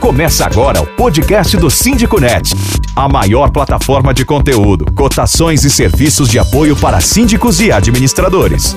Começa 0.00 0.46
agora 0.46 0.80
o 0.80 0.86
podcast 0.96 1.58
do 1.58 1.70
Síndico 1.70 2.18
Net, 2.18 2.54
a 2.96 3.06
maior 3.06 3.52
plataforma 3.52 4.14
de 4.14 4.24
conteúdo, 4.24 4.90
cotações 4.94 5.62
e 5.62 5.70
serviços 5.70 6.30
de 6.30 6.38
apoio 6.38 6.74
para 6.74 7.02
síndicos 7.02 7.60
e 7.60 7.70
administradores. 7.70 8.74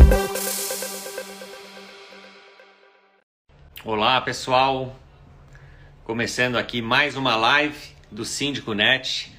Olá, 3.86 4.20
pessoal. 4.20 5.00
Começando 6.04 6.58
aqui 6.58 6.82
mais 6.82 7.16
uma 7.16 7.38
live 7.38 7.78
do 8.12 8.26
Síndico 8.26 8.74
Net, 8.74 9.32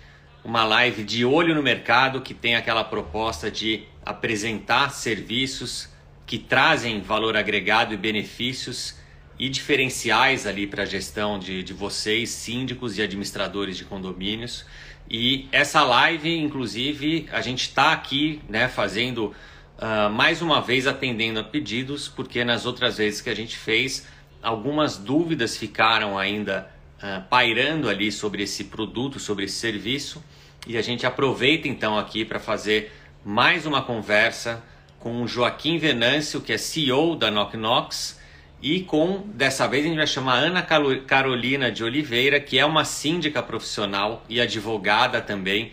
uma 0.43 0.65
live 0.65 1.05
de 1.05 1.23
olho 1.23 1.55
no 1.55 1.63
mercado 1.63 2.23
que 2.23 2.33
tem 2.33 2.57
aquela 2.57 2.83
proposta 2.83 3.51
de 3.51 3.85
apresentar 4.05 4.91
serviços 4.91 5.91
que 6.25 6.39
trazem 6.39 7.03
valor 7.03 7.37
agregado 7.37 7.93
e 7.93 7.97
benefícios 7.99 9.04
e 9.39 9.49
diferenciais 9.49 10.47
ali 10.47 10.67
para 10.67 10.85
a 10.85 10.87
gestão 10.87 11.39
de, 11.39 11.63
de 11.63 11.73
vocês, 11.73 12.31
síndicos 12.31 12.99
e 12.99 13.03
administradores 13.03 13.77
de 13.77 13.85
condomínios. 13.85 14.65
E 15.11 15.49
essa 15.53 15.83
live, 15.83 16.39
inclusive, 16.39 17.29
a 17.33 17.41
gente 17.41 17.63
está 17.63 17.93
aqui 17.93 18.41
né, 18.49 18.69
fazendo 18.69 19.35
uh, 19.79 20.11
mais 20.11 20.41
uma 20.41 20.61
vez 20.61 20.87
atendendo 20.87 21.41
a 21.41 21.45
pedidos, 21.45 22.09
porque 22.09 22.45
nas 22.45 22.65
outras 22.65 22.99
vezes 22.99 23.21
que 23.21 23.29
a 23.29 23.35
gente 23.35 23.57
fez, 23.57 24.07
algumas 24.43 24.97
dúvidas 24.97 25.57
ficaram 25.57 26.17
ainda 26.17 26.71
uh, 26.99 27.23
pairando 27.29 27.89
ali 27.89 28.11
sobre 28.13 28.45
esse 28.45 28.65
produto, 28.65 29.19
sobre 29.19 29.45
esse 29.45 29.57
serviço. 29.57 30.23
E 30.67 30.79
a 30.79 30.83
gente 30.83 31.05
aproveita 31.05 31.69
então 31.69 31.99
aqui 31.99 32.25
para 32.25 32.39
fazer 32.39 32.93
mais 33.25 33.67
uma 33.67 33.83
conversa 33.83 34.63
com 34.99 35.23
o 35.23 35.29
Joaquim 35.29 35.77
Venâncio, 35.77 36.41
que 36.41 36.53
é 36.53 36.57
CEO 36.57 37.15
da 37.17 37.31
Knock 37.31 37.57
Knox 37.57 38.24
e 38.65 38.81
com, 38.81 39.23
dessa 39.35 39.69
vez, 39.69 39.85
a 39.85 39.89
gente 39.89 39.99
vai 39.99 40.07
chamar 40.07 40.39
Ana 40.39 40.63
Carolina 40.63 41.71
de 41.71 41.85
Oliveira, 41.85 42.41
que 42.41 42.59
é 42.59 42.65
uma 42.65 42.83
síndica 42.83 43.43
profissional 43.43 44.25
e 44.27 44.41
advogada 44.41 45.21
também, 45.21 45.71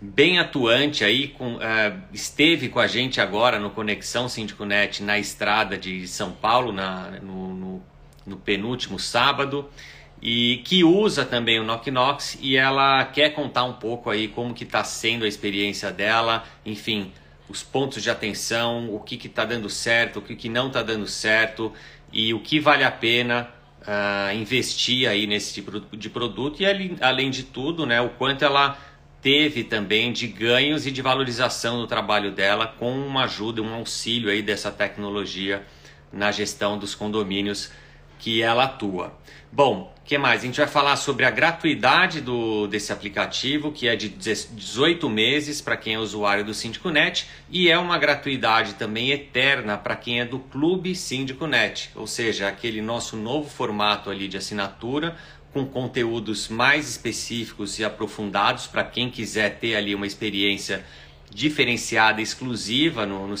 bem 0.00 0.40
atuante 0.40 1.04
aí, 1.04 1.28
com, 1.28 1.54
uh, 1.54 1.60
esteve 2.12 2.68
com 2.68 2.80
a 2.80 2.88
gente 2.88 3.20
agora 3.20 3.60
no 3.60 3.70
Conexão 3.70 4.28
Síndico 4.28 4.64
Net 4.64 5.04
na 5.04 5.20
estrada 5.20 5.78
de 5.78 6.08
São 6.08 6.32
Paulo, 6.32 6.72
na, 6.72 7.12
no, 7.22 7.54
no, 7.54 7.82
no 8.26 8.36
penúltimo 8.36 8.98
sábado, 8.98 9.70
e 10.20 10.62
que 10.64 10.82
usa 10.82 11.24
também 11.24 11.60
o 11.60 11.64
Knock 11.64 11.92
Knox 11.92 12.38
e 12.40 12.56
ela 12.56 13.04
quer 13.04 13.30
contar 13.30 13.62
um 13.62 13.74
pouco 13.74 14.10
aí 14.10 14.26
como 14.26 14.52
que 14.52 14.64
está 14.64 14.82
sendo 14.82 15.24
a 15.24 15.28
experiência 15.28 15.92
dela, 15.92 16.42
enfim, 16.66 17.12
os 17.48 17.62
pontos 17.62 18.02
de 18.02 18.10
atenção, 18.10 18.92
o 18.92 18.98
que 18.98 19.14
está 19.26 19.44
dando 19.44 19.68
certo, 19.68 20.18
o 20.18 20.22
que, 20.22 20.34
que 20.34 20.48
não 20.48 20.66
está 20.66 20.82
dando 20.82 21.06
certo 21.06 21.72
e 22.12 22.34
o 22.34 22.40
que 22.40 22.60
vale 22.60 22.84
a 22.84 22.90
pena 22.90 23.48
uh, 23.82 24.36
investir 24.36 25.08
aí 25.08 25.26
nesse 25.26 25.54
tipo 25.54 25.80
de 25.96 26.10
produto 26.10 26.60
e 26.60 26.66
além 27.00 27.30
de 27.30 27.44
tudo, 27.44 27.86
né, 27.86 28.00
o 28.00 28.10
quanto 28.10 28.44
ela 28.44 28.78
teve 29.20 29.62
também 29.62 30.12
de 30.12 30.26
ganhos 30.26 30.86
e 30.86 30.90
de 30.90 31.00
valorização 31.00 31.78
do 31.78 31.86
trabalho 31.86 32.32
dela 32.32 32.66
com 32.66 32.92
uma 32.92 33.24
ajuda, 33.24 33.62
um 33.62 33.72
auxílio 33.72 34.30
aí 34.30 34.42
dessa 34.42 34.70
tecnologia 34.70 35.64
na 36.12 36.30
gestão 36.32 36.76
dos 36.76 36.94
condomínios 36.94 37.70
que 38.18 38.42
ela 38.42 38.64
atua. 38.64 39.16
Bom, 39.50 39.94
o 40.02 40.04
que 40.04 40.18
mais? 40.18 40.42
A 40.42 40.46
gente 40.46 40.58
vai 40.58 40.66
falar 40.66 40.96
sobre 40.96 41.24
a 41.24 41.30
gratuidade 41.30 42.20
do, 42.20 42.66
desse 42.66 42.92
aplicativo, 42.92 43.70
que 43.70 43.86
é 43.86 43.94
de 43.94 44.08
18 44.08 45.08
meses 45.08 45.60
para 45.60 45.76
quem 45.76 45.94
é 45.94 45.98
usuário 45.98 46.44
do 46.44 46.52
Síndico 46.52 46.90
Net 46.90 47.28
e 47.48 47.70
é 47.70 47.78
uma 47.78 47.96
gratuidade 47.98 48.74
também 48.74 49.12
eterna 49.12 49.78
para 49.78 49.94
quem 49.94 50.20
é 50.20 50.24
do 50.24 50.40
Clube 50.40 50.96
Síndico 50.96 51.46
Net, 51.46 51.90
ou 51.94 52.08
seja, 52.08 52.48
aquele 52.48 52.82
nosso 52.82 53.16
novo 53.16 53.48
formato 53.48 54.10
ali 54.10 54.26
de 54.26 54.36
assinatura 54.36 55.16
com 55.52 55.64
conteúdos 55.64 56.48
mais 56.48 56.88
específicos 56.88 57.78
e 57.78 57.84
aprofundados 57.84 58.66
para 58.66 58.82
quem 58.82 59.08
quiser 59.08 59.58
ter 59.60 59.76
ali 59.76 59.94
uma 59.94 60.06
experiência 60.06 60.84
diferenciada, 61.30 62.20
exclusiva 62.20 63.06
no, 63.06 63.28
no. 63.28 63.36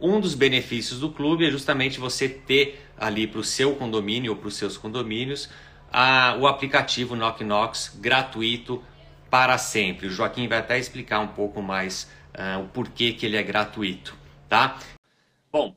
Um 0.00 0.20
dos 0.20 0.34
benefícios 0.34 1.00
do 1.00 1.10
clube 1.10 1.46
é 1.46 1.50
justamente 1.50 2.00
você 2.00 2.28
ter 2.28 2.84
ali 2.96 3.26
para 3.26 3.40
o 3.40 3.44
seu 3.44 3.76
condomínio 3.76 4.32
ou 4.32 4.38
para 4.38 4.48
os 4.48 4.56
seus 4.56 4.76
condomínios 4.76 5.48
a, 5.92 6.36
o 6.40 6.48
aplicativo 6.48 7.14
Knock 7.14 7.44
Knox 7.44 7.96
gratuito 8.00 8.82
para 9.30 9.56
sempre. 9.58 10.08
O 10.08 10.10
Joaquim 10.10 10.48
vai 10.48 10.58
até 10.58 10.76
explicar 10.76 11.20
um 11.20 11.28
pouco 11.28 11.62
mais 11.62 12.10
uh, 12.34 12.62
o 12.62 12.68
porquê 12.68 13.12
que 13.12 13.24
ele 13.24 13.36
é 13.36 13.42
gratuito, 13.42 14.16
tá? 14.48 14.78
Bom, 15.52 15.76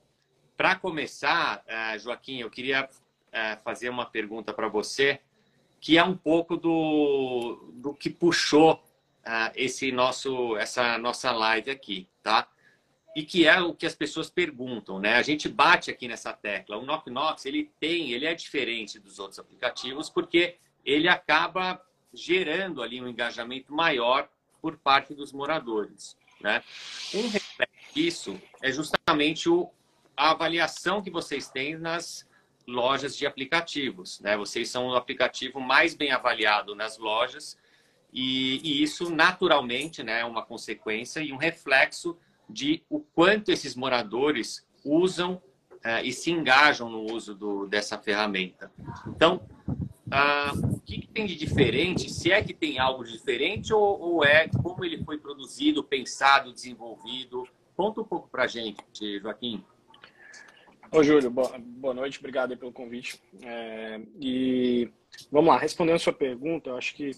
para 0.56 0.76
começar, 0.76 1.64
uh, 1.68 2.00
Joaquim, 2.00 2.40
eu 2.40 2.50
queria 2.50 2.86
uh, 2.86 3.64
fazer 3.64 3.90
uma 3.90 4.08
pergunta 4.08 4.52
para 4.52 4.68
você, 4.68 5.20
que 5.80 5.98
é 6.00 6.04
um 6.04 6.18
pouco 6.18 6.58
do, 6.58 7.72
do 7.74 7.94
que 7.94 8.10
puxou 8.10 8.84
esse 9.56 9.92
nosso, 9.92 10.56
essa 10.56 10.98
nossa 10.98 11.34
live 11.34 11.70
aqui, 11.70 12.08
tá? 12.24 12.48
E 13.18 13.24
que 13.24 13.48
é 13.48 13.60
o 13.60 13.74
que 13.74 13.88
as 13.88 13.96
pessoas 13.96 14.30
perguntam, 14.30 15.00
né? 15.00 15.16
A 15.16 15.24
gente 15.24 15.50
bate 15.50 15.90
aqui 15.90 16.08
nessa 16.08 16.32
tecla. 16.32 16.78
O 16.78 16.86
Knock 16.86 17.10
Knox, 17.10 17.48
ele 17.48 17.72
tem, 17.80 18.12
ele 18.12 18.28
é 18.28 18.36
diferente 18.36 19.00
dos 19.00 19.18
outros 19.18 19.40
aplicativos 19.40 20.08
porque 20.08 20.58
ele 20.86 21.08
acaba 21.10 21.82
gerando 22.14 22.80
ali 22.80 23.02
um 23.02 23.08
engajamento 23.08 23.74
maior 23.74 24.30
por 24.62 24.78
parte 24.78 25.16
dos 25.16 25.34
moradores, 25.34 26.16
né? 26.40 26.64
Um 27.12 27.28
é 28.62 28.72
justamente 28.72 29.50
o, 29.50 29.68
a 30.16 30.30
avaliação 30.30 31.02
que 31.02 31.10
vocês 31.10 31.50
têm 31.50 31.76
nas 31.76 32.24
lojas 32.68 33.18
de 33.18 33.26
aplicativos, 33.26 34.20
né? 34.20 34.38
Vocês 34.38 34.70
são 34.70 34.90
o 34.90 34.96
aplicativo 34.96 35.60
mais 35.60 35.96
bem 35.96 36.12
avaliado 36.12 36.76
nas 36.76 37.00
lojas 37.00 37.58
e, 38.14 38.62
e 38.64 38.84
isso 38.84 39.10
naturalmente, 39.10 40.04
né, 40.04 40.22
é 40.22 40.26
uma 40.26 40.46
consequência 40.46 41.20
e 41.20 41.34
um 41.34 41.38
reflexo 41.38 42.16
de 42.50 42.84
o 42.90 43.00
quanto 43.00 43.50
esses 43.50 43.76
moradores 43.76 44.66
usam 44.84 45.42
uh, 45.74 46.04
e 46.04 46.12
se 46.12 46.32
engajam 46.32 46.90
no 46.90 47.12
uso 47.14 47.36
do, 47.36 47.68
dessa 47.68 47.98
ferramenta. 47.98 48.72
Então, 49.08 49.42
uh, 49.68 50.76
o 50.76 50.80
que, 50.82 51.00
que, 51.00 51.08
tem 51.08 51.26
de 51.26 51.36
diferente? 51.36 52.12
Se 52.12 52.32
é 52.32 52.42
que 52.44 52.54
tem 52.54 52.80
algo 52.80 53.04
diferente 53.04 53.74
ou, 53.74 54.00
ou 54.00 54.26
é 54.26 54.48
como 54.48 54.84
ele 54.86 55.04
foi 55.04 55.18
produzido, 55.18 55.84
pensado, 55.84 56.54
desenvolvido? 56.54 57.48
Conta 57.76 58.02
um 58.02 58.06
pouco 58.06 58.30
para 58.30 58.44
a 58.44 58.48
gente, 58.48 59.20
Joaquim. 59.20 59.64
Ô, 60.92 61.04
Júlio, 61.04 61.30
boa, 61.30 61.60
boa 61.60 61.94
noite, 61.94 62.18
obrigado 62.20 62.56
pelo 62.58 62.72
convite. 62.72 63.22
É, 63.44 64.00
e 64.20 64.90
vamos 65.30 65.50
lá, 65.50 65.60
respondendo 65.60 65.96
a 65.96 66.00
sua 66.00 66.14
pergunta, 66.14 66.70
eu 66.70 66.78
acho 66.78 66.96
que 66.96 67.12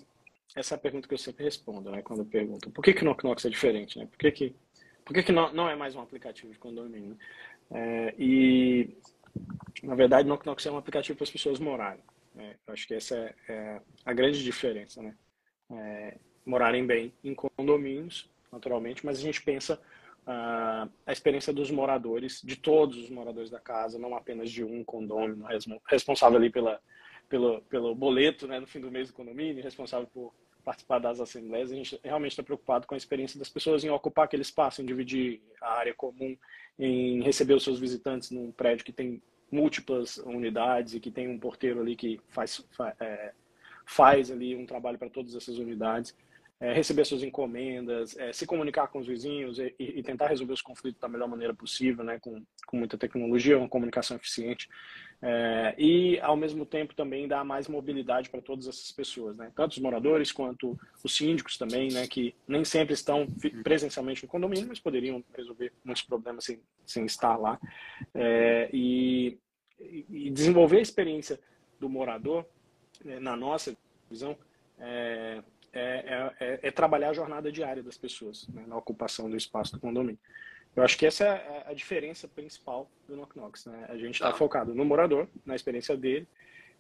essa 0.56 0.74
é 0.74 0.76
a 0.76 0.80
pergunta 0.80 1.08
que 1.08 1.14
eu 1.14 1.18
sempre 1.18 1.44
respondo, 1.46 1.92
né? 1.92 2.02
Quando 2.02 2.20
eu 2.20 2.26
pergunto 2.26 2.72
por 2.72 2.84
que, 2.84 2.94
que 2.94 3.04
o 3.04 3.06
Knock 3.06 3.24
Knox 3.24 3.46
é 3.46 3.50
diferente, 3.50 4.00
né? 4.00 4.08
Por 4.08 4.18
que, 4.18 4.32
que 4.32 4.56
por 5.10 5.24
que, 5.24 5.32
não, 5.32 5.52
não 5.52 5.68
é 5.68 5.76
mais 5.76 5.96
um 5.96 6.02
aplicativo 6.02 6.54
de 6.54 6.60
condomínio? 6.60 7.18
É, 7.72 8.14
e, 8.16 8.96
na 9.82 9.96
verdade, 9.96 10.28
Knock 10.30 10.46
Knock 10.46 10.68
é 10.68 10.72
um 10.72 10.78
aplicativo 10.78 11.18
para 11.18 11.24
as 11.24 11.32
pessoas 11.32 11.60
morarem. 11.60 12.04
Né? 12.36 12.56
Acho 12.68 12.88
que 12.88 12.94
essa 12.94 13.16
é, 13.16 13.36
é 13.48 13.82
a 14.06 14.14
grande 14.14 14.44
diferença, 14.44 15.02
né? 15.02 15.16
É, 15.72 16.18
morarem 16.46 16.86
bem 16.86 17.12
em 17.24 17.34
condomínios, 17.34 18.30
naturalmente, 18.52 19.04
mas 19.04 19.18
a 19.18 19.22
gente 19.22 19.42
pensa 19.42 19.82
uh, 20.28 20.88
a 21.08 21.12
experiência 21.12 21.52
dos 21.52 21.72
moradores, 21.72 22.40
de 22.44 22.56
todos 22.56 22.96
os 22.96 23.10
moradores 23.10 23.50
da 23.50 23.60
casa, 23.60 23.98
não 23.98 24.16
apenas 24.16 24.52
de 24.52 24.64
um 24.64 24.84
condomínio, 24.84 25.44
responsável 25.88 26.38
ali 26.38 26.52
pela, 26.52 26.80
pelo, 27.28 27.64
pelo 27.64 27.96
boleto 27.96 28.48
né, 28.48 28.60
no 28.60 28.68
fim 28.68 28.80
do 28.80 28.92
mês 28.92 29.08
do 29.08 29.16
condomínio, 29.16 29.64
responsável 29.64 30.08
por 30.14 30.32
participar 30.64 31.00
das 31.00 31.20
assembleias, 31.20 31.72
a 31.72 31.76
gente 31.76 32.00
realmente 32.04 32.32
está 32.32 32.44
preocupado 32.44 32.86
com 32.86 32.94
a 32.94 32.98
experiência 32.98 33.40
das 33.40 33.50
pessoas 33.50 33.84
em 33.84 33.90
ocupar 33.90 34.26
aquele 34.26 34.42
espaço, 34.42 34.82
em 34.82 34.86
dividir 34.86 35.42
a 35.62 35.74
área 35.74 35.94
comum, 35.94 36.38
em 36.78 37.22
receber 37.22 37.54
os 37.54 37.64
seus 37.64 37.80
visitantes 37.80 38.32
num 38.32 38.52
prédio 38.52 38.86
que 38.86 38.92
tem 38.92 39.22
múltiplas 39.52 40.18
unidades 40.18 40.94
e 40.94 41.00
que 41.00 41.12
tem 41.12 41.28
um 41.28 41.40
porteiro 41.40 41.82
ali 41.82 41.96
que 41.96 42.20
faz, 42.28 42.64
é, 43.00 43.34
faz 43.86 44.30
ali 44.32 44.56
um 44.56 44.66
trabalho 44.66 45.00
para 45.00 45.10
todas 45.10 45.36
essas 45.36 45.58
unidades, 45.58 46.16
é, 46.60 46.74
receber 46.74 47.06
suas 47.06 47.24
encomendas, 47.24 48.18
é, 48.18 48.34
se 48.34 48.46
comunicar 48.46 48.88
com 48.88 49.00
os 49.00 49.08
vizinhos 49.08 49.60
e, 49.60 49.74
e, 49.80 50.04
tentar 50.04 50.28
resolver 50.28 50.54
os 50.54 50.62
conflitos 50.62 51.00
da 51.00 51.08
melhor 51.08 51.28
maneira 51.28 51.54
possível, 51.54 52.04
né, 52.04 52.20
com, 52.20 52.44
com 52.66 52.78
muita 52.78 52.98
tecnologia, 52.98 53.58
uma 53.58 53.70
comunicação 53.70 54.18
eficiente. 54.18 54.68
É, 55.22 55.76
e, 55.78 56.18
ao 56.22 56.38
mesmo 56.38 56.66
tempo, 56.66 56.96
também 56.96 57.28
dar 57.28 57.44
mais 57.44 57.68
mobilidade 57.68 58.30
para 58.30 58.42
todas 58.42 58.68
essas 58.68 58.92
pessoas, 58.92 59.36
né? 59.36 59.52
tanto 59.54 59.74
os 59.74 59.80
moradores 59.80 60.32
quanto 60.32 60.80
os 61.04 61.16
síndicos 61.16 61.58
também, 61.58 61.92
né? 61.92 62.08
que 62.08 62.34
nem 62.48 62.64
sempre 62.64 62.94
estão 62.94 63.28
presencialmente 63.62 64.24
no 64.24 64.30
condomínio, 64.30 64.68
mas 64.70 64.80
poderiam 64.80 65.24
resolver 65.36 65.74
muitos 65.84 66.04
problemas 66.04 66.46
sem, 66.46 66.62
sem 66.86 67.06
estar 67.06 67.36
lá. 67.36 67.60
É, 68.14 68.70
e, 68.72 69.38
e, 69.80 70.30
desenvolver 70.30 70.78
a 70.78 70.82
experiência 70.82 71.38
do 71.80 71.90
morador, 71.90 72.46
né, 73.04 73.20
na 73.20 73.36
nossa 73.36 73.76
visão, 74.10 74.38
é, 74.78 75.44
é, 75.74 76.34
é, 76.40 76.60
é, 76.64 76.72
trabalhar 76.72 77.10
a 77.10 77.14
jornada 77.14 77.52
diária 77.52 77.84
das 77.84 77.98
pessoas 77.98 78.48
né? 78.50 78.64
na 78.68 78.78
ocupação 78.78 79.30
do 79.30 79.38
espaço 79.38 79.74
do 79.74 79.80
condomínio. 79.80 80.20
Eu 80.76 80.84
acho 80.84 80.98
que 80.98 81.06
essa 81.06 81.26
é 81.26 81.64
a 81.68 81.74
diferença 81.74 82.28
principal 82.28 82.90
do 83.08 83.16
Knock 83.16 83.36
Knox. 83.36 83.66
Né? 83.66 83.86
A 83.90 83.98
gente 83.98 84.16
está 84.16 84.32
tá. 84.32 84.38
focado 84.38 84.74
no 84.74 84.86
morador, 84.86 85.28
na 85.46 85.56
experiência 85.56 85.98
dele, 85.98 86.28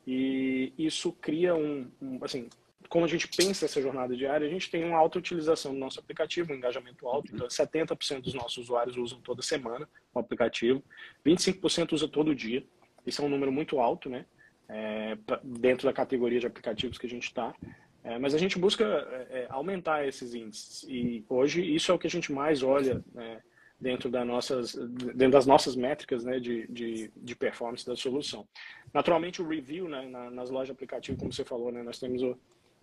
E 0.05 0.73
isso 0.77 1.11
cria 1.13 1.55
um, 1.55 1.89
um 2.01 2.19
assim, 2.23 2.49
como 2.87 3.05
a 3.05 3.07
gente 3.07 3.27
pensa 3.27 3.65
essa 3.65 3.81
jornada 3.81 4.15
diária, 4.15 4.47
a 4.47 4.49
gente 4.49 4.69
tem 4.71 4.83
uma 4.83 4.97
alta 4.97 5.19
utilização 5.19 5.73
do 5.73 5.79
nosso 5.79 5.99
aplicativo, 5.99 6.51
um 6.51 6.55
engajamento 6.55 7.07
alto. 7.07 7.33
Então, 7.33 7.47
70% 7.47 8.21
dos 8.21 8.33
nossos 8.33 8.57
usuários 8.57 8.97
usam 8.97 9.21
toda 9.21 9.41
semana 9.41 9.87
o 10.13 10.19
aplicativo, 10.19 10.83
25% 11.25 11.93
usa 11.93 12.07
todo 12.07 12.33
dia. 12.33 12.65
Isso 13.05 13.21
é 13.21 13.25
um 13.25 13.29
número 13.29 13.51
muito 13.51 13.79
alto, 13.79 14.09
né? 14.09 14.25
É, 14.67 15.17
dentro 15.43 15.87
da 15.87 15.93
categoria 15.93 16.39
de 16.39 16.47
aplicativos 16.47 16.97
que 16.97 17.05
a 17.05 17.09
gente 17.09 17.23
está. 17.23 17.55
É, 18.03 18.17
mas 18.17 18.33
a 18.33 18.37
gente 18.37 18.57
busca 18.57 18.83
é, 18.85 19.41
é, 19.41 19.47
aumentar 19.49 20.07
esses 20.07 20.33
índices. 20.33 20.83
E 20.87 21.23
hoje 21.27 21.61
isso 21.63 21.91
é 21.91 21.95
o 21.95 21.99
que 21.99 22.07
a 22.07 22.09
gente 22.09 22.31
mais 22.31 22.63
olha 22.63 23.03
né, 23.13 23.41
dentro, 23.79 24.09
das 24.09 24.25
nossas, 24.25 24.73
dentro 24.73 25.31
das 25.31 25.45
nossas 25.45 25.75
métricas 25.75 26.23
né, 26.23 26.39
de, 26.39 26.65
de, 26.67 27.11
de 27.15 27.35
performance 27.35 27.85
da 27.85 27.95
solução. 27.95 28.47
Naturalmente, 28.93 29.41
o 29.41 29.47
review 29.47 29.89
né, 29.89 30.07
nas 30.31 30.49
lojas 30.49 30.75
de 30.75 31.15
como 31.15 31.31
você 31.31 31.43
falou, 31.43 31.71
né, 31.71 31.83
nós 31.83 31.99
temos 31.99 32.21
o, 32.21 32.37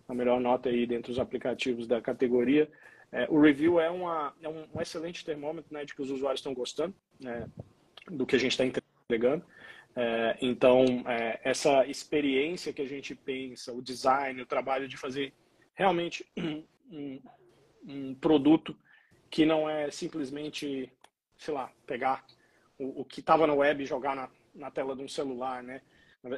a 0.07 0.13
melhor 0.13 0.39
nota 0.39 0.69
aí 0.69 0.85
dentro 0.85 1.11
dos 1.11 1.19
aplicativos 1.19 1.87
da 1.87 1.99
categoria. 1.99 2.69
É, 3.11 3.25
o 3.29 3.39
review 3.39 3.79
é, 3.79 3.89
uma, 3.89 4.33
é 4.41 4.49
um, 4.49 4.65
um, 4.73 4.81
excelente 4.81 5.25
termômetro 5.25 5.73
né, 5.73 5.83
de 5.83 5.95
que 5.95 6.01
os 6.01 6.11
usuários 6.11 6.39
estão 6.39 6.53
gostando 6.53 6.93
né, 7.19 7.47
do 8.09 8.25
que 8.25 8.35
a 8.35 8.39
gente 8.39 8.51
está 8.51 8.65
entregando. 8.65 9.43
É, 9.99 10.37
então, 10.41 10.85
é, 11.07 11.39
essa 11.43 11.83
experiência 11.87 12.71
que 12.71 12.83
a 12.83 12.87
gente 12.87 13.15
pensa, 13.15 13.73
o 13.73 13.81
design, 13.81 14.39
o 14.39 14.45
trabalho 14.45 14.87
de 14.87 14.95
fazer 14.95 15.33
realmente 15.73 16.23
um, 16.37 17.19
um 17.83 18.13
produto 18.13 18.77
que 19.27 19.43
não 19.43 19.67
é 19.67 19.89
simplesmente, 19.89 20.93
sei 21.35 21.51
lá, 21.51 21.71
pegar 21.87 22.23
o, 22.77 23.01
o 23.01 23.05
que 23.05 23.21
estava 23.21 23.47
na 23.47 23.55
web 23.55 23.81
e 23.81 23.87
jogar 23.87 24.15
na, 24.15 24.29
na 24.53 24.69
tela 24.69 24.95
de 24.95 25.01
um 25.01 25.07
celular, 25.07 25.63
né? 25.63 25.81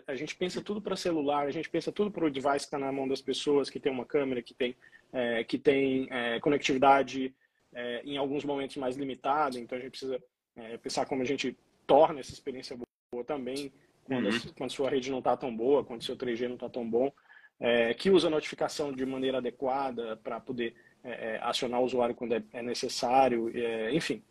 A 0.07 0.15
gente 0.15 0.35
pensa 0.38 0.62
tudo 0.62 0.81
para 0.81 0.95
celular, 0.95 1.45
a 1.45 1.51
gente 1.51 1.69
pensa 1.69 1.91
tudo 1.91 2.12
para 2.12 2.25
o 2.25 2.31
device 2.31 2.59
que 2.59 2.65
está 2.65 2.79
na 2.79 2.91
mão 2.94 3.09
das 3.09 3.21
pessoas, 3.21 3.69
que 3.69 3.79
tem 3.79 3.91
uma 3.91 4.05
câmera, 4.05 4.41
que 4.41 4.53
tem, 4.53 4.73
é, 5.12 5.44
que 5.44 5.57
tem 5.57 6.07
é, 6.12 6.39
conectividade 6.39 7.35
é, 7.73 8.01
em 8.05 8.15
alguns 8.15 8.45
momentos 8.45 8.77
mais 8.77 8.95
limitada. 8.95 9.59
Então 9.59 9.77
a 9.77 9.81
gente 9.81 9.91
precisa 9.91 10.23
é, 10.55 10.77
pensar 10.77 11.05
como 11.05 11.23
a 11.23 11.25
gente 11.25 11.57
torna 11.85 12.21
essa 12.21 12.31
experiência 12.31 12.77
boa 12.77 12.88
também, 13.25 13.71
quando, 14.03 14.25
uhum. 14.25 14.35
a, 14.35 14.53
quando 14.57 14.71
sua 14.71 14.89
rede 14.89 15.11
não 15.11 15.19
está 15.19 15.35
tão 15.35 15.56
boa, 15.56 15.83
quando 15.83 16.03
seu 16.03 16.15
3G 16.15 16.47
não 16.47 16.56
está 16.56 16.69
tão 16.69 16.88
bom, 16.89 17.11
é, 17.59 17.94
que 17.94 18.09
usa 18.09 18.27
a 18.27 18.31
notificação 18.31 18.91
de 18.91 19.06
maneira 19.06 19.39
adequada 19.39 20.15
para 20.17 20.39
poder 20.39 20.75
é, 21.03 21.35
é, 21.35 21.39
acionar 21.41 21.81
o 21.81 21.85
usuário 21.85 22.15
quando 22.15 22.33
é, 22.33 22.44
é 22.53 22.61
necessário, 22.61 23.51
é, 23.56 23.94
enfim. 23.94 24.23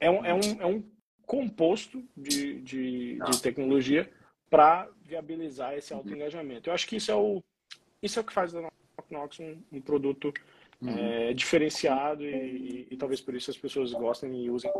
É 0.00 0.10
um, 0.10 0.24
é, 0.24 0.34
um, 0.34 0.40
é 0.60 0.66
um 0.66 0.82
composto 1.26 2.02
de, 2.16 2.60
de, 2.60 3.14
de 3.14 3.18
tá. 3.18 3.30
tecnologia 3.42 4.10
para 4.50 4.88
viabilizar 5.02 5.74
esse 5.74 5.92
alto 5.92 6.12
engajamento. 6.12 6.68
Eu 6.68 6.74
acho 6.74 6.86
que 6.86 6.96
isso 6.96 7.10
é 7.10 7.14
o, 7.14 7.42
isso 8.02 8.18
é 8.18 8.22
o 8.22 8.24
que 8.24 8.32
faz 8.32 8.52
da 8.52 8.68
Knox 9.10 9.38
um, 9.38 9.62
um 9.72 9.80
produto 9.80 10.32
uhum. 10.80 10.98
é, 10.98 11.32
diferenciado 11.32 12.24
e, 12.24 12.28
e, 12.28 12.88
e, 12.90 12.96
talvez 12.96 13.20
por 13.20 13.34
isso 13.34 13.50
as 13.50 13.56
pessoas 13.56 13.92
gostem 13.92 14.44
e 14.44 14.50
usem. 14.50 14.70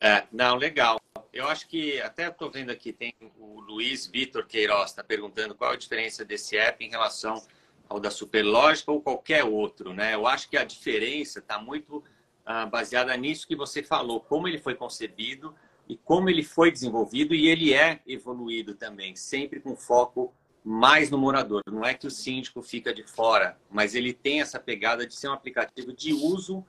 É, 0.00 0.24
não, 0.32 0.56
legal. 0.56 1.00
Eu 1.32 1.46
acho 1.46 1.68
que 1.68 2.00
até 2.00 2.28
estou 2.28 2.50
vendo 2.50 2.70
aqui, 2.70 2.92
tem 2.92 3.14
o 3.38 3.60
Luiz 3.60 4.06
Vitor 4.06 4.46
Queiroz 4.46 4.90
está 4.90 5.04
perguntando 5.04 5.54
qual 5.54 5.72
a 5.72 5.76
diferença 5.76 6.24
desse 6.24 6.56
app 6.56 6.84
em 6.84 6.90
relação 6.90 7.42
ao 7.88 8.00
da 8.00 8.10
Superlógica 8.10 8.90
ou 8.90 9.00
qualquer 9.00 9.44
outro, 9.44 9.92
né? 9.92 10.14
Eu 10.14 10.26
acho 10.26 10.48
que 10.48 10.56
a 10.56 10.64
diferença 10.64 11.38
está 11.38 11.58
muito 11.58 12.02
ah, 12.44 12.66
baseada 12.66 13.16
nisso 13.16 13.46
que 13.46 13.54
você 13.54 13.82
falou, 13.82 14.20
como 14.20 14.48
ele 14.48 14.58
foi 14.58 14.74
concebido 14.74 15.54
e 15.88 15.96
como 15.96 16.28
ele 16.28 16.42
foi 16.42 16.70
desenvolvido 16.70 17.34
e 17.34 17.48
ele 17.48 17.72
é 17.72 18.00
evoluído 18.06 18.74
também, 18.74 19.14
sempre 19.14 19.60
com 19.60 19.76
foco 19.76 20.32
mais 20.64 21.10
no 21.10 21.18
morador. 21.18 21.62
Não 21.66 21.84
é 21.84 21.94
que 21.94 22.06
o 22.06 22.10
síndico 22.10 22.62
fica 22.62 22.92
de 22.92 23.04
fora, 23.04 23.58
mas 23.70 23.94
ele 23.94 24.12
tem 24.12 24.40
essa 24.40 24.58
pegada 24.58 25.06
de 25.06 25.14
ser 25.14 25.28
um 25.28 25.32
aplicativo 25.32 25.92
de 25.92 26.12
uso 26.12 26.64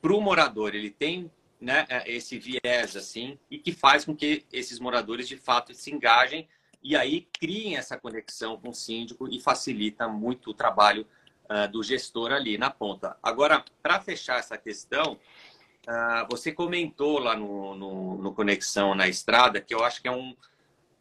para 0.00 0.12
o 0.12 0.20
morador. 0.20 0.74
Ele 0.74 0.90
tem 0.90 1.30
né, 1.60 1.86
é, 1.88 2.10
esse 2.10 2.38
viés 2.38 2.96
assim 2.96 3.38
e 3.50 3.58
que 3.58 3.72
faz 3.72 4.04
com 4.04 4.14
que 4.14 4.44
esses 4.52 4.78
moradores 4.78 5.26
de 5.26 5.36
fato 5.36 5.74
se 5.74 5.92
engajem 5.92 6.48
e 6.82 6.96
aí 6.96 7.28
criem 7.38 7.76
essa 7.76 7.98
conexão 7.98 8.56
com 8.56 8.70
o 8.70 8.74
síndico 8.74 9.28
e 9.28 9.40
facilita 9.40 10.06
muito 10.06 10.50
o 10.50 10.54
trabalho 10.54 11.06
uh, 11.50 11.70
do 11.70 11.82
gestor 11.82 12.32
ali 12.32 12.56
na 12.56 12.70
ponta. 12.70 13.16
Agora, 13.20 13.64
para 13.82 14.00
fechar 14.00 14.38
essa 14.38 14.56
questão, 14.56 15.18
uh, 15.88 16.26
você 16.30 16.52
comentou 16.52 17.18
lá 17.18 17.36
no, 17.36 17.74
no, 17.74 18.18
no, 18.18 18.32
Conexão 18.32 18.94
na 18.94 19.08
Estrada 19.08 19.60
que 19.60 19.74
eu 19.74 19.84
acho 19.84 20.00
que 20.00 20.06
é 20.06 20.12
um, 20.12 20.36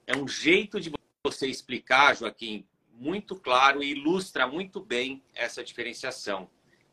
é 0.07 0.17
um 0.17 0.27
jeito 0.27 0.79
de 0.79 0.91
você 1.23 1.47
explicar, 1.47 2.15
Joaquim, 2.15 2.65
muito 2.91 3.35
claro 3.35 3.83
e 3.83 3.91
ilustra 3.91 4.47
muito 4.47 4.79
bem 4.79 5.21
essa 5.35 5.63
diferenciação 5.63 6.49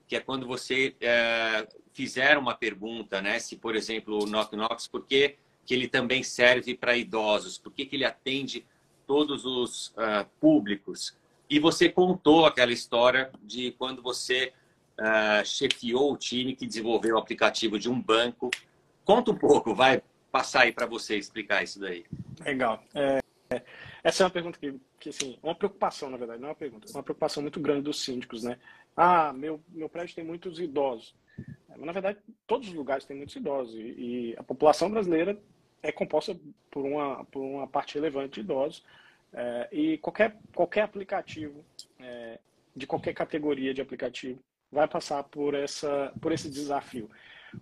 que 0.06 0.16
é 0.16 0.20
quando 0.20 0.46
você 0.46 0.94
é, 1.00 1.66
fizer 1.92 2.36
uma 2.36 2.54
pergunta, 2.54 3.22
né? 3.22 3.38
Se, 3.38 3.56
por 3.56 3.74
exemplo, 3.74 4.22
o 4.22 4.26
Knock 4.26 4.54
Knox, 4.54 4.86
por 4.86 5.06
que, 5.06 5.36
que 5.64 5.72
ele 5.72 5.88
também 5.88 6.22
serve 6.22 6.74
para 6.74 6.96
idosos? 6.96 7.58
Por 7.58 7.72
que, 7.72 7.86
que 7.86 7.96
ele 7.96 8.04
atende 8.04 8.66
todos 9.06 9.44
os 9.44 9.88
uh, 9.88 10.26
públicos? 10.40 11.16
E 11.48 11.58
você 11.58 11.88
contou 11.88 12.46
aquela 12.46 12.72
história 12.72 13.30
de 13.42 13.72
quando 13.72 14.02
você 14.02 14.52
uh, 14.98 15.44
chefiou 15.44 16.12
o 16.12 16.16
time 16.16 16.54
que 16.54 16.66
desenvolveu 16.66 17.16
o 17.16 17.18
aplicativo 17.18 17.78
de 17.78 17.88
um 17.88 18.00
banco. 18.00 18.50
Conta 19.04 19.30
um 19.30 19.36
pouco, 19.36 19.74
vai 19.74 20.02
passar 20.30 20.62
aí 20.62 20.72
para 20.72 20.86
você 20.86 21.16
explicar 21.16 21.62
isso 21.62 21.78
daí. 21.78 22.04
Legal. 22.44 22.82
É, 22.94 23.20
essa 24.02 24.22
é 24.22 24.24
uma 24.24 24.30
pergunta 24.30 24.58
que, 24.58 24.74
que, 24.98 25.10
assim, 25.10 25.38
uma 25.42 25.54
preocupação, 25.54 26.10
na 26.10 26.16
verdade, 26.16 26.40
não 26.40 26.48
é 26.48 26.50
uma 26.50 26.56
pergunta, 26.56 26.88
é 26.88 26.96
uma 26.96 27.02
preocupação 27.02 27.42
muito 27.42 27.60
grande 27.60 27.82
dos 27.82 28.02
síndicos, 28.02 28.42
né? 28.42 28.58
Ah, 28.96 29.32
meu, 29.32 29.60
meu 29.68 29.88
prédio 29.88 30.14
tem 30.14 30.24
muitos 30.24 30.60
idosos. 30.60 31.14
É, 31.38 31.76
mas, 31.76 31.86
na 31.86 31.92
verdade, 31.92 32.18
todos 32.46 32.68
os 32.68 32.74
lugares 32.74 33.04
têm 33.04 33.16
muitos 33.16 33.34
idosos. 33.34 33.74
E, 33.74 33.80
e, 33.80 34.34
a 34.36 34.42
população 34.42 34.90
brasileira 34.90 35.38
é 35.82 35.90
composta 35.90 36.36
por 36.70 36.84
uma, 36.84 37.24
por 37.26 37.40
uma 37.40 37.66
parte 37.66 37.94
relevante 37.94 38.34
de 38.34 38.40
idosos. 38.40 38.84
É, 39.32 39.68
e 39.72 39.98
qualquer, 39.98 40.36
qualquer 40.54 40.82
aplicativo, 40.82 41.64
é, 41.98 42.38
de 42.74 42.86
qualquer 42.86 43.14
categoria 43.14 43.74
de 43.74 43.80
aplicativo, 43.80 44.38
vai 44.70 44.86
passar 44.86 45.22
por, 45.24 45.54
essa, 45.54 46.12
por 46.20 46.32
esse 46.32 46.48
desafio. 46.48 47.10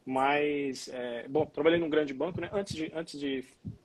Mas, 0.05 0.89
é, 0.89 1.27
bom, 1.29 1.47
trabalhei 1.47 1.79
num 1.79 1.91
grande 1.91 2.15
banco, 2.15 2.41
né? 2.41 2.51
Antes 2.53 2.75
de, 2.75 2.91
antes 2.95 3.19
de, 3.19 3.45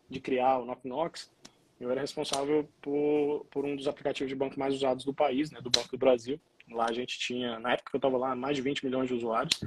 de 0.09 0.19
criar 0.19 0.59
o 0.59 0.65
Knock 0.65 0.85
Knox, 0.85 1.31
eu 1.79 1.91
era 1.91 2.01
responsável 2.01 2.67
por, 2.81 3.45
por 3.51 3.65
um 3.65 3.75
dos 3.75 3.87
aplicativos 3.87 4.29
de 4.29 4.35
banco 4.35 4.59
mais 4.59 4.73
usados 4.73 5.05
do 5.05 5.13
país, 5.13 5.51
né? 5.51 5.61
Do 5.61 5.69
Banco 5.69 5.89
do 5.89 5.97
Brasil. 5.97 6.39
Lá 6.71 6.85
a 6.89 6.93
gente 6.93 7.17
tinha, 7.19 7.59
na 7.59 7.73
época 7.73 7.91
que 7.91 7.95
eu 7.95 7.99
estava 7.99 8.17
lá, 8.17 8.35
mais 8.35 8.55
de 8.55 8.61
20 8.61 8.85
milhões 8.85 9.07
de 9.07 9.13
usuários. 9.13 9.59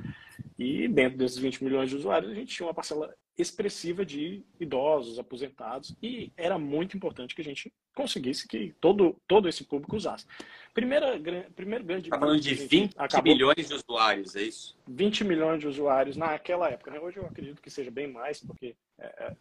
E 0.58 0.86
dentro 0.88 1.18
desses 1.18 1.38
20 1.38 1.64
milhões 1.64 1.88
de 1.88 1.96
usuários, 1.96 2.30
a 2.30 2.34
gente 2.34 2.54
tinha 2.54 2.66
uma 2.66 2.74
parcela 2.74 3.14
expressiva 3.36 4.04
de 4.04 4.44
idosos, 4.58 5.18
aposentados. 5.18 5.96
E 6.02 6.30
era 6.36 6.58
muito 6.58 6.96
importante 6.96 7.34
que 7.34 7.40
a 7.40 7.44
gente 7.44 7.72
conseguisse 7.94 8.46
que 8.46 8.74
todo, 8.80 9.16
todo 9.26 9.48
esse 9.48 9.64
público 9.64 9.96
usasse. 9.96 10.26
Primeira, 10.74 11.18
primeiro 11.56 11.84
grande. 11.84 12.08
Está 12.08 12.18
falando 12.18 12.40
de 12.40 12.54
20 12.54 12.94
acabou, 12.96 13.32
milhões 13.32 13.68
de 13.68 13.74
usuários, 13.74 14.36
é 14.36 14.42
isso? 14.42 14.76
20 14.86 15.24
milhões 15.24 15.60
de 15.60 15.68
usuários 15.68 16.16
naquela 16.16 16.68
época. 16.68 16.90
Né? 16.90 17.00
Hoje 17.00 17.16
eu 17.16 17.26
acredito 17.26 17.60
que 17.60 17.70
seja 17.70 17.90
bem 17.90 18.06
mais, 18.06 18.40
porque 18.40 18.76
é, 18.98 19.06
é 19.06 19.36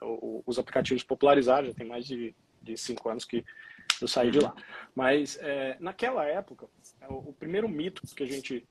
os 0.46 0.58
aplicativos 0.58 1.04
popularizaram, 1.04 1.68
já 1.68 1.74
tem 1.74 1.88
mais 1.88 2.06
de, 2.06 2.34
de 2.62 2.78
cinco 2.78 3.10
anos 3.10 3.26
que 3.26 3.44
eu 4.04 4.08
saí 4.08 4.32
de 4.32 4.40
lá. 4.40 4.54
Mas 4.96 5.38
é, 5.42 5.78
naquela 5.80 6.26
época, 6.26 6.68
o, 7.10 7.30
o, 7.30 7.34
primeiro 7.34 7.68
mito 7.68 8.02
que 8.16 8.24
a 8.24 8.28
gente 8.28 8.68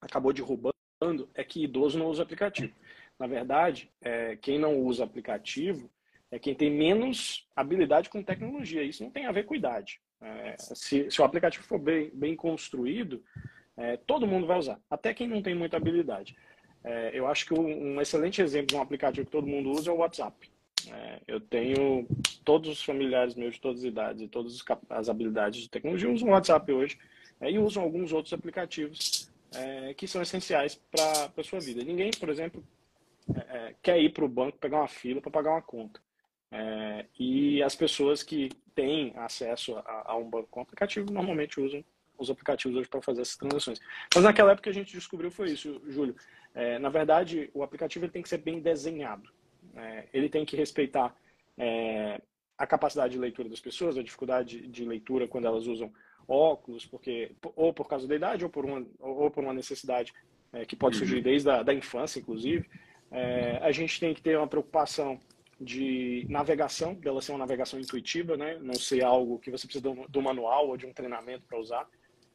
acabou 0.00 0.32
derrubando 0.32 0.74
é 1.34 1.44
que 1.44 1.64
idoso 1.64 1.98
não 1.98 2.06
usa 2.06 2.22
aplicativo. 2.22 2.74
Na 3.18 3.26
verdade, 3.26 3.90
é, 4.00 4.36
quem 4.36 4.58
não 4.58 4.78
usa 4.78 5.04
aplicativo 5.04 5.90
é 6.30 6.38
quem 6.38 6.54
tem 6.54 6.70
menos 6.70 7.46
habilidade 7.56 8.10
com 8.10 8.22
tecnologia. 8.22 8.82
Isso 8.82 9.02
não 9.02 9.10
tem 9.10 9.26
a 9.26 9.32
ver 9.32 9.44
com 9.44 9.54
idade. 9.54 10.00
É, 10.20 10.56
se, 10.58 11.10
se, 11.10 11.20
o 11.20 11.24
aplicativo 11.24 11.64
for 11.64 11.78
bem, 11.78 12.10
bem 12.12 12.34
construído, 12.34 13.22
é, 13.76 13.96
todo 13.96 14.26
mundo 14.26 14.46
vai 14.46 14.58
usar, 14.58 14.80
até 14.90 15.14
quem 15.14 15.28
não 15.28 15.40
tem 15.40 15.54
muita 15.54 15.76
habilidade. 15.76 16.36
É, 16.82 17.10
eu 17.12 17.26
acho 17.26 17.46
que 17.46 17.54
um, 17.54 18.00
excelente 18.00 18.42
exemplo 18.42 18.68
de 18.68 18.76
um 18.76 18.82
aplicativo 18.82 19.26
que 19.26 19.32
todo 19.32 19.46
mundo 19.46 19.70
usa 19.70 19.90
é 19.90 19.92
o 19.92 19.98
WhatsApp. 19.98 20.50
É, 20.92 21.20
eu 21.26 21.40
tenho 21.40 22.06
todos 22.44 22.70
os 22.70 22.82
familiares 22.82 23.34
meus 23.34 23.54
de 23.54 23.60
todas 23.60 23.80
as 23.80 23.84
idades 23.84 24.22
e 24.22 24.28
todas 24.28 24.64
as 24.88 25.08
habilidades 25.08 25.62
de 25.62 25.68
tecnologia 25.68 26.10
usam 26.10 26.28
o 26.28 26.32
WhatsApp 26.32 26.72
hoje 26.72 26.98
é, 27.40 27.50
e 27.50 27.58
usam 27.58 27.82
alguns 27.82 28.12
outros 28.12 28.32
aplicativos 28.32 29.30
é, 29.54 29.94
que 29.94 30.06
são 30.06 30.22
essenciais 30.22 30.74
para 30.90 31.30
a 31.36 31.44
sua 31.44 31.60
vida. 31.60 31.82
Ninguém, 31.82 32.10
por 32.18 32.28
exemplo, 32.28 32.62
é, 33.34 33.40
é, 33.56 33.74
quer 33.82 34.00
ir 34.00 34.10
para 34.10 34.24
o 34.24 34.28
banco 34.28 34.58
pegar 34.58 34.78
uma 34.78 34.88
fila 34.88 35.20
para 35.20 35.30
pagar 35.30 35.50
uma 35.52 35.62
conta. 35.62 36.00
É, 36.50 37.04
e 37.18 37.62
as 37.62 37.74
pessoas 37.74 38.22
que 38.22 38.50
têm 38.74 39.12
acesso 39.16 39.76
a, 39.76 40.12
a, 40.12 40.16
um 40.16 40.28
banco 40.28 40.48
com 40.50 40.60
aplicativo 40.62 41.12
normalmente 41.12 41.60
usam 41.60 41.84
os 42.16 42.30
aplicativos 42.30 42.76
hoje 42.76 42.88
para 42.88 43.02
fazer 43.02 43.20
essas 43.20 43.36
transações. 43.36 43.80
Mas 44.14 44.24
naquela 44.24 44.52
época 44.52 44.70
a 44.70 44.72
gente 44.72 44.92
descobriu 44.92 45.30
foi 45.30 45.52
isso, 45.52 45.80
Júlio. 45.86 46.16
na 46.80 46.88
verdade, 46.88 47.48
o 47.54 47.62
aplicativo 47.62 48.08
tem 48.08 48.22
que 48.22 48.28
ser 48.28 48.38
bem 48.38 48.60
desenhado. 48.60 49.30
É, 49.78 50.08
ele 50.12 50.28
tem 50.28 50.44
que 50.44 50.56
respeitar 50.56 51.14
é, 51.56 52.20
a 52.56 52.66
capacidade 52.66 53.12
de 53.12 53.18
leitura 53.18 53.48
das 53.48 53.60
pessoas, 53.60 53.96
a 53.96 54.02
dificuldade 54.02 54.66
de 54.66 54.84
leitura 54.84 55.28
quando 55.28 55.46
elas 55.46 55.66
usam 55.66 55.92
óculos, 56.26 56.84
porque 56.84 57.32
ou 57.56 57.72
por 57.72 57.88
causa 57.88 58.06
da 58.06 58.14
idade 58.14 58.44
ou 58.44 58.50
por 58.50 58.64
uma, 58.64 58.86
ou 58.98 59.30
por 59.30 59.42
uma 59.42 59.54
necessidade 59.54 60.12
é, 60.52 60.64
que 60.64 60.76
pode 60.76 60.96
surgir 60.96 61.16
uhum. 61.16 61.22
desde 61.22 61.48
a 61.50 61.62
da 61.62 61.72
infância, 61.72 62.18
inclusive. 62.18 62.68
É, 63.10 63.58
a 63.62 63.72
gente 63.72 63.98
tem 63.98 64.12
que 64.12 64.20
ter 64.20 64.36
uma 64.36 64.46
preocupação 64.46 65.18
de 65.60 66.24
navegação, 66.28 66.94
dela 66.94 67.20
ser 67.20 67.32
uma 67.32 67.38
navegação 67.38 67.80
intuitiva, 67.80 68.36
né? 68.36 68.58
não 68.60 68.74
ser 68.74 69.02
algo 69.02 69.38
que 69.38 69.50
você 69.50 69.66
precisa 69.66 69.82
do, 70.08 70.22
manual 70.22 70.68
ou 70.68 70.76
de 70.76 70.86
um 70.86 70.92
treinamento 70.92 71.44
para 71.48 71.58
usar. 71.58 71.88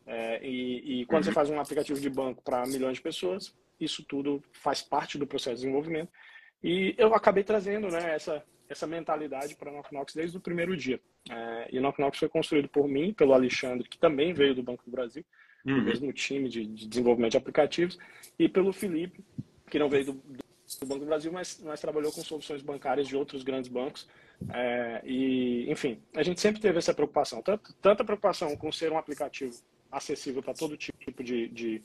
É, 0.05 0.45
e, 0.45 1.01
e, 1.01 1.05
quando 1.05 1.23
uhum. 1.23 1.29
você 1.29 1.31
faz 1.31 1.49
um 1.49 1.59
aplicativo 1.59 1.99
de 1.99 2.09
banco 2.09 2.41
para 2.43 2.65
milhões 2.65 2.97
de 2.97 3.01
pessoas, 3.01 3.55
isso 3.79 4.03
tudo 4.03 4.43
faz 4.51 4.81
parte 4.81 5.17
do 5.17 5.25
processo 5.25 5.55
de 5.55 5.61
desenvolvimento. 5.61 6.11
E 6.63 6.95
eu 6.97 7.13
acabei 7.13 7.43
trazendo 7.43 7.89
né, 7.89 8.15
essa, 8.15 8.43
essa 8.69 8.87
mentalidade 8.87 9.55
para 9.55 9.69
a 9.69 9.73
Knocknox 9.73 10.13
desde 10.13 10.37
o 10.37 10.41
primeiro 10.41 10.75
dia. 10.77 10.99
É, 11.29 11.69
e 11.71 11.77
a 11.77 11.81
Knocknox 11.81 12.17
foi 12.17 12.29
construído 12.29 12.69
por 12.69 12.87
mim, 12.87 13.13
pelo 13.13 13.33
Alexandre, 13.33 13.87
que 13.87 13.97
também 13.97 14.33
veio 14.33 14.55
do 14.55 14.63
Banco 14.63 14.83
do 14.85 14.91
Brasil, 14.91 15.25
uhum. 15.65 15.79
do 15.79 15.81
mesmo 15.83 16.13
time 16.13 16.47
de, 16.47 16.65
de, 16.65 16.87
desenvolvimento 16.87 17.31
de 17.31 17.37
aplicativos, 17.37 17.97
e 18.39 18.47
pelo 18.47 18.71
Felipe, 18.71 19.23
que 19.69 19.77
não 19.77 19.89
veio 19.89 20.05
do, 20.05 20.13
do 20.13 20.85
Banco 20.85 21.01
do 21.01 21.05
Brasil, 21.05 21.31
mas, 21.31 21.61
mas 21.63 21.81
trabalhou 21.81 22.11
com 22.11 22.21
soluções 22.21 22.61
bancárias 22.61 23.07
de 23.07 23.15
outros 23.15 23.43
grandes 23.43 23.69
bancos. 23.69 24.07
É, 24.53 25.01
e, 25.05 25.69
enfim, 25.69 26.01
a 26.15 26.23
gente 26.23 26.39
sempre 26.39 26.61
teve 26.61 26.77
essa 26.77 26.93
preocupação, 26.93 27.41
tanto, 27.41 27.73
tanta 27.81 28.03
preocupação 28.03 28.55
com 28.55 28.71
ser 28.71 28.91
um 28.91 28.97
aplicativo 28.97 29.53
acessível 29.91 30.41
para 30.41 30.53
todo 30.53 30.75
tipo 30.75 31.23
de, 31.23 31.47
de, 31.49 31.83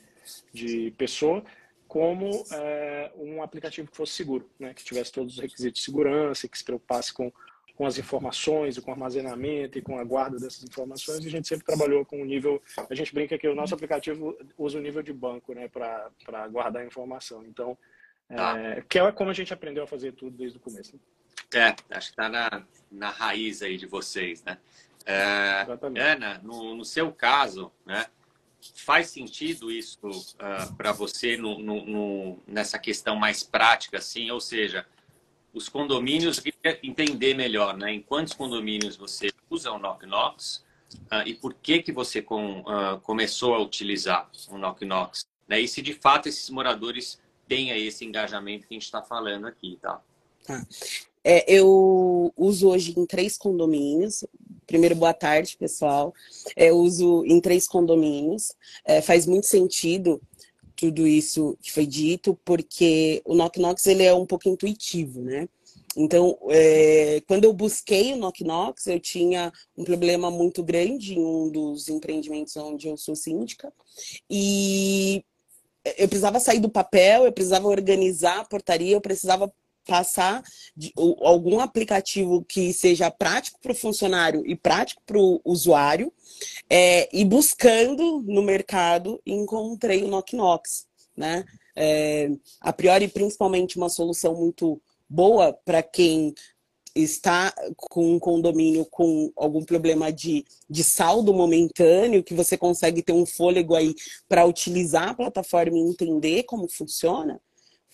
de 0.51 0.91
pessoa, 0.97 1.43
como 1.89 2.45
é, 2.53 3.11
um 3.17 3.41
aplicativo 3.41 3.89
que 3.89 3.97
fosse 3.97 4.13
seguro, 4.13 4.47
né? 4.59 4.75
que 4.75 4.83
tivesse 4.83 5.11
todos 5.11 5.33
os 5.33 5.41
requisitos 5.41 5.79
de 5.79 5.85
segurança, 5.85 6.47
que 6.47 6.55
se 6.55 6.63
preocupasse 6.63 7.11
com, 7.11 7.33
com 7.75 7.83
as 7.83 7.97
informações, 7.97 8.77
com 8.77 8.91
o 8.91 8.93
armazenamento 8.93 9.79
e 9.79 9.81
com 9.81 9.97
a 9.97 10.03
guarda 10.03 10.37
dessas 10.37 10.63
informações. 10.63 11.25
E 11.25 11.27
a 11.27 11.31
gente 11.31 11.47
sempre 11.47 11.65
trabalhou 11.65 12.05
com 12.05 12.21
o 12.21 12.25
nível. 12.25 12.61
A 12.87 12.93
gente 12.93 13.11
brinca 13.11 13.39
que 13.39 13.47
o 13.47 13.55
nosso 13.55 13.73
aplicativo 13.73 14.37
usa 14.55 14.77
o 14.77 14.81
nível 14.81 15.01
de 15.01 15.11
banco 15.11 15.51
né? 15.55 15.67
para 15.67 16.47
guardar 16.49 16.83
a 16.83 16.85
informação. 16.85 17.43
Então, 17.43 17.75
é, 18.29 18.83
que 18.87 18.99
é 18.99 19.11
como 19.11 19.31
a 19.31 19.33
gente 19.33 19.51
aprendeu 19.51 19.83
a 19.83 19.87
fazer 19.87 20.11
tudo 20.11 20.37
desde 20.37 20.59
o 20.59 20.61
começo. 20.61 20.93
É, 21.51 21.69
acho 21.89 22.13
que 22.13 22.21
está 22.21 22.29
na, 22.29 22.63
na 22.91 23.09
raiz 23.09 23.63
aí 23.63 23.77
de 23.77 23.87
vocês, 23.87 24.43
né? 24.43 24.59
É, 25.07 25.65
Ana, 25.99 26.39
no, 26.43 26.75
no 26.75 26.85
seu 26.85 27.11
caso, 27.11 27.71
né? 27.83 28.05
Faz 28.75 29.09
sentido 29.09 29.71
isso 29.71 29.99
uh, 30.05 30.35
ah, 30.39 30.73
para 30.77 30.91
você 30.91 31.37
no, 31.37 31.59
no, 31.59 31.85
no, 31.85 32.39
nessa 32.47 32.77
questão 32.77 33.15
mais 33.15 33.43
prática, 33.43 33.97
assim? 33.97 34.29
Ou 34.31 34.41
seja, 34.41 34.85
os 35.53 35.69
condomínios, 35.69 36.41
entender 36.83 37.33
melhor, 37.33 37.77
né? 37.77 37.93
Em 37.93 38.01
quantos 38.01 38.33
condomínios 38.33 38.95
você 38.95 39.29
usa 39.49 39.71
o 39.71 39.79
Knock 39.79 40.05
Knox 40.05 40.63
uh, 41.11 41.25
e 41.25 41.33
por 41.33 41.53
que 41.53 41.81
que 41.81 41.91
você 41.91 42.21
com, 42.21 42.61
uh, 42.61 42.99
começou 43.01 43.55
a 43.55 43.61
utilizar 43.61 44.29
o 44.49 44.57
Knock 44.57 44.85
Knox? 44.85 45.25
Né? 45.47 45.61
E 45.61 45.67
se 45.67 45.81
de 45.81 45.93
fato 45.93 46.27
esses 46.29 46.49
moradores 46.49 47.19
têm 47.47 47.71
esse 47.71 48.05
engajamento 48.05 48.67
que 48.67 48.73
a 48.73 48.75
gente 48.75 48.85
está 48.85 49.01
falando 49.01 49.47
aqui, 49.47 49.77
tá? 49.81 50.01
Tá. 50.45 50.65
É, 51.23 51.51
eu 51.51 52.33
uso 52.37 52.69
hoje 52.69 52.93
em 52.97 53.05
três 53.05 53.37
condomínios. 53.37 54.23
Primeiro, 54.69 54.93
boa 54.93 55.15
tarde, 55.15 55.57
pessoal. 55.57 56.13
É, 56.55 56.69
eu 56.69 56.77
uso 56.77 57.25
em 57.25 57.41
três 57.41 57.67
condomínios. 57.67 58.53
É, 58.85 59.01
faz 59.01 59.25
muito 59.25 59.47
sentido 59.47 60.21
tudo 60.75 61.07
isso 61.07 61.57
que 61.59 61.71
foi 61.71 61.87
dito, 61.87 62.39
porque 62.45 63.19
o 63.25 63.33
Knock 63.33 63.59
Knox 63.59 63.87
ele 63.87 64.03
é 64.03 64.13
um 64.13 64.27
pouco 64.27 64.47
intuitivo, 64.47 65.21
né? 65.21 65.49
Então, 65.97 66.37
é, 66.49 67.19
quando 67.27 67.45
eu 67.45 67.51
busquei 67.51 68.13
o 68.13 68.17
Knock 68.17 68.43
Knox, 68.43 68.85
eu 68.85 68.99
tinha 68.99 69.51
um 69.75 69.83
problema 69.83 70.29
muito 70.29 70.61
grande 70.61 71.15
em 71.15 71.25
um 71.25 71.49
dos 71.49 71.89
empreendimentos 71.89 72.55
onde 72.55 72.87
eu 72.87 72.95
sou 72.95 73.15
síndica. 73.15 73.73
E 74.29 75.25
eu 75.97 76.07
precisava 76.07 76.39
sair 76.39 76.59
do 76.59 76.69
papel, 76.69 77.25
eu 77.25 77.33
precisava 77.33 77.67
organizar 77.67 78.41
a 78.41 78.45
portaria, 78.45 78.95
eu 78.95 79.01
precisava 79.01 79.51
passar 79.89 80.43
de, 80.77 80.93
algum 80.95 81.59
aplicativo 81.59 82.45
que 82.45 82.71
seja 82.71 83.09
prático 83.09 83.59
para 83.59 83.71
o 83.71 83.75
funcionário 83.75 84.45
e 84.45 84.55
prático 84.55 85.01
para 85.05 85.17
o 85.17 85.41
usuário. 85.43 86.13
É, 86.69 87.09
e 87.11 87.25
buscando 87.25 88.21
no 88.21 88.43
mercado, 88.43 89.19
encontrei 89.25 90.03
o 90.03 90.07
Knock 90.07 90.35
Knox, 90.35 90.85
né? 91.17 91.43
É, 91.75 92.29
a 92.61 92.71
priori, 92.71 93.07
principalmente 93.07 93.77
uma 93.77 93.89
solução 93.89 94.35
muito 94.35 94.79
boa 95.09 95.53
para 95.53 95.81
quem 95.81 96.33
está 96.95 97.53
com 97.75 98.15
um 98.15 98.19
condomínio 98.19 98.85
com 98.85 99.31
algum 99.35 99.63
problema 99.63 100.11
de, 100.11 100.45
de 100.69 100.83
saldo 100.83 101.33
momentâneo, 101.33 102.23
que 102.23 102.33
você 102.33 102.57
consegue 102.57 103.01
ter 103.01 103.13
um 103.13 103.25
fôlego 103.25 103.75
aí 103.75 103.95
para 104.27 104.45
utilizar 104.45 105.09
a 105.09 105.13
plataforma 105.13 105.77
e 105.77 105.81
entender 105.81 106.43
como 106.43 106.67
funciona, 106.67 107.39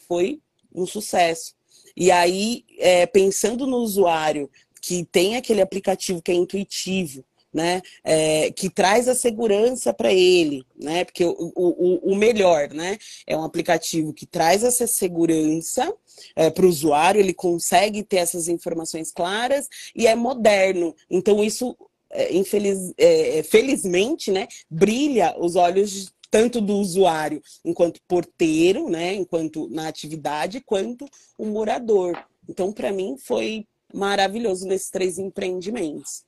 foi 0.08 0.42
um 0.74 0.86
sucesso. 0.86 1.54
E 1.96 2.12
aí, 2.12 2.66
é, 2.78 3.06
pensando 3.06 3.66
no 3.66 3.78
usuário 3.78 4.50
que 4.82 5.04
tem 5.06 5.36
aquele 5.36 5.62
aplicativo 5.62 6.22
que 6.22 6.32
é 6.32 6.36
intuitivo, 6.36 7.24
né, 7.56 7.82
é, 8.04 8.52
que 8.52 8.70
traz 8.70 9.08
a 9.08 9.16
segurança 9.16 9.94
para 9.94 10.12
ele, 10.12 10.66
né, 10.78 11.06
porque 11.06 11.24
o, 11.24 11.54
o, 11.56 12.12
o, 12.12 12.16
melhor, 12.16 12.68
né, 12.74 12.98
é 13.25 13.38
um 13.38 13.46
aplicativo 13.46 14.14
que 14.14 14.25
traz 14.25 14.62
essa 14.62 14.86
segurança 14.86 15.92
é, 16.36 16.50
para 16.50 16.66
o 16.66 16.70
usuário, 16.70 17.22
ele 17.22 17.34
consegue 17.34 18.04
ter 18.04 18.18
essas 18.18 18.50
informações 18.50 19.10
claras 19.10 19.70
e 19.96 20.06
é 20.06 20.14
moderno. 20.16 20.94
Então 21.10 21.42
isso, 21.42 21.78
é, 22.12 22.36
infeliz, 22.36 22.94
é, 22.98 23.42
felizmente, 23.44 24.32
né, 24.32 24.50
brilha 24.70 25.34
os 25.40 25.56
olhos 25.56 26.14
tanto 26.36 26.60
do 26.60 26.75
usuário 26.75 27.42
enquanto 27.63 28.01
porteiro, 28.06 28.89
né, 28.89 29.13
enquanto 29.13 29.70
na 29.70 29.88
atividade, 29.88 30.60
quanto 30.60 31.06
o 31.38 31.46
morador. 31.46 32.22
Então, 32.50 32.74
para 32.74 32.92
mim, 32.92 33.15
foi 33.18 33.65
maravilhoso 33.94 34.68
nesses 34.68 34.89
três 34.89 35.18
empreendimentos. 35.18 36.25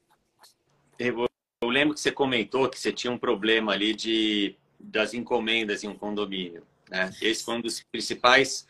Eu 0.97 1.27
lembro 1.61 1.93
que 1.93 1.99
você 1.99 2.09
comentou 2.09 2.69
que 2.69 2.79
você 2.79 2.93
tinha 2.93 3.11
um 3.11 3.17
problema 3.17 3.73
ali 3.73 3.93
de 3.93 4.55
das 4.79 5.13
encomendas 5.13 5.83
em 5.83 5.89
um 5.89 5.97
condomínio, 5.97 6.63
né? 6.89 7.11
Esse 7.21 7.43
foi 7.43 7.55
um 7.55 7.61
dos 7.61 7.83
principais 7.91 8.65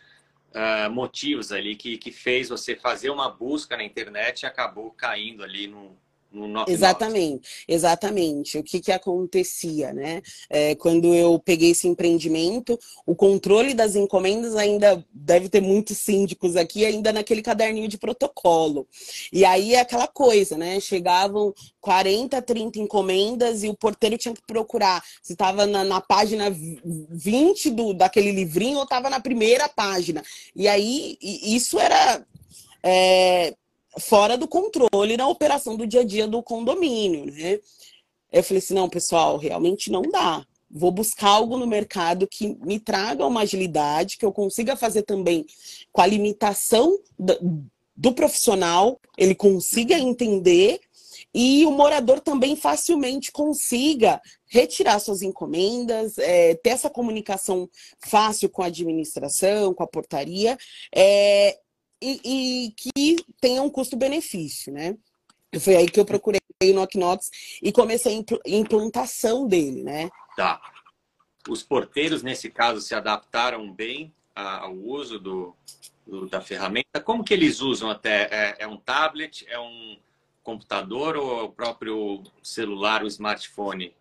uh, 0.56 0.90
motivos 0.90 1.52
ali 1.52 1.76
que, 1.76 2.00
que 2.00 2.12
fez 2.12 2.50
você 2.50 2.76
fazer 2.76 3.12
uma 3.12 3.30
busca 3.30 3.78
na 3.78 3.84
internet 3.84 4.42
e 4.42 4.46
acabou 4.48 4.90
caindo 4.90 5.44
ali 5.44 5.68
no, 6.46 6.66
Exatamente, 6.68 7.64
exatamente. 7.68 8.58
O 8.58 8.64
que, 8.64 8.82
que 8.82 8.92
acontecia, 8.92 9.94
né? 9.94 10.22
É, 10.50 10.76
quando 10.76 11.16
eu 11.16 11.40
peguei 11.40 11.72
esse 11.72 11.88
empreendimento, 11.88 12.78
o 13.06 13.16
controle 13.16 13.74
das 13.74 13.96
encomendas 13.96 14.56
ainda 14.56 15.04
deve 15.12 15.48
ter 15.48 15.62
muitos 15.62 15.98
síndicos 15.98 16.58
aqui, 16.58 16.86
ainda 16.86 17.14
naquele 17.14 17.42
caderninho 17.42 17.88
de 17.88 17.98
protocolo. 17.98 18.86
E 19.32 19.46
aí 19.46 19.74
é 19.74 19.80
aquela 19.80 20.08
coisa, 20.08 20.58
né? 20.58 20.80
Chegavam 20.80 21.54
40, 21.82 22.42
30 22.42 22.80
encomendas 22.80 23.64
e 23.64 23.70
o 23.70 23.78
porteiro 23.78 24.18
tinha 24.18 24.34
que 24.34 24.42
procurar 24.46 25.02
se 25.24 25.32
estava 25.32 25.66
na, 25.66 25.86
na, 25.86 26.02
página 26.02 26.54
20 26.54 27.70
do, 27.72 27.94
daquele 27.94 28.32
livrinho 28.32 28.78
ou 28.78 28.84
estava 28.84 29.10
na 29.10 29.22
primeira 29.22 29.70
página. 29.70 30.22
E 30.54 30.68
aí 30.68 31.18
isso 31.22 31.80
era. 31.80 32.26
É, 32.84 33.56
fora 34.00 34.38
do 34.38 34.48
controle 34.48 35.18
na 35.18 35.28
operação 35.28 35.76
do 35.76 35.88
dia 35.88 36.02
a 36.02 36.04
dia 36.04 36.28
do 36.28 36.42
condomínio, 36.44 37.26
né? 37.26 37.60
Eu 38.32 38.44
falei 38.44 38.60
assim, 38.60 38.74
não, 38.74 38.90
pessoal, 38.90 39.38
realmente 39.38 39.92
não 39.92 40.02
dá. 40.02 40.46
Vou 40.70 40.92
buscar 40.92 41.30
algo 41.30 41.58
no 41.58 41.66
mercado 41.66 42.28
que 42.28 42.58
me 42.66 42.80
traga 42.80 43.26
uma 43.26 43.42
agilidade, 43.42 44.18
que 44.18 44.26
eu 44.26 44.34
consiga 44.34 44.76
fazer 44.76 45.04
também 45.04 45.46
com 45.94 46.02
a 46.02 46.06
limitação 46.06 47.00
do, 47.18 48.14
profissional, 48.14 49.00
ele 49.18 49.34
consiga 49.34 49.98
entender 49.98 50.82
e 51.34 51.66
o 51.66 51.72
morador 51.72 52.20
também 52.20 52.56
facilmente 52.56 53.32
consiga 53.32 54.22
retirar 54.46 55.00
suas 55.00 55.22
encomendas, 55.22 56.18
é, 56.18 56.56
ter 56.56 56.72
essa 56.72 56.90
comunicação 56.90 57.70
fácil 58.00 58.50
com 58.50 58.62
a 58.62 58.68
administração, 58.68 59.74
com 59.74 59.84
a 59.84 59.88
portaria, 59.88 60.58
é, 60.94 61.58
e, 62.02 62.22
e 62.24 62.72
que 62.72 63.26
tenha 63.40 63.62
um 63.62 63.70
custo-benefício, 63.70 64.72
né? 64.72 64.96
Foi 65.60 65.76
aí 65.76 65.88
que 65.88 66.00
eu 66.00 66.06
procurei 66.06 66.40
o 66.64 66.74
Knock 66.74 66.96
e 67.62 67.72
comecei 67.72 68.24
a 68.46 68.50
implantação 68.50 69.48
dele, 69.48 69.84
né? 69.84 70.10
Tá. 70.36 70.60
Os 71.50 71.64
porteiros, 71.64 72.22
nesse 72.22 72.50
caso, 72.50 72.82
se 72.82 72.94
adaptaram 72.94 73.72
bem 73.72 74.14
ao 74.36 74.74
uso 74.74 75.18
do, 75.18 75.56
do 76.06 76.28
da 76.28 76.42
ferramenta. 76.42 77.00
Como 77.04 77.24
que 77.24 77.34
eles 77.34 77.62
usam 77.62 77.90
até? 77.90 78.24
É, 78.32 78.56
é, 78.60 78.68
um 78.68 78.78
tablet, 78.78 79.46
é 79.50 79.60
um 79.60 79.98
computador 80.44 81.16
ou 81.16 81.40
é 81.40 81.44
o 81.44 81.50
próprio 81.50 82.24
celular, 82.44 83.04
o 83.04 83.08
smartphone? 83.08 83.94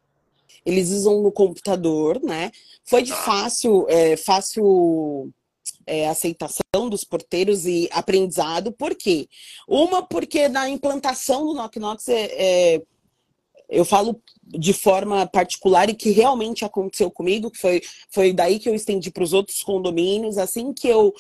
Eles 0.65 0.91
usam 0.91 1.23
no 1.23 1.33
computador, 1.33 2.21
né? 2.23 2.51
Foi 2.85 3.03
de 3.03 3.11
tá. 3.11 3.17
fácil, 3.17 3.87
é, 3.89 4.17
fácil 4.17 5.33
é, 5.87 6.09
aceitação 6.09 6.89
dos 6.89 7.05
porteiros 7.05 7.67
e 7.67 7.89
aprendizado. 7.93 8.73
Por 8.73 8.95
quê? 8.95 9.29
Uma, 9.69 10.03
porque 10.03 10.49
na 10.49 10.69
implantação 10.69 11.47
do 11.47 11.55
Knock 11.55 11.79
Knox, 11.79 12.09
é, 12.09 12.25
é, 12.33 12.83
eu 13.69 13.85
falo 13.85 14.21
de 14.43 14.73
forma 14.73 15.27
particular 15.27 15.91
e 15.91 15.95
que 15.95 16.11
realmente 16.11 16.65
aconteceu 16.65 17.11
comigo, 17.11 17.51
que 17.51 17.59
foi, 17.59 17.83
foi 18.11 18.33
daí 18.33 18.59
que 18.59 18.69
eu 18.69 18.75
estendi 18.75 19.11
para 19.11 19.25
os 19.25 19.33
outros 19.33 19.63
condomínios. 19.63 20.39
Assim 20.39 20.73
que 20.73 20.87
eu 20.87 21.13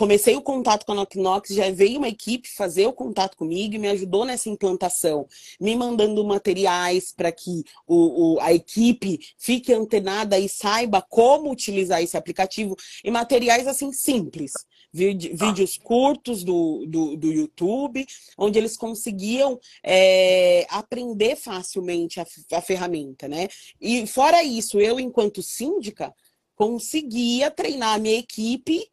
comecei 0.00 0.34
o 0.34 0.40
contato 0.40 0.86
com 0.86 0.92
a 0.92 0.94
Knock 0.94 1.18
Knox, 1.18 1.50
já 1.50 1.70
veio 1.70 1.98
uma 1.98 2.08
equipe 2.08 2.48
fazer 2.48 2.86
o 2.86 2.92
contato 2.92 3.36
comigo 3.36 3.74
e 3.74 3.78
me 3.78 3.86
ajudou 3.88 4.24
nessa 4.24 4.48
implantação, 4.48 5.28
me 5.60 5.76
mandando 5.76 6.24
materiais 6.24 7.12
para 7.12 7.30
que 7.30 7.64
o, 7.86 8.36
o, 8.36 8.40
a 8.40 8.50
equipe 8.50 9.20
fique 9.36 9.74
antenada 9.74 10.38
e 10.38 10.48
saiba 10.48 11.02
como 11.02 11.50
utilizar 11.50 12.02
esse 12.02 12.16
aplicativo, 12.16 12.74
e 13.04 13.10
materiais 13.10 13.66
assim 13.66 13.92
simples. 13.92 14.54
Vídeos 14.90 15.76
curtos 15.76 16.42
do, 16.42 16.86
do, 16.86 17.16
do, 17.18 17.30
YouTube, 17.30 18.06
onde 18.38 18.58
eles 18.58 18.78
conseguiam 18.78 19.60
é, 19.84 20.66
aprender 20.70 21.36
facilmente 21.36 22.18
a, 22.18 22.26
a 22.52 22.62
ferramenta, 22.62 23.28
né? 23.28 23.48
E 23.78 24.06
fora 24.06 24.42
isso, 24.42 24.80
eu, 24.80 24.98
enquanto 24.98 25.42
síndica, 25.42 26.12
conseguia 26.56 27.50
treinar 27.50 27.94
a 27.94 27.98
minha 27.98 28.18
equipe 28.18 28.90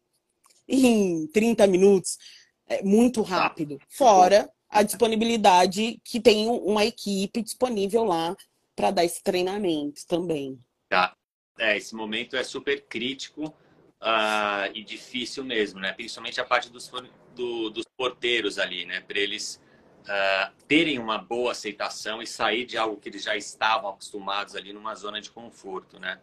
em 0.68 1.26
30 1.28 1.66
minutos, 1.66 2.18
é 2.66 2.82
muito 2.82 3.22
tá. 3.22 3.30
rápido. 3.30 3.78
Fora 3.88 4.48
a 4.68 4.82
disponibilidade 4.82 6.00
que 6.04 6.20
tem 6.20 6.46
uma 6.46 6.84
equipe 6.84 7.42
disponível 7.42 8.04
lá 8.04 8.36
para 8.76 8.90
dar 8.90 9.04
esse 9.04 9.22
treinamento 9.22 10.06
também. 10.06 10.60
Tá. 10.88 11.16
É, 11.58 11.76
esse 11.76 11.94
momento 11.94 12.36
é 12.36 12.44
super 12.44 12.86
crítico 12.86 13.46
uh, 13.46 14.70
e 14.72 14.84
difícil 14.84 15.44
mesmo, 15.44 15.80
né? 15.80 15.92
Principalmente 15.92 16.40
a 16.40 16.44
parte 16.44 16.70
dos, 16.70 16.88
do, 17.34 17.70
dos 17.70 17.84
porteiros 17.96 18.58
ali, 18.58 18.84
né? 18.84 19.00
Para 19.00 19.18
eles 19.18 19.60
uh, 20.02 20.52
terem 20.68 20.98
uma 20.98 21.18
boa 21.18 21.52
aceitação 21.52 22.22
e 22.22 22.26
sair 22.26 22.64
de 22.64 22.76
algo 22.76 23.00
que 23.00 23.08
eles 23.08 23.24
já 23.24 23.36
estavam 23.36 23.90
acostumados 23.90 24.54
ali 24.54 24.72
numa 24.72 24.94
zona 24.94 25.20
de 25.20 25.30
conforto, 25.30 25.98
né? 25.98 26.20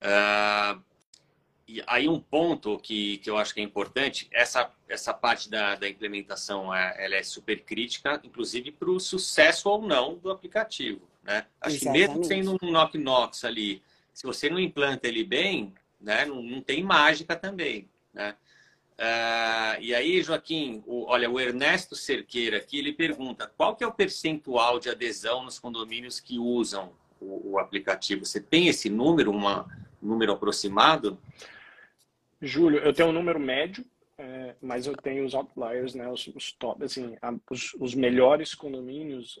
Uh, 0.00 0.80
e 1.68 1.82
aí 1.86 2.08
um 2.08 2.18
ponto 2.18 2.78
que, 2.78 3.18
que 3.18 3.28
eu 3.28 3.36
acho 3.36 3.52
que 3.52 3.60
é 3.60 3.62
importante, 3.62 4.26
essa, 4.32 4.72
essa 4.88 5.12
parte 5.12 5.50
da, 5.50 5.74
da 5.74 5.86
implementação 5.86 6.74
é, 6.74 6.94
ela 6.98 7.14
é 7.14 7.22
super 7.22 7.62
crítica, 7.62 8.18
inclusive 8.24 8.72
para 8.72 8.90
o 8.90 8.98
sucesso 8.98 9.68
ou 9.68 9.82
não 9.82 10.16
do 10.16 10.30
aplicativo. 10.30 11.06
Né? 11.22 11.44
Acho 11.60 11.76
Exatamente. 11.76 12.06
que 12.06 12.08
mesmo 12.08 12.24
sendo 12.24 12.58
um 12.62 12.70
knock-knocks 12.72 13.44
ali, 13.44 13.82
se 14.14 14.26
você 14.26 14.48
não 14.48 14.58
implanta 14.58 15.06
ele 15.06 15.22
bem, 15.22 15.74
né, 16.00 16.24
não, 16.24 16.42
não 16.42 16.62
tem 16.62 16.82
mágica 16.82 17.36
também. 17.36 17.86
Né? 18.14 18.34
Uh, 18.98 19.80
e 19.80 19.94
aí, 19.94 20.22
Joaquim, 20.22 20.82
o, 20.86 21.04
olha, 21.04 21.30
o 21.30 21.38
Ernesto 21.38 21.94
Cerqueira 21.94 22.56
aqui, 22.56 22.78
ele 22.78 22.92
pergunta 22.94 23.52
qual 23.56 23.76
que 23.76 23.84
é 23.84 23.86
o 23.86 23.92
percentual 23.92 24.80
de 24.80 24.88
adesão 24.88 25.44
nos 25.44 25.58
condomínios 25.58 26.18
que 26.18 26.38
usam 26.38 26.92
o, 27.20 27.52
o 27.52 27.58
aplicativo? 27.58 28.24
Você 28.24 28.40
tem 28.40 28.68
esse 28.68 28.88
número, 28.88 29.30
uma, 29.30 29.66
um 30.02 30.08
número 30.08 30.32
aproximado? 30.32 31.18
Júlio, 32.40 32.78
eu 32.80 32.92
tenho 32.92 33.08
um 33.08 33.12
número 33.12 33.38
médio, 33.38 33.84
é, 34.16 34.54
mas 34.60 34.86
eu 34.86 34.96
tenho 34.96 35.24
os 35.24 35.34
outliers, 35.34 35.94
né? 35.94 36.08
Os, 36.08 36.26
os 36.28 36.52
top, 36.52 36.84
assim, 36.84 37.16
a, 37.22 37.32
os, 37.50 37.74
os, 37.74 37.94
melhores 37.94 38.54
condomínios 38.54 39.40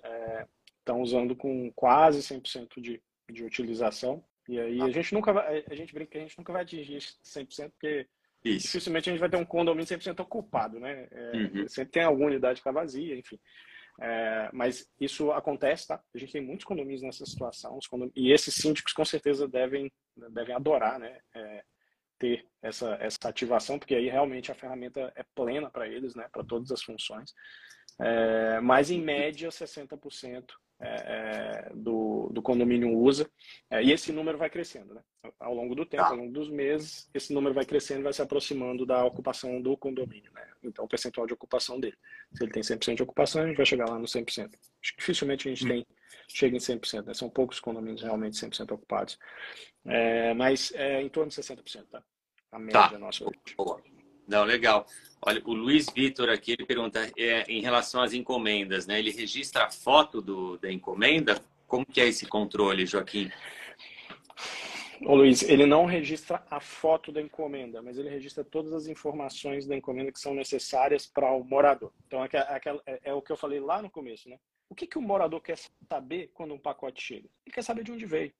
estão 0.78 0.98
é, 0.98 1.02
usando 1.02 1.34
com 1.34 1.70
quase 1.72 2.20
100% 2.20 2.80
de, 2.80 3.02
de 3.30 3.44
utilização. 3.44 4.24
E 4.48 4.58
aí 4.58 4.80
a 4.80 4.90
gente 4.90 5.12
nunca 5.12 5.32
vai, 5.32 5.64
a 5.68 5.74
gente 5.74 5.92
brinca 5.92 6.12
que 6.12 6.18
a 6.18 6.20
gente 6.22 6.38
nunca 6.38 6.52
vai 6.52 6.62
atingir 6.62 6.98
100% 6.98 7.70
porque 7.70 8.06
Isso. 8.44 8.66
dificilmente 8.66 9.10
a 9.10 9.12
gente 9.12 9.20
vai 9.20 9.28
ter 9.28 9.36
um 9.36 9.44
condomínio 9.44 9.86
100% 9.86 10.20
ocupado, 10.20 10.80
né? 10.80 11.08
É, 11.10 11.32
uhum. 11.36 11.68
Sempre 11.68 11.92
tem 11.92 12.04
alguma 12.04 12.28
unidade 12.28 12.54
que 12.54 12.68
está 12.68 12.72
vazia, 12.72 13.16
enfim. 13.16 13.38
É, 14.00 14.48
mas 14.52 14.88
isso 15.00 15.32
acontece, 15.32 15.88
tá? 15.88 16.00
A 16.14 16.18
gente 16.18 16.32
tem 16.32 16.40
muitos 16.40 16.64
condomínios 16.64 17.02
nessa 17.02 17.26
situação, 17.26 17.80
e 18.14 18.32
esses 18.32 18.54
síndicos 18.54 18.92
com 18.92 19.04
certeza 19.04 19.48
devem, 19.48 19.90
devem 20.30 20.54
adorar, 20.54 21.00
né? 21.00 21.18
É, 21.34 21.64
ter 22.18 22.46
essa, 22.62 22.96
essa 23.00 23.28
ativação, 23.28 23.78
porque 23.78 23.94
aí 23.94 24.08
realmente 24.08 24.50
a 24.50 24.54
ferramenta 24.54 25.12
é 25.14 25.24
plena 25.34 25.70
para 25.70 25.86
eles, 25.86 26.14
né, 26.14 26.28
para 26.32 26.44
todas 26.44 26.70
as 26.70 26.82
funções. 26.82 27.34
É, 28.00 28.60
mas 28.60 28.90
em 28.90 29.00
média 29.00 29.48
60% 29.48 30.44
é, 30.80 30.88
é, 30.88 31.72
do, 31.74 32.30
do 32.32 32.40
condomínio 32.40 32.96
usa, 32.96 33.28
é, 33.68 33.82
e 33.82 33.90
esse 33.90 34.12
número 34.12 34.38
vai 34.38 34.48
crescendo, 34.48 34.94
né? 34.94 35.02
Ao 35.40 35.52
longo 35.52 35.74
do 35.74 35.84
tempo, 35.84 36.04
ao 36.04 36.14
longo 36.14 36.32
dos 36.32 36.48
meses, 36.48 37.10
esse 37.12 37.32
número 37.32 37.52
vai 37.52 37.64
crescendo 37.64 38.04
vai 38.04 38.12
se 38.12 38.22
aproximando 38.22 38.86
da 38.86 39.04
ocupação 39.04 39.60
do 39.60 39.76
condomínio, 39.76 40.30
né? 40.32 40.46
Então, 40.62 40.84
o 40.84 40.88
percentual 40.88 41.26
de 41.26 41.34
ocupação 41.34 41.80
dele. 41.80 41.96
Se 42.32 42.44
ele 42.44 42.52
tem 42.52 42.62
100% 42.62 42.94
de 42.94 43.02
ocupação, 43.02 43.42
a 43.42 43.46
gente 43.48 43.56
vai 43.56 43.66
chegar 43.66 43.88
lá 43.88 43.98
no 43.98 44.04
100%. 44.04 44.44
Acho 44.44 44.92
que 44.92 44.98
dificilmente 44.98 45.48
a 45.48 45.50
gente 45.52 45.64
hum. 45.64 45.68
tem, 45.68 45.86
chega 46.28 46.56
em 46.56 46.60
100%, 46.60 47.06
né? 47.06 47.14
São 47.14 47.28
poucos 47.28 47.58
condomínios 47.58 48.02
realmente 48.02 48.36
100% 48.36 48.72
ocupados. 48.72 49.18
É, 49.86 50.34
mas 50.34 50.72
é 50.74 51.02
em 51.02 51.08
torno 51.08 51.30
de 51.30 51.36
60%, 51.36 51.86
tá? 51.90 52.02
A 52.52 52.58
média 52.58 52.90
tá. 52.90 52.98
nossa 52.98 53.24
hoje. 53.24 53.38
Boa. 53.56 53.82
Não, 54.26 54.44
legal. 54.44 54.86
Olha, 55.22 55.42
o 55.44 55.52
Luiz 55.52 55.86
Vitor 55.90 56.28
aqui, 56.28 56.52
ele 56.52 56.66
pergunta 56.66 57.10
é, 57.16 57.42
em 57.50 57.62
relação 57.62 58.02
às 58.02 58.12
encomendas, 58.12 58.86
né? 58.86 58.98
Ele 58.98 59.10
registra 59.10 59.64
a 59.64 59.70
foto 59.70 60.20
do, 60.20 60.58
da 60.58 60.70
encomenda? 60.70 61.42
Como 61.66 61.84
que 61.84 62.00
é 62.00 62.06
esse 62.06 62.26
controle, 62.26 62.86
Joaquim? 62.86 63.30
Ô 65.04 65.14
Luiz, 65.14 65.42
ele 65.42 65.64
não 65.64 65.86
registra 65.86 66.44
a 66.50 66.60
foto 66.60 67.12
da 67.12 67.22
encomenda, 67.22 67.80
mas 67.80 67.98
ele 67.98 68.08
registra 68.08 68.42
todas 68.42 68.72
as 68.72 68.86
informações 68.86 69.66
da 69.66 69.76
encomenda 69.76 70.10
que 70.10 70.18
são 70.18 70.34
necessárias 70.34 71.06
para 71.06 71.30
o 71.32 71.44
morador. 71.44 71.92
Então, 72.06 72.24
é, 72.24 72.28
é, 72.32 73.00
é, 73.04 73.14
o 73.14 73.22
que 73.22 73.30
eu 73.30 73.36
falei 73.36 73.60
lá 73.60 73.80
no 73.80 73.90
começo, 73.90 74.28
né? 74.28 74.38
O 74.68 74.74
que, 74.74 74.86
que 74.86 74.98
o 74.98 75.02
morador 75.02 75.40
quer 75.40 75.58
saber 75.88 76.30
quando 76.34 76.54
um 76.54 76.58
pacote 76.58 77.02
chega? 77.02 77.28
Ele 77.44 77.54
quer 77.54 77.62
saber 77.62 77.84
de 77.84 77.92
onde 77.92 78.06
veio. 78.06 78.32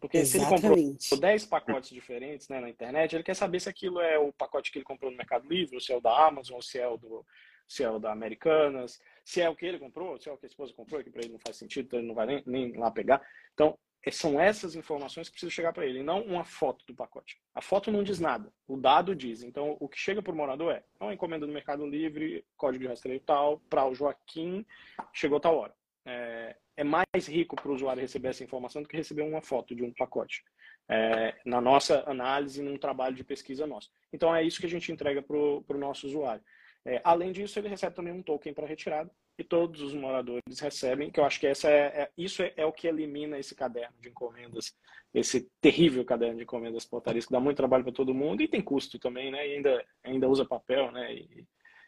Porque 0.00 0.18
Exatamente. 0.18 0.60
se 0.60 0.66
ele 0.66 0.92
comprou 0.98 1.20
10 1.20 1.46
pacotes 1.46 1.90
diferentes 1.90 2.48
né, 2.48 2.60
na 2.60 2.68
internet, 2.68 3.14
ele 3.14 3.22
quer 3.22 3.34
saber 3.34 3.60
se 3.60 3.68
aquilo 3.68 4.00
é 4.00 4.18
o 4.18 4.32
pacote 4.32 4.70
que 4.70 4.78
ele 4.78 4.84
comprou 4.84 5.10
no 5.10 5.16
Mercado 5.16 5.48
Livre, 5.48 5.76
ou 5.76 5.80
se 5.80 5.92
é 5.92 5.96
o 5.96 6.00
da 6.00 6.26
Amazon, 6.26 6.56
ou 6.56 6.62
se 6.62 6.78
é 6.78 6.86
o, 6.86 6.96
do, 6.96 7.24
se 7.66 7.82
é 7.82 7.90
o 7.90 7.98
da 7.98 8.12
Americanas, 8.12 9.00
se 9.24 9.40
é 9.40 9.48
o 9.48 9.56
que 9.56 9.64
ele 9.64 9.78
comprou, 9.78 10.18
se 10.18 10.28
é 10.28 10.32
o 10.32 10.36
que 10.36 10.46
a 10.46 10.48
esposa 10.48 10.74
comprou, 10.74 11.02
que 11.02 11.10
para 11.10 11.22
ele 11.22 11.32
não 11.32 11.38
faz 11.38 11.56
sentido, 11.56 11.86
então 11.86 11.98
ele 11.98 12.08
não 12.08 12.14
vai 12.14 12.26
nem, 12.26 12.42
nem 12.46 12.72
lá 12.76 12.90
pegar. 12.90 13.26
Então, 13.54 13.78
são 14.12 14.40
essas 14.40 14.76
informações 14.76 15.28
que 15.28 15.32
precisam 15.32 15.50
chegar 15.50 15.72
para 15.72 15.84
ele, 15.84 16.02
não 16.02 16.22
uma 16.22 16.44
foto 16.44 16.84
do 16.86 16.94
pacote. 16.94 17.40
A 17.52 17.60
foto 17.60 17.90
não 17.90 18.04
diz 18.04 18.20
nada, 18.20 18.52
o 18.66 18.76
dado 18.76 19.16
diz. 19.16 19.42
Então, 19.42 19.76
o 19.80 19.88
que 19.88 19.98
chega 19.98 20.22
para 20.22 20.32
o 20.32 20.36
morador 20.36 20.72
é 20.72 20.84
uma 21.00 21.12
encomenda 21.12 21.46
do 21.46 21.52
Mercado 21.52 21.84
Livre, 21.84 22.44
código 22.56 22.84
de 22.84 22.88
rastreio 22.88 23.20
tal, 23.20 23.60
para 23.68 23.84
o 23.84 23.94
Joaquim, 23.94 24.64
chegou 25.12 25.40
tal 25.40 25.56
hora. 25.56 25.74
É, 26.04 26.56
é 26.76 26.84
mais 26.84 27.26
rico 27.28 27.56
para 27.56 27.68
o 27.68 27.74
usuário 27.74 28.00
receber 28.00 28.28
essa 28.28 28.44
informação 28.44 28.80
do 28.80 28.88
que 28.88 28.96
receber 28.96 29.22
uma 29.22 29.42
foto 29.42 29.74
de 29.74 29.82
um 29.82 29.92
pacote. 29.92 30.44
É, 30.88 31.34
na 31.44 31.60
nossa 31.60 32.08
análise, 32.08 32.62
num 32.62 32.78
trabalho 32.78 33.16
de 33.16 33.24
pesquisa 33.24 33.66
nosso. 33.66 33.90
Então, 34.12 34.32
é 34.32 34.44
isso 34.44 34.60
que 34.60 34.66
a 34.66 34.70
gente 34.70 34.92
entrega 34.92 35.20
para 35.20 35.36
o 35.36 35.78
nosso 35.78 36.06
usuário. 36.06 36.44
É, 36.84 37.00
além 37.02 37.32
disso, 37.32 37.58
ele 37.58 37.68
recebe 37.68 37.96
também 37.96 38.12
um 38.12 38.22
token 38.22 38.54
para 38.54 38.68
retirada 38.68 39.10
e 39.38 39.44
todos 39.44 39.82
os 39.82 39.92
moradores 39.94 40.58
recebem, 40.60 41.10
que 41.10 41.20
eu 41.20 41.24
acho 41.24 41.38
que 41.38 41.46
essa 41.46 41.68
é, 41.68 42.02
é 42.02 42.10
isso 42.16 42.42
é, 42.42 42.52
é, 42.56 42.64
o 42.64 42.72
que 42.72 42.86
elimina 42.86 43.38
esse 43.38 43.54
caderno 43.54 43.94
de 44.00 44.08
encomendas, 44.08 44.74
esse 45.12 45.50
terrível 45.60 46.04
caderno 46.04 46.36
de 46.36 46.44
encomendas 46.44 46.84
portarias, 46.84 47.26
que 47.26 47.32
dá 47.32 47.40
muito 47.40 47.56
trabalho 47.56 47.84
para 47.84 47.92
todo 47.92 48.14
mundo 48.14 48.42
e 48.42 48.48
tem 48.48 48.62
custo 48.62 48.98
também, 48.98 49.30
né? 49.30 49.46
E 49.46 49.56
ainda, 49.56 49.84
ainda 50.02 50.28
usa 50.28 50.44
papel, 50.44 50.90
né? 50.90 51.14
E, 51.14 51.46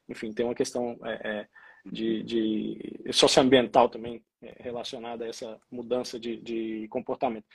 enfim, 0.08 0.32
tem 0.32 0.44
uma 0.44 0.54
questão 0.54 0.98
é, 1.04 1.40
é 1.40 1.48
de, 1.87 2.22
de 2.22 3.12
socioambiental 3.12 3.88
também 3.88 4.22
é, 4.42 4.62
relacionada 4.62 5.24
a 5.24 5.28
essa 5.28 5.58
mudança 5.70 6.18
de, 6.18 6.37
de 6.37 6.87
comportamento. 6.88 7.46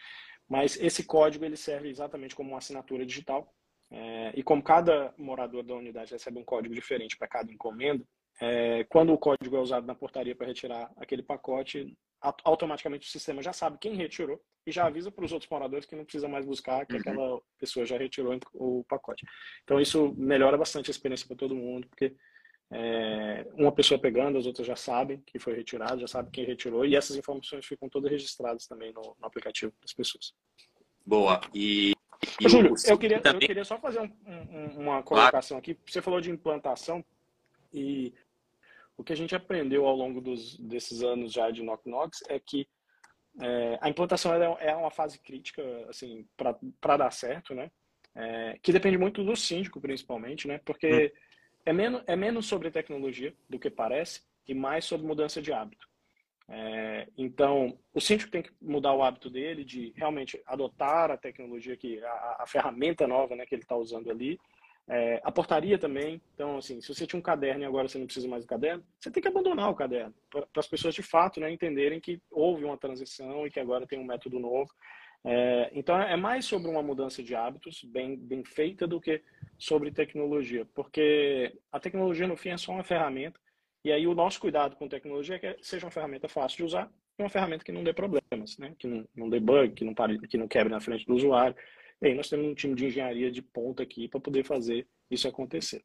Mas 0.48 0.78
esse 0.78 1.04
código 1.04 1.46
ele 1.46 1.56
serve 1.56 1.90
exatamente 1.90 2.36
como 2.36 2.50
uma 2.50 2.58
assinatura 2.58 3.06
digital. 3.06 3.54
É, 3.92 4.34
e 4.36 4.42
como 4.42 4.64
cada 4.64 5.14
morador 5.18 5.64
da 5.64 5.76
unidade 5.76 6.14
recebe 6.14 6.40
um 6.40 6.44
código 6.44 6.74
diferente 6.74 7.16
para 7.16 7.28
cada 7.28 7.52
encomenda, 7.52 8.04
é, 8.42 8.84
quando 8.86 9.14
o 9.14 9.18
código 9.18 9.56
é 9.56 9.60
usado 9.60 9.86
na 9.86 9.96
portaria 9.96 10.36
para 10.36 10.48
retirar 10.48 10.92
aquele 10.98 11.24
pacote, 11.24 11.96
automaticamente 12.44 13.08
o 13.08 13.12
sistema 13.12 13.42
já 13.42 13.52
sabe 13.52 13.78
quem 13.80 13.96
retirou 13.96 14.42
e 14.66 14.72
já 14.72 14.86
avisa 14.86 15.12
para 15.12 15.26
os 15.26 15.32
outros 15.32 15.50
moradores 15.50 15.86
que 15.86 15.96
não 15.96 16.06
precisa 16.06 16.28
mais 16.28 16.46
buscar 16.46 16.86
que 16.86 16.94
uhum. 16.94 17.00
aquela 17.00 17.42
pessoa 17.58 17.86
já 17.86 17.98
retirou 17.98 18.40
o 18.54 18.84
pacote. 18.88 19.26
Então 19.64 19.80
isso 19.80 20.14
melhora 20.18 20.58
bastante 20.58 20.90
a 20.90 20.92
experiência 20.92 21.28
para 21.28 21.36
todo 21.36 21.56
mundo, 21.56 21.88
porque 21.90 22.16
é, 22.72 23.46
uma 23.54 23.72
pessoa 23.72 24.00
pegando, 24.00 24.38
as 24.38 24.46
outras 24.46 24.66
já 24.66 24.76
sabem 24.76 25.22
que 25.26 25.38
foi 25.38 25.54
retirado, 25.54 26.00
já 26.00 26.08
sabem 26.08 26.32
quem 26.32 26.46
retirou, 26.46 26.86
e 26.86 26.96
essas 26.96 27.16
informações 27.16 27.66
ficam 27.66 27.90
todas 27.90 28.10
registradas 28.10 28.66
também 28.66 28.94
no, 28.94 29.02
no 29.02 29.26
aplicativo 29.28 29.74
das 29.82 29.94
pessoas. 29.94 30.34
Boa. 31.06 31.42
E, 31.54 31.94
e 32.42 32.50
Júlio, 32.50 32.74
eu 32.88 32.98
queria, 32.98 33.20
também... 33.20 33.42
eu 33.42 33.48
queria 33.48 33.66
só 33.66 33.78
fazer 33.78 34.00
um, 34.00 34.12
um, 34.26 34.80
uma 34.80 35.04
colocação 35.04 35.58
aqui. 35.58 35.78
Você 35.86 36.02
falou 36.02 36.22
de 36.22 36.32
implantação 36.32 37.04
e 37.74 38.14
o 38.98 39.04
que 39.04 39.14
a 39.14 39.16
gente 39.16 39.36
aprendeu 39.36 39.86
ao 39.86 39.96
longo 39.96 40.22
dos, 40.22 40.58
desses 40.58 41.04
anos 41.04 41.32
já 41.32 41.50
de 41.52 41.64
Knock 41.64 41.86
Knocks 41.86 42.24
é 42.30 42.40
que 42.40 42.68
é, 43.42 43.80
a 43.82 43.90
implantação 43.90 44.34
é 44.34 44.76
uma 44.76 44.92
fase 44.92 45.20
crítica 45.20 45.64
assim 45.90 46.28
para 46.38 46.98
dar 46.98 47.12
certo, 47.12 47.56
né? 47.56 47.72
é, 48.16 48.58
que 48.62 48.72
depende 48.72 48.98
muito 48.98 49.24
do 49.24 49.36
síndico, 49.36 49.82
principalmente, 49.82 50.48
né? 50.48 50.60
Porque 50.64 51.14
hum. 51.14 51.20
é, 51.66 51.74
menos, 51.74 52.04
é 52.06 52.16
menos 52.16 52.46
sobre 52.46 52.72
tecnologia 52.72 53.34
do 53.50 53.60
que 53.60 53.70
parece 53.70 54.22
e 54.48 54.54
mais 54.54 54.86
sobre 54.86 55.08
mudança 55.08 55.42
de 55.42 55.52
hábito. 55.52 55.88
É, 56.50 57.08
então, 57.18 57.80
o 57.94 58.02
síndico 58.02 58.30
tem 58.30 58.44
que 58.44 58.52
mudar 58.62 58.94
o 58.94 59.02
hábito 59.02 59.30
dele 59.30 59.64
de 59.64 59.94
realmente 59.96 60.42
adotar 60.46 61.10
a 61.10 61.18
tecnologia, 61.18 61.78
que 61.78 62.04
a, 62.04 62.38
a 62.42 62.46
ferramenta 62.48 63.08
nova 63.08 63.36
né, 63.36 63.46
que 63.46 63.56
ele 63.56 63.64
está 63.64 63.76
usando 63.76 64.12
ali. 64.12 64.40
É, 64.90 65.22
a 65.24 65.32
portaria 65.32 65.78
também. 65.78 66.22
Então, 66.34 66.58
assim, 66.58 66.82
se 66.82 66.94
você 66.94 67.08
tinha 67.08 67.20
um 67.20 67.24
caderno 67.24 67.64
e 67.64 67.66
agora 67.66 67.88
você 67.88 67.98
não 67.98 68.06
precisa 68.06 68.28
mais 68.28 68.44
do 68.44 68.48
caderno, 68.48 68.84
você 69.00 69.10
tem 69.10 69.22
que 69.22 69.30
abandonar 69.30 69.70
o 69.70 69.76
caderno 69.76 70.14
para 70.30 70.46
as 70.58 70.68
pessoas 70.68 70.94
de 70.94 71.02
fato 71.02 71.40
né, 71.40 71.52
entenderem 71.52 72.02
que 72.02 72.22
houve 72.30 72.66
uma 72.66 72.78
transição 72.78 73.48
e 73.48 73.52
que 73.52 73.60
agora 73.60 73.88
tem 73.88 74.00
um 74.00 74.06
método 74.06 74.40
novo. 74.40 74.70
É, 75.26 75.72
então, 75.74 76.00
é 76.02 76.18
mais 76.18 76.44
sobre 76.46 76.70
uma 76.70 76.84
mudança 76.84 77.24
de 77.24 77.34
hábitos 77.34 77.82
bem, 77.86 78.18
bem 78.18 78.44
feita 78.44 78.86
do 78.86 79.00
que 79.00 79.22
sobre 79.58 79.90
tecnologia, 79.90 80.68
porque 80.74 81.58
a 81.72 81.80
tecnologia, 81.80 82.28
no 82.28 82.36
fim, 82.36 82.50
é 82.50 82.58
só 82.58 82.74
uma 82.74 82.84
ferramenta 82.84 83.40
e 83.86 83.92
aí 83.92 84.08
o 84.08 84.16
nosso 84.16 84.40
cuidado 84.40 84.76
com 84.76 84.88
tecnologia 84.88 85.36
é 85.36 85.40
que 85.40 85.58
seja 85.62 85.86
uma 85.86 85.92
ferramenta 85.92 86.30
fácil 86.30 86.58
de 86.58 86.64
usar 86.64 86.92
e 87.20 87.24
uma 87.24 87.30
ferramenta 87.30 87.66
que 87.66 87.72
não 87.72 87.84
dê 87.84 87.94
problemas, 87.94 88.58
né? 88.58 88.74
que 88.80 88.88
não, 88.88 89.06
não 89.16 89.30
dê 89.30 89.40
bug, 89.40 89.74
que 89.74 89.84
não, 89.84 89.94
pare, 89.94 90.18
que 90.20 90.38
não 90.38 90.48
quebre 90.48 90.72
na 90.72 90.80
frente 90.80 91.06
do 91.06 91.14
usuário. 91.14 91.56
E 92.04 92.08
aí 92.08 92.14
nós 92.14 92.28
temos 92.28 92.46
um 92.46 92.54
time 92.54 92.76
de 92.76 92.86
engenharia 92.88 93.32
de 93.32 93.42
ponta 93.42 93.82
aqui 93.82 94.10
para 94.10 94.20
poder 94.20 94.44
fazer 94.44 94.86
isso 95.10 95.26
acontecer. 95.26 95.84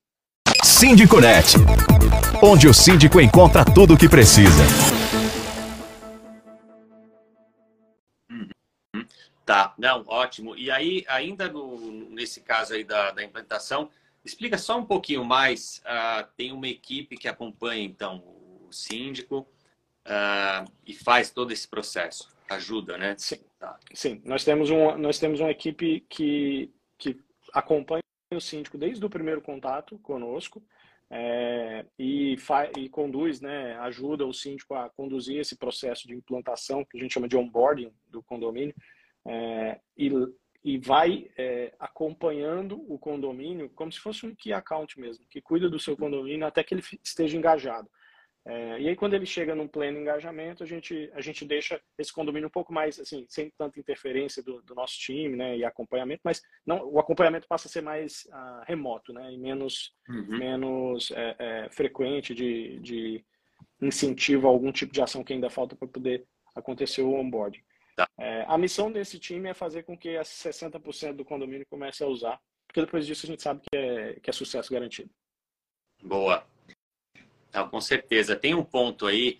Síndiconet, 0.64 1.54
onde 2.42 2.66
o 2.66 2.74
síndico 2.74 3.20
encontra 3.20 3.64
tudo 3.64 3.94
o 3.94 3.96
que 3.96 4.08
precisa. 4.08 4.64
Uhum. 8.28 9.06
Tá, 9.46 9.72
não, 9.78 10.04
ótimo. 10.08 10.56
E 10.56 10.70
aí, 10.70 11.04
ainda 11.06 11.48
no, 11.48 12.10
nesse 12.10 12.40
caso 12.40 12.74
aí 12.74 12.82
da, 12.82 13.12
da 13.12 13.22
implantação, 13.22 13.88
Explica 14.24 14.58
só 14.58 14.78
um 14.78 14.84
pouquinho 14.84 15.24
mais. 15.24 15.80
Uh, 15.86 16.28
tem 16.36 16.52
uma 16.52 16.68
equipe 16.68 17.16
que 17.16 17.28
acompanha, 17.28 17.82
então, 17.82 18.22
o 18.68 18.70
síndico 18.70 19.48
uh, 20.04 20.70
e 20.86 20.92
faz 20.92 21.30
todo 21.30 21.50
esse 21.50 21.66
processo. 21.66 22.28
Ajuda, 22.46 22.98
né? 22.98 23.14
Sim. 23.16 23.40
Tá. 23.58 23.78
Sim. 23.92 24.22
Nós, 24.24 24.44
temos 24.44 24.70
um, 24.70 24.96
nós 24.96 25.18
temos 25.18 25.40
uma 25.40 25.50
equipe 25.50 26.00
que, 26.08 26.72
que 26.96 27.18
acompanha 27.52 28.02
o 28.32 28.40
síndico 28.40 28.78
desde 28.78 29.04
o 29.04 29.10
primeiro 29.10 29.40
contato 29.40 29.98
conosco. 29.98 30.62
É, 31.10 31.86
e, 31.98 32.36
e, 32.76 32.88
conduz, 32.90 33.40
né, 33.40 33.78
ajuda 33.78 34.26
o 34.26 34.34
síndico 34.34 34.74
a 34.74 34.90
conduzir 34.90 35.40
esse 35.40 35.56
processo 35.56 36.06
de 36.06 36.14
implantação, 36.14 36.84
que 36.84 36.98
a 36.98 37.00
gente 37.00 37.14
chama 37.14 37.26
de 37.26 37.34
onboarding 37.34 37.90
do 38.08 38.22
condomínio, 38.22 38.74
é, 39.26 39.80
e 39.96 40.10
e 40.64 40.76
vai 40.76 41.30
é, 41.36 41.72
acompanhando 41.78 42.84
o 42.92 42.98
condomínio 42.98 43.70
como 43.70 43.92
se 43.92 44.00
fosse 44.00 44.26
um 44.26 44.34
key 44.34 44.52
account 44.52 44.98
mesmo, 44.98 45.24
que 45.30 45.40
cuida 45.40 45.68
do 45.68 45.78
seu 45.78 45.96
condomínio 45.96 46.46
até 46.46 46.62
que 46.62 46.74
ele 46.74 46.82
esteja 47.02 47.36
engajado. 47.36 47.88
É, 48.48 48.80
e 48.80 48.88
aí 48.88 48.96
quando 48.96 49.12
ele 49.12 49.26
chega 49.26 49.54
num 49.54 49.68
pleno 49.68 50.00
engajamento, 50.00 50.62
a 50.62 50.66
gente 50.66 51.10
a 51.12 51.20
gente 51.20 51.44
deixa 51.44 51.78
esse 51.98 52.10
condomínio 52.10 52.48
um 52.48 52.50
pouco 52.50 52.72
mais 52.72 52.98
assim, 52.98 53.26
sem 53.28 53.50
tanta 53.50 53.78
interferência 53.78 54.42
do, 54.42 54.62
do 54.62 54.74
nosso 54.74 54.98
time, 54.98 55.36
né, 55.36 55.54
e 55.54 55.66
acompanhamento, 55.66 56.22
mas 56.24 56.40
não 56.64 56.82
o 56.88 56.98
acompanhamento 56.98 57.46
passa 57.46 57.68
a 57.68 57.70
ser 57.70 57.82
mais 57.82 58.26
uh, 58.32 58.64
remoto, 58.66 59.12
né, 59.12 59.30
e 59.30 59.36
menos 59.36 59.92
uhum. 60.08 60.38
menos 60.38 61.10
é, 61.10 61.36
é, 61.38 61.68
frequente 61.70 62.34
de, 62.34 62.78
de 62.78 63.24
incentivo 63.82 64.46
a 64.46 64.50
algum 64.50 64.72
tipo 64.72 64.94
de 64.94 65.02
ação 65.02 65.22
que 65.22 65.34
ainda 65.34 65.50
falta 65.50 65.76
para 65.76 65.86
poder 65.86 66.24
acontecer 66.54 67.02
o 67.02 67.12
onboarding. 67.12 67.62
Tá. 67.96 68.08
É, 68.18 68.46
a 68.48 68.56
missão 68.56 68.90
desse 68.90 69.18
time 69.18 69.50
é 69.50 69.54
fazer 69.54 69.82
com 69.82 69.96
que 69.96 70.08
60% 70.08 71.12
do 71.12 71.24
condomínio 71.24 71.66
comece 71.68 72.02
a 72.02 72.06
usar, 72.06 72.40
porque 72.66 72.80
depois 72.80 73.06
disso 73.06 73.26
a 73.26 73.28
gente 73.28 73.42
sabe 73.42 73.60
que 73.60 73.76
é, 73.76 74.14
que 74.22 74.30
é 74.30 74.32
sucesso 74.32 74.72
garantido. 74.72 75.10
Boa. 76.02 76.46
Então, 77.48 77.68
com 77.68 77.80
certeza. 77.80 78.36
Tem 78.36 78.54
um 78.54 78.64
ponto 78.64 79.06
aí, 79.06 79.38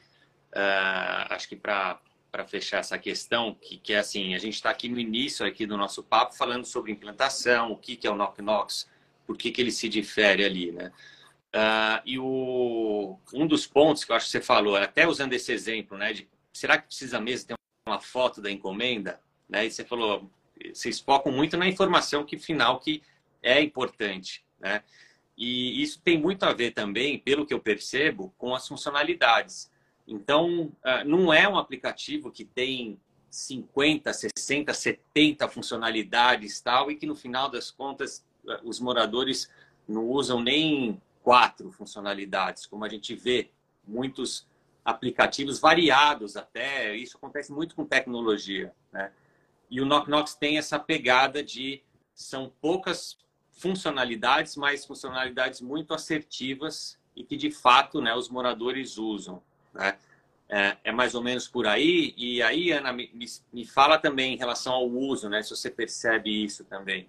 uh, 0.55 1.33
acho 1.33 1.49
que 1.49 1.57
para 1.57 2.01
fechar 2.47 2.79
essa 2.79 2.99
questão, 2.99 3.55
que, 3.55 3.79
que 3.79 3.93
é 3.93 3.99
assim, 3.99 4.35
a 4.35 4.39
gente 4.39 4.55
está 4.55 4.71
aqui 4.71 4.89
no 4.89 4.99
início 4.99 5.47
aqui 5.47 5.67
do 5.67 5.77
nosso 5.77 6.03
papo 6.03 6.35
falando 6.35 6.65
sobre 6.65 6.93
implantação, 6.93 7.73
o 7.73 7.77
que, 7.77 7.97
que 7.97 8.07
é 8.07 8.11
o 8.11 8.17
Knock 8.17 8.41
Knox, 8.41 8.89
por 9.27 9.37
que, 9.37 9.51
que 9.51 9.61
ele 9.61 9.71
se 9.71 9.89
difere 9.89 10.45
ali, 10.45 10.73
né? 10.73 10.93
Uh, 11.55 12.03
e 12.05 12.19
o, 12.19 13.19
um 13.33 13.47
dos 13.47 13.67
pontos 13.67 14.05
que 14.05 14.13
eu 14.13 14.17
acho 14.17 14.27
que 14.27 14.33
você 14.33 14.41
falou, 14.41 14.77
até 14.77 15.07
usando 15.07 15.33
esse 15.33 15.51
exemplo, 15.51 15.97
né, 15.97 16.13
de 16.13 16.29
será 16.53 16.77
que 16.77 16.89
precisa 16.89 17.19
mesmo 17.19 17.49
ter 17.49 17.55
uma 17.87 18.01
foto 18.01 18.43
da 18.43 18.51
encomenda, 18.51 19.21
né? 19.49 19.65
E 19.65 19.71
você 19.71 19.85
falou, 19.85 20.31
vocês 20.73 21.01
focam 21.01 21.33
muito 21.33 21.57
na 21.57 21.67
informação 21.67 22.25
que 22.25 22.39
final 22.39 22.81
que 22.81 23.03
é 23.43 23.63
importante, 23.63 24.45
né? 24.59 24.83
E 25.39 25.81
isso 25.81 26.01
tem 26.03 26.19
muito 26.19 26.43
a 26.43 26.53
ver 26.53 26.73
também, 26.73 27.17
pelo 27.17 27.47
que 27.47 27.55
eu 27.55 27.61
percebo, 27.61 28.35
com 28.37 28.57
as 28.57 28.67
funcionalidades. 28.67 29.71
Então, 30.05 30.73
ah, 30.83 31.05
não 31.05 31.33
é 31.33 31.49
um 31.49 31.57
aplicativo 31.57 32.29
que 32.29 32.45
tem 32.45 32.99
50, 33.31 34.13
60, 34.13 34.75
70 34.75 35.49
funcionalidades 35.49 36.61
tal 36.61 36.91
e 36.91 36.97
que 36.97 37.07
no 37.07 37.15
final 37.15 37.49
das 37.49 37.71
contas 37.71 38.27
ah, 38.49 38.61
os 38.65 38.81
moradores 38.81 39.49
não 39.87 40.07
usam 40.07 40.43
nem 40.43 41.01
quatro 41.23 41.71
funcionalidades, 41.71 42.67
como 42.67 42.85
a 42.85 42.89
gente 42.89 43.15
vê 43.15 43.49
muitos 43.87 44.45
aplicativos 44.85 45.61
variados 45.61 46.37
até. 46.37 46.97
Isso 46.97 47.17
acontece 47.17 47.53
muito 47.53 47.77
com 47.77 47.85
tecnologia, 47.85 48.75
né? 48.93 49.13
E 49.71 49.81
o 49.81 49.87
Knock 49.87 50.09
Knox 50.09 50.35
tem 50.35 50.59
essa 50.59 50.81
pegada 50.81 51.45
de 51.45 51.81
são 52.13 52.51
poucas 52.61 53.17
funcionalidades, 53.59 54.57
mas 54.57 54.87
funcionalidades 54.87 55.61
muito 55.61 55.93
assertivas 55.93 56.99
e 57.15 57.25
que 57.25 57.37
de 57.37 57.51
fato, 57.51 58.01
né, 58.01 58.15
os 58.15 58.29
moradores 58.29 58.97
usam, 58.97 59.43
né? 59.75 59.99
É, 60.51 60.79
é 60.85 60.93
mais 60.93 61.15
ou 61.15 61.23
menos 61.23 61.47
por 61.47 61.67
aí. 61.67 62.15
E 62.17 62.41
aí, 62.41 62.73
Ana, 62.73 62.91
me, 62.91 63.11
me 63.53 63.67
fala 63.67 63.99
também 63.99 64.33
em 64.33 64.39
relação 64.39 64.73
ao 64.73 64.89
uso, 64.89 65.29
né? 65.29 65.43
Se 65.43 65.51
você 65.51 65.69
percebe 65.69 66.31
isso 66.43 66.65
também. 66.65 67.07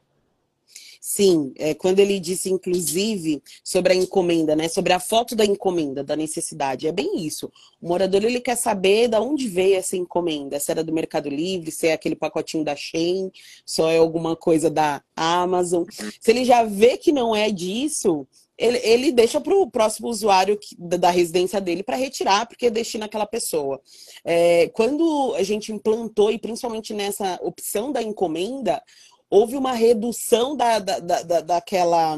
Sim, 0.99 1.53
é, 1.55 1.73
quando 1.73 1.99
ele 1.99 2.19
disse, 2.19 2.51
inclusive, 2.51 3.41
sobre 3.63 3.93
a 3.93 3.95
encomenda, 3.95 4.53
né? 4.55 4.67
Sobre 4.67 4.91
a 4.91 4.99
foto 4.99 5.33
da 5.33 5.45
encomenda, 5.45 6.03
da 6.03 6.15
necessidade. 6.15 6.87
É 6.87 6.91
bem 6.91 7.25
isso. 7.25 7.49
O 7.81 7.87
morador 7.87 8.23
ele 8.23 8.41
quer 8.41 8.57
saber 8.57 9.07
de 9.07 9.17
onde 9.17 9.47
veio 9.47 9.77
essa 9.77 9.95
encomenda. 9.95 10.59
Se 10.59 10.71
era 10.71 10.83
do 10.83 10.91
Mercado 10.91 11.29
Livre, 11.29 11.71
se 11.71 11.87
é 11.87 11.93
aquele 11.93 12.15
pacotinho 12.15 12.65
da 12.65 12.75
Shein, 12.75 13.31
só 13.65 13.89
é 13.89 13.97
alguma 13.97 14.35
coisa 14.35 14.69
da 14.69 15.01
Amazon. 15.15 15.85
Se 16.19 16.31
ele 16.31 16.43
já 16.43 16.63
vê 16.63 16.97
que 16.97 17.13
não 17.13 17.33
é 17.33 17.49
disso, 17.49 18.27
ele, 18.59 18.77
ele 18.79 19.11
deixa 19.13 19.39
para 19.39 19.55
o 19.55 19.71
próximo 19.71 20.09
usuário 20.09 20.59
da 20.77 21.09
residência 21.09 21.61
dele 21.61 21.81
para 21.81 21.95
retirar, 21.95 22.45
porque 22.45 22.69
destina 22.69 23.05
aquela 23.05 23.25
pessoa. 23.25 23.79
É, 24.25 24.67
quando 24.73 25.33
a 25.35 25.43
gente 25.43 25.71
implantou, 25.71 26.29
e 26.29 26.37
principalmente 26.37 26.93
nessa 26.93 27.39
opção 27.41 27.89
da 27.89 28.03
encomenda, 28.03 28.83
houve 29.29 29.55
uma 29.55 29.73
redução 29.73 30.55
da, 30.55 30.79
da, 30.79 30.99
da, 30.99 31.41
daquela. 31.41 32.17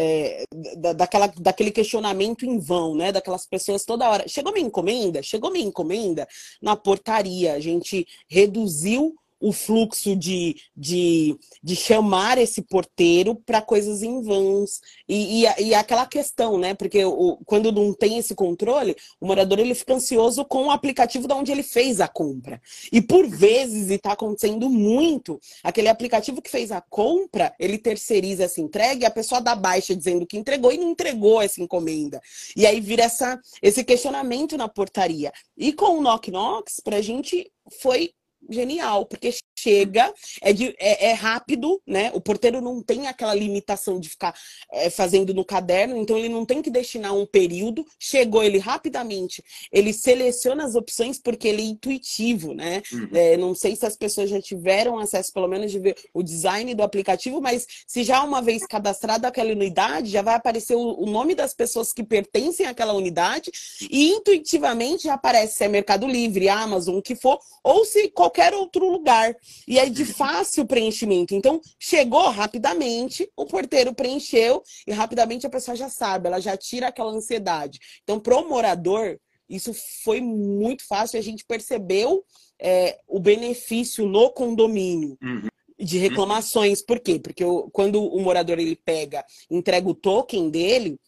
É, 0.00 0.44
da, 0.76 0.92
daquela, 0.92 1.26
daquele 1.26 1.72
questionamento 1.72 2.46
em 2.46 2.58
vão, 2.60 2.94
né? 2.94 3.10
Daquelas 3.10 3.46
pessoas 3.46 3.84
toda 3.84 4.08
hora. 4.08 4.28
Chegou 4.28 4.52
minha 4.52 4.66
encomenda? 4.66 5.22
Chegou 5.22 5.50
minha 5.50 5.66
encomenda? 5.66 6.26
Na 6.62 6.76
portaria. 6.76 7.54
A 7.54 7.60
gente 7.60 8.06
reduziu 8.28 9.16
o 9.40 9.52
fluxo 9.52 10.16
de, 10.16 10.56
de, 10.76 11.36
de 11.62 11.76
chamar 11.76 12.38
esse 12.38 12.62
porteiro 12.62 13.34
para 13.34 13.62
coisas 13.62 14.02
em 14.02 14.22
vãos. 14.22 14.80
E, 15.08 15.44
e, 15.44 15.62
e, 15.68 15.74
aquela 15.74 16.06
questão, 16.06 16.58
né? 16.58 16.74
Porque 16.74 17.04
o, 17.04 17.38
quando 17.44 17.70
não 17.70 17.92
tem 17.92 18.18
esse 18.18 18.34
controle, 18.34 18.96
o 19.20 19.26
morador 19.26 19.58
ele 19.58 19.74
fica 19.74 19.94
ansioso 19.94 20.44
com 20.44 20.66
o 20.66 20.70
aplicativo 20.70 21.28
de 21.28 21.34
onde 21.34 21.52
ele 21.52 21.62
fez 21.62 22.00
a 22.00 22.08
compra. 22.08 22.60
E 22.92 23.00
por 23.00 23.26
vezes, 23.26 23.90
e 23.90 23.94
está 23.94 24.12
acontecendo 24.12 24.68
muito, 24.68 25.40
aquele 25.62 25.88
aplicativo 25.88 26.42
que 26.42 26.50
fez 26.50 26.72
a 26.72 26.80
compra, 26.80 27.54
ele 27.58 27.78
terceiriza 27.78 28.44
essa 28.44 28.60
entrega 28.60 29.02
e 29.02 29.06
a 29.06 29.10
pessoa 29.10 29.40
dá 29.40 29.54
baixa 29.54 29.94
dizendo 29.94 30.26
que 30.26 30.36
entregou 30.36 30.72
e 30.72 30.78
não 30.78 30.90
entregou 30.90 31.40
essa 31.40 31.62
encomenda. 31.62 32.20
E 32.56 32.66
aí 32.66 32.80
vira 32.80 33.04
essa, 33.04 33.40
esse 33.62 33.84
questionamento 33.84 34.56
na 34.56 34.68
portaria. 34.68 35.32
E 35.56 35.72
com 35.72 35.98
o 35.98 36.02
Knock 36.02 36.30
Knocks, 36.30 36.80
para 36.80 36.96
a 36.96 37.02
gente 37.02 37.50
foi 37.80 38.12
genial, 38.48 39.06
porque 39.08 39.28
chega, 39.62 40.12
é, 40.40 40.52
de, 40.52 40.74
é, 40.78 41.10
é, 41.10 41.12
rápido, 41.12 41.80
né? 41.86 42.10
O 42.14 42.20
porteiro 42.20 42.60
não 42.60 42.82
tem 42.82 43.06
aquela 43.06 43.34
limitação 43.34 43.98
de 43.98 44.08
ficar 44.08 44.34
é, 44.72 44.88
fazendo 44.90 45.34
no 45.34 45.44
caderno, 45.44 45.96
então 45.96 46.16
ele 46.16 46.28
não 46.28 46.44
tem 46.44 46.62
que 46.62 46.70
destinar 46.70 47.14
um 47.14 47.26
período. 47.26 47.84
Chegou 47.98 48.42
ele 48.42 48.58
rapidamente, 48.58 49.42
ele 49.72 49.92
seleciona 49.92 50.64
as 50.64 50.74
opções 50.74 51.18
porque 51.18 51.48
ele 51.48 51.62
é 51.62 51.66
intuitivo, 51.66 52.54
né? 52.54 52.82
Uhum. 52.92 53.08
É, 53.12 53.36
não 53.36 53.54
sei 53.54 53.74
se 53.74 53.86
as 53.86 53.96
pessoas 53.96 54.30
já 54.30 54.40
tiveram 54.40 54.98
acesso, 54.98 55.32
pelo 55.32 55.48
menos, 55.48 55.70
de 55.70 55.78
ver 55.78 55.96
o 56.14 56.22
design 56.22 56.74
do 56.74 56.82
aplicativo, 56.82 57.40
mas 57.40 57.66
se 57.86 58.04
já 58.04 58.22
uma 58.22 58.40
vez 58.40 58.66
cadastrada 58.66 59.28
aquela 59.28 59.50
unidade, 59.50 60.10
já 60.10 60.22
vai 60.22 60.34
aparecer 60.34 60.76
o, 60.76 61.02
o 61.02 61.06
nome 61.06 61.34
das 61.34 61.54
pessoas 61.54 61.92
que 61.92 62.02
pertencem 62.02 62.66
àquela 62.66 62.92
unidade 62.92 63.50
e 63.90 64.10
intuitivamente 64.10 65.04
já 65.04 65.14
aparece 65.14 65.56
se 65.56 65.64
é 65.64 65.68
Mercado 65.68 66.06
Livre, 66.06 66.48
Amazon, 66.48 66.96
o 66.96 67.02
que 67.02 67.14
for, 67.14 67.38
ou 67.62 67.84
se 67.84 68.08
qualquer 68.08 68.54
outro 68.54 68.88
lugar. 68.88 69.34
E 69.66 69.78
é 69.78 69.88
de 69.88 70.04
fácil 70.04 70.66
preenchimento. 70.66 71.34
Então, 71.34 71.60
chegou 71.78 72.28
rapidamente, 72.30 73.30
o 73.36 73.46
porteiro 73.46 73.94
preencheu 73.94 74.62
e 74.86 74.92
rapidamente 74.92 75.46
a 75.46 75.50
pessoa 75.50 75.76
já 75.76 75.88
sabe, 75.88 76.28
ela 76.28 76.40
já 76.40 76.56
tira 76.56 76.88
aquela 76.88 77.12
ansiedade. 77.12 77.78
Então, 78.02 78.18
pro 78.18 78.48
morador, 78.48 79.18
isso 79.48 79.72
foi 80.04 80.20
muito 80.20 80.86
fácil 80.86 81.18
a 81.18 81.22
gente 81.22 81.44
percebeu 81.44 82.24
é, 82.60 82.98
o 83.06 83.18
benefício 83.18 84.06
no 84.06 84.30
condomínio. 84.30 85.16
Uhum. 85.22 85.48
De 85.80 85.96
reclamações. 85.96 86.82
Por 86.82 86.98
quê? 86.98 87.20
Porque 87.20 87.44
o, 87.44 87.70
quando 87.70 88.02
o 88.02 88.20
morador 88.20 88.58
ele 88.58 88.74
pega, 88.74 89.24
entrega 89.48 89.88
o 89.88 89.94
token 89.94 90.50
dele, 90.50 90.98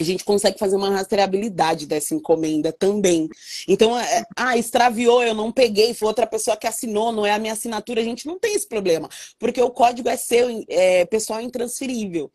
a 0.00 0.06
gente 0.06 0.24
consegue 0.24 0.58
fazer 0.58 0.76
uma 0.76 0.90
rastreabilidade 0.90 1.86
dessa 1.86 2.14
encomenda 2.14 2.72
também. 2.72 3.28
Então, 3.68 3.98
é, 3.98 4.24
ah, 4.36 4.56
extraviou, 4.56 5.22
eu 5.22 5.34
não 5.34 5.52
peguei, 5.52 5.92
foi 5.92 6.08
outra 6.08 6.26
pessoa 6.26 6.56
que 6.56 6.66
assinou, 6.66 7.12
não 7.12 7.26
é 7.26 7.32
a 7.32 7.38
minha 7.38 7.52
assinatura, 7.52 8.00
a 8.00 8.04
gente 8.04 8.26
não 8.26 8.38
tem 8.38 8.54
esse 8.54 8.68
problema, 8.68 9.08
porque 9.38 9.60
o 9.60 9.70
código 9.70 10.08
é 10.08 10.16
seu, 10.16 10.64
é 10.68 11.04
pessoal 11.04 11.40
intransferível. 11.40 12.30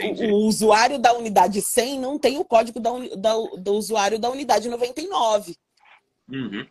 O, 0.00 0.24
o, 0.24 0.36
usuário 0.46 0.98
da 0.98 1.12
unidade 1.12 1.60
100 1.60 1.98
não 1.98 2.18
tem 2.18 2.38
o 2.38 2.44
código 2.44 2.80
da, 2.80 2.90
da, 3.16 3.34
do 3.58 3.74
usuário 3.74 4.18
da 4.18 4.30
unidade 4.30 4.68
99. 4.68 5.56
Uhum. 6.30 6.66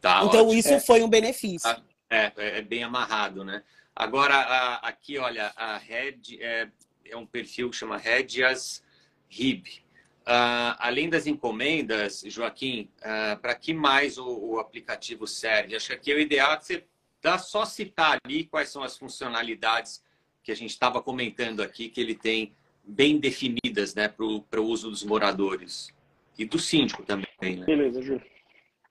Tá, 0.00 0.22
então, 0.24 0.46
ótimo. 0.46 0.54
isso 0.54 0.72
é, 0.72 0.80
foi 0.80 1.02
um 1.02 1.08
benefício. 1.08 1.68
É, 2.08 2.32
é, 2.36 2.58
é, 2.58 2.62
bem 2.62 2.82
amarrado, 2.82 3.44
né? 3.44 3.62
Agora, 3.94 4.34
a, 4.34 4.88
aqui, 4.88 5.18
olha, 5.18 5.52
a 5.56 5.76
Red 5.78 6.38
é, 6.40 6.68
é 7.06 7.16
um 7.16 7.26
perfil 7.26 7.70
que 7.70 7.76
chama 7.76 7.98
Redias 7.98 8.82
RIB. 9.30 9.82
Uh, 10.20 10.76
além 10.78 11.08
das 11.08 11.26
encomendas, 11.26 12.22
Joaquim, 12.26 12.88
uh, 12.98 13.40
para 13.40 13.54
que 13.54 13.72
mais 13.72 14.18
o, 14.18 14.26
o, 14.28 14.58
aplicativo 14.58 15.26
serve? 15.26 15.74
Acho 15.74 15.88
que 15.88 15.94
aqui 15.94 16.12
é 16.12 16.14
o 16.14 16.20
ideal 16.20 16.52
é 16.52 16.60
você 16.60 16.84
dá 17.22 17.38
só 17.38 17.64
citar 17.64 18.18
ali 18.24 18.44
quais 18.44 18.68
são 18.68 18.82
as 18.82 18.96
funcionalidades 18.98 20.04
que 20.42 20.52
a 20.52 20.54
gente 20.54 20.70
estava 20.70 21.02
comentando 21.02 21.62
aqui, 21.62 21.88
que 21.88 22.00
ele 22.00 22.14
tem 22.14 22.54
bem 22.84 23.18
definidas 23.18 23.94
né, 23.94 24.08
para 24.08 24.24
o 24.60 24.64
uso 24.64 24.90
dos 24.90 25.04
moradores. 25.04 25.94
E 26.38 26.44
do 26.44 26.58
síndico 26.58 27.04
também. 27.04 27.26
Né? 27.42 27.66
Beleza, 27.66 28.00
Júlio. 28.00 28.24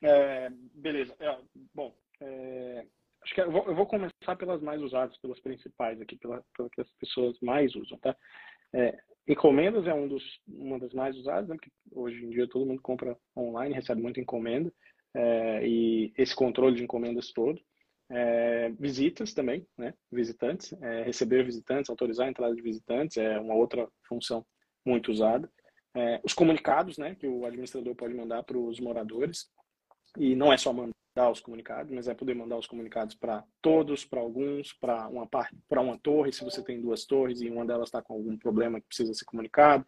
É, 0.01 0.49
beleza. 0.75 1.15
É, 1.19 1.37
bom, 1.73 1.95
é, 2.21 2.85
acho 3.23 3.33
que 3.33 3.41
eu 3.41 3.51
vou, 3.51 3.65
eu 3.65 3.75
vou, 3.75 3.85
começar 3.85 4.35
pelas 4.37 4.61
mais 4.61 4.81
usadas, 4.81 5.17
pelas 5.17 5.39
principais 5.39 5.99
aqui, 5.99 6.15
pelas 6.17 6.43
pela 6.55 6.69
que 6.69 6.81
as 6.81 6.89
pessoas 6.99 7.37
mais 7.41 7.73
usam, 7.75 7.97
tá? 7.99 8.15
Encomendas 9.29 9.85
é 9.85 9.93
um 9.93 10.07
dos, 10.07 10.41
uma 10.47 10.79
das 10.79 10.91
mais 10.91 11.15
usadas, 11.15 11.47
né? 11.47 11.55
Porque 11.55 11.69
hoje 11.91 12.25
em 12.25 12.31
dia 12.31 12.49
todo 12.49 12.65
mundo 12.65 12.81
compra 12.81 13.15
online, 13.37 13.75
recebe 13.75 14.01
muita 14.01 14.19
encomenda. 14.19 14.73
É, 15.13 15.67
e 15.67 16.11
esse 16.17 16.35
controle 16.35 16.75
de 16.75 16.83
encomendas 16.83 17.31
todo. 17.31 17.61
É, 18.09 18.69
visitas 18.69 19.31
também, 19.31 19.67
né? 19.77 19.93
Visitantes, 20.11 20.73
é, 20.81 21.03
receber 21.03 21.45
visitantes, 21.45 21.91
autorizar 21.91 22.25
a 22.25 22.31
entrada 22.31 22.55
de 22.55 22.61
visitantes 22.63 23.17
é 23.17 23.39
uma 23.39 23.53
outra 23.53 23.87
função 24.07 24.43
muito 24.83 25.11
usada. 25.11 25.47
Os 26.23 26.33
comunicados, 26.33 26.97
né? 26.97 27.13
Que 27.13 27.27
o 27.27 27.45
administrador 27.45 27.93
pode 27.93 28.15
mandar 28.15 28.41
para 28.43 28.57
os 28.57 28.79
moradores. 28.79 29.47
E 30.17 30.35
não 30.35 30.51
é 30.51 30.57
só 30.57 30.73
mandar 30.73 30.98
os 31.27 31.39
comunicados, 31.39 31.91
mas 31.91 32.07
é 32.07 32.13
poder 32.13 32.35
mandar 32.35 32.57
os 32.57 32.67
comunicados 32.67 33.15
para 33.15 33.43
todos, 33.61 34.05
para 34.05 34.21
alguns, 34.21 34.71
para 34.71 35.07
uma 35.07 35.25
parte, 35.25 35.57
para 35.67 35.81
uma 35.81 35.97
torre, 35.97 36.31
se 36.31 36.43
você 36.43 36.63
tem 36.63 36.79
duas 36.79 37.05
torres 37.05 37.41
e 37.41 37.49
uma 37.49 37.65
delas 37.65 37.87
está 37.87 37.99
com 37.99 38.13
algum 38.13 38.37
problema 38.37 38.79
que 38.79 38.87
precisa 38.87 39.13
ser 39.15 39.25
comunicado. 39.25 39.83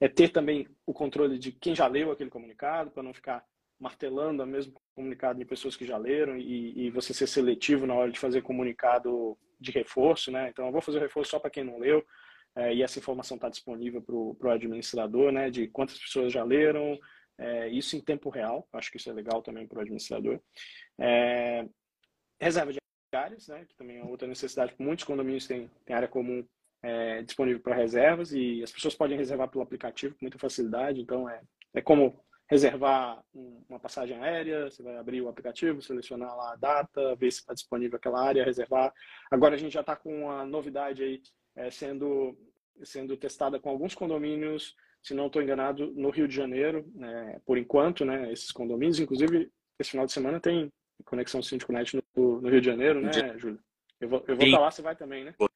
É 0.00 0.08
ter 0.08 0.30
também 0.30 0.68
o 0.84 0.92
controle 0.92 1.38
de 1.38 1.52
quem 1.52 1.74
já 1.74 1.86
leu 1.86 2.10
aquele 2.10 2.28
comunicado, 2.28 2.90
para 2.90 3.02
não 3.02 3.14
ficar 3.14 3.44
martelando 3.78 4.42
o 4.42 4.46
mesmo 4.46 4.74
comunicado 4.94 5.38
de 5.38 5.44
pessoas 5.44 5.76
que 5.76 5.86
já 5.86 5.96
leram 5.96 6.36
e, 6.36 6.86
e, 6.86 6.90
você 6.90 7.14
ser 7.14 7.26
seletivo 7.26 7.86
na 7.86 7.94
hora 7.94 8.10
de 8.10 8.18
fazer 8.18 8.42
comunicado 8.42 9.38
de 9.60 9.70
reforço, 9.70 10.30
né? 10.30 10.48
Então, 10.50 10.66
eu 10.66 10.72
vou 10.72 10.80
fazer 10.80 10.98
o 10.98 11.02
reforço 11.02 11.30
só 11.30 11.38
para 11.38 11.50
quem 11.50 11.64
não 11.64 11.78
leu 11.78 12.04
é, 12.54 12.74
e 12.74 12.82
essa 12.82 12.98
informação 12.98 13.36
está 13.36 13.48
disponível 13.48 14.00
para 14.00 14.14
o 14.14 14.50
administrador, 14.50 15.30
né? 15.30 15.50
De 15.50 15.68
quantas 15.68 15.98
pessoas 15.98 16.32
já 16.32 16.42
leram, 16.42 16.98
é, 17.38 17.68
isso 17.68 17.96
em 17.96 18.00
tempo 18.00 18.30
real, 18.30 18.66
acho 18.72 18.90
que 18.90 18.96
isso 18.96 19.10
é 19.10 19.12
legal 19.12 19.42
também 19.42 19.66
para 19.66 19.78
o 19.78 19.82
administrador. 19.82 20.40
É, 20.98 21.66
reserva 22.40 22.72
de 22.72 22.78
áreas, 23.12 23.48
né, 23.48 23.64
que 23.64 23.74
também 23.76 23.98
é 23.98 24.04
outra 24.04 24.28
necessidade, 24.28 24.74
muitos 24.78 25.04
condomínios 25.04 25.46
têm, 25.46 25.70
têm 25.84 25.96
área 25.96 26.08
comum 26.08 26.46
é, 26.82 27.22
disponível 27.22 27.60
para 27.60 27.74
reservas 27.74 28.32
e 28.32 28.62
as 28.62 28.70
pessoas 28.70 28.94
podem 28.94 29.16
reservar 29.16 29.48
pelo 29.48 29.64
aplicativo 29.64 30.14
com 30.14 30.24
muita 30.24 30.38
facilidade, 30.38 31.00
então 31.00 31.28
é, 31.28 31.40
é 31.74 31.80
como 31.80 32.22
reservar 32.48 33.22
uma 33.68 33.80
passagem 33.80 34.16
aérea, 34.22 34.70
você 34.70 34.82
vai 34.82 34.96
abrir 34.96 35.20
o 35.20 35.28
aplicativo, 35.28 35.82
selecionar 35.82 36.36
lá 36.36 36.52
a 36.52 36.56
data, 36.56 37.16
ver 37.16 37.32
se 37.32 37.40
está 37.40 37.52
disponível 37.52 37.96
aquela 37.96 38.22
área, 38.24 38.44
reservar. 38.44 38.92
Agora 39.30 39.56
a 39.56 39.58
gente 39.58 39.72
já 39.72 39.80
está 39.80 39.96
com 39.96 40.24
uma 40.24 40.46
novidade 40.46 41.02
aí 41.02 41.20
é, 41.56 41.70
sendo, 41.70 42.38
sendo 42.84 43.16
testada 43.16 43.58
com 43.58 43.68
alguns 43.68 43.94
condomínios 43.94 44.76
se 45.06 45.14
não 45.14 45.28
estou 45.28 45.40
enganado, 45.40 45.92
no 45.94 46.10
Rio 46.10 46.26
de 46.26 46.34
Janeiro, 46.34 46.84
né, 46.92 47.40
por 47.46 47.56
enquanto, 47.56 48.04
né, 48.04 48.32
esses 48.32 48.50
condomínios. 48.50 48.98
Inclusive, 48.98 49.48
esse 49.78 49.92
final 49.92 50.04
de 50.04 50.10
semana 50.12 50.40
tem 50.40 50.68
conexão 51.04 51.40
Síndico-Net 51.40 51.94
no, 51.94 52.40
no, 52.40 52.48
Rio 52.48 52.60
de 52.60 52.66
Janeiro, 52.66 53.00
né, 53.00 53.12
Júlio? 53.38 53.60
Eu 54.00 54.08
vou 54.08 54.18
estar 54.18 54.50
tá 54.50 54.58
lá, 54.58 54.68
você 54.68 54.82
vai 54.82 54.96
também, 54.96 55.24
né? 55.24 55.32
Vou 55.38 55.48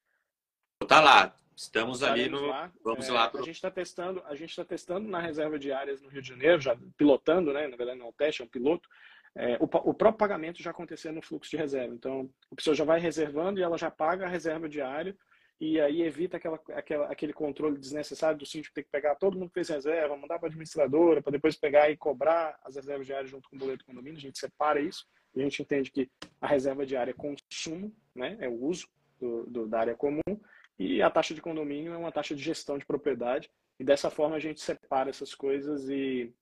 estar 0.84 0.98
tá 0.98 1.00
lá. 1.00 1.34
Estamos 1.56 2.04
ali 2.04 2.28
no. 2.28 2.46
Lá. 2.46 2.72
Vamos 2.84 3.08
é, 3.08 3.12
lá. 3.12 3.28
Pro... 3.28 3.40
A 3.40 3.42
gente 3.42 3.56
está 3.56 3.72
testando, 3.72 4.22
a 4.24 4.36
gente 4.36 4.50
está 4.50 4.64
testando 4.64 5.08
na 5.08 5.20
reserva 5.20 5.58
de 5.58 5.72
áreas 5.72 6.00
no 6.00 6.08
Rio 6.08 6.22
de 6.22 6.28
Janeiro, 6.28 6.60
já 6.60 6.78
pilotando, 6.96 7.52
né? 7.52 7.66
Na 7.66 7.76
verdade, 7.76 7.98
não 7.98 8.06
é 8.06 8.08
um 8.10 8.12
teste, 8.12 8.42
é 8.42 8.44
um 8.44 8.48
piloto. 8.48 8.88
É, 9.34 9.56
o, 9.56 9.64
o, 9.64 9.94
próprio 9.94 10.14
pagamento 10.14 10.62
já 10.62 10.70
acontecendo 10.70 11.16
no 11.16 11.22
fluxo 11.22 11.50
de 11.50 11.56
reserva. 11.56 11.92
Então, 11.92 12.30
a 12.52 12.54
pessoa 12.54 12.74
já 12.74 12.84
vai 12.84 13.00
reservando 13.00 13.58
e 13.58 13.62
ela 13.64 13.76
já 13.76 13.90
paga 13.90 14.26
a 14.26 14.28
reserva 14.28 14.68
diária 14.68 15.16
e 15.60 15.78
aí 15.80 16.02
evita 16.02 16.38
aquela, 16.38 16.58
aquela, 16.70 17.06
aquele 17.06 17.32
controle 17.32 17.78
desnecessário 17.78 18.38
do 18.38 18.46
síndico 18.46 18.74
ter 18.74 18.82
que 18.82 18.90
pegar 18.90 19.14
todo 19.16 19.38
mundo 19.38 19.48
que 19.48 19.54
fez 19.54 19.68
reserva, 19.68 20.16
mandar 20.16 20.38
para 20.38 20.48
a 20.48 20.50
administradora, 20.50 21.20
para 21.22 21.32
depois 21.32 21.56
pegar 21.56 21.90
e 21.90 21.96
cobrar 21.96 22.58
as 22.64 22.76
reservas 22.76 23.06
diárias 23.06 23.30
junto 23.30 23.48
com 23.48 23.56
o 23.56 23.58
boleto 23.58 23.84
do 23.84 23.86
condomínio. 23.86 24.18
A 24.18 24.22
gente 24.22 24.38
separa 24.38 24.80
isso 24.80 25.06
a 25.36 25.40
gente 25.40 25.62
entende 25.62 25.90
que 25.90 26.10
a 26.40 26.46
reserva 26.46 26.84
diária 26.84 27.12
é 27.12 27.14
consumo, 27.14 27.94
né, 28.14 28.36
é 28.40 28.48
o 28.48 28.64
uso 28.64 28.88
do, 29.18 29.46
do, 29.46 29.66
da 29.66 29.80
área 29.80 29.94
comum, 29.94 30.40
e 30.78 31.02
a 31.02 31.10
taxa 31.10 31.34
de 31.34 31.42
condomínio 31.42 31.92
é 31.92 31.96
uma 31.96 32.10
taxa 32.10 32.34
de 32.34 32.42
gestão 32.42 32.78
de 32.78 32.86
propriedade. 32.86 33.50
E 33.78 33.84
dessa 33.84 34.10
forma 34.10 34.36
a 34.36 34.40
gente 34.40 34.60
separa 34.60 35.10
essas 35.10 35.34
coisas 35.34 35.88
e, 35.88 36.34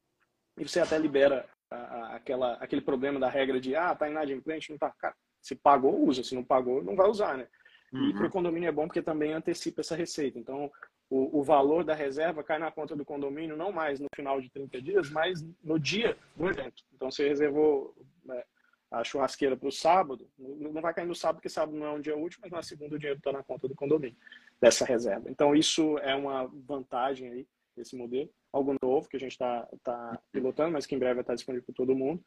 e 0.57 0.68
você 0.68 0.81
até 0.81 0.96
libera 0.96 1.48
a, 1.70 1.76
a, 1.76 2.16
aquela, 2.16 2.54
aquele 2.54 2.81
problema 2.81 3.18
da 3.18 3.28
regra 3.28 3.61
de 3.61 3.74
ah, 3.74 3.94
tá 3.94 4.09
inadimplente, 4.09 4.70
não 4.70 4.78
tá. 4.78 4.92
Cara, 4.98 5.14
se 5.42 5.57
pagou, 5.57 6.04
usa, 6.07 6.22
se 6.22 6.35
não 6.35 6.44
pagou, 6.44 6.83
não 6.83 6.94
vai 6.94 7.09
usar, 7.09 7.37
né? 7.37 7.48
Uhum. 7.92 8.11
E 8.11 8.14
para 8.14 8.27
o 8.27 8.31
condomínio 8.31 8.68
é 8.68 8.72
bom 8.72 8.87
porque 8.87 9.03
também 9.03 9.33
antecipa 9.33 9.81
essa 9.81 9.96
receita. 9.96 10.38
Então, 10.38 10.70
o, 11.09 11.38
o, 11.38 11.42
valor 11.42 11.85
da 11.85 11.94
reserva 11.94 12.44
cai 12.44 12.59
na 12.59 12.70
conta 12.70 12.94
do 12.94 13.05
condomínio 13.05 13.57
não 13.57 13.72
mais 13.72 13.98
no 13.98 14.09
final 14.14 14.40
de 14.40 14.51
30 14.51 14.83
dias, 14.83 15.11
mas 15.11 15.44
no 15.62 15.79
dia 15.79 16.16
do 16.37 16.48
evento. 16.48 16.83
Então, 16.94 17.11
você 17.11 17.27
reservou 17.27 17.94
né, 18.24 18.42
a 18.90 19.03
churrasqueira 19.03 19.57
para 19.57 19.68
o 19.68 19.72
sábado, 19.72 20.29
não 20.38 20.83
vai 20.83 20.92
cair 20.92 21.07
no 21.07 21.14
sábado, 21.14 21.37
porque 21.37 21.48
sábado 21.48 21.77
não 21.77 21.87
é 21.87 21.90
um 21.92 22.01
dia 22.01 22.16
útil, 22.16 22.40
mas 22.42 22.51
na 22.51 22.62
segunda 22.62 22.96
o 22.96 22.98
dinheiro 22.98 23.18
está 23.18 23.33
na 23.33 23.42
conta 23.42 23.66
do 23.66 23.74
condomínio, 23.74 24.16
dessa 24.61 24.85
reserva. 24.85 25.31
Então, 25.31 25.55
isso 25.55 25.98
é 25.98 26.14
uma 26.14 26.46
vantagem 26.66 27.31
aí, 27.31 27.46
desse 27.74 27.96
modelo. 27.96 28.29
Algo 28.53 28.77
novo 28.83 29.09
que 29.09 29.16
a 29.16 29.20
gente 29.20 29.33
está 29.33 29.66
tá 29.83 30.18
pilotando, 30.33 30.72
mas 30.72 30.85
que 30.85 30.94
em 30.94 30.98
breve 30.98 31.14
vai 31.14 31.22
estar 31.22 31.35
disponível 31.35 31.64
para 31.64 31.74
todo 31.74 31.96
mundo. 31.96 32.22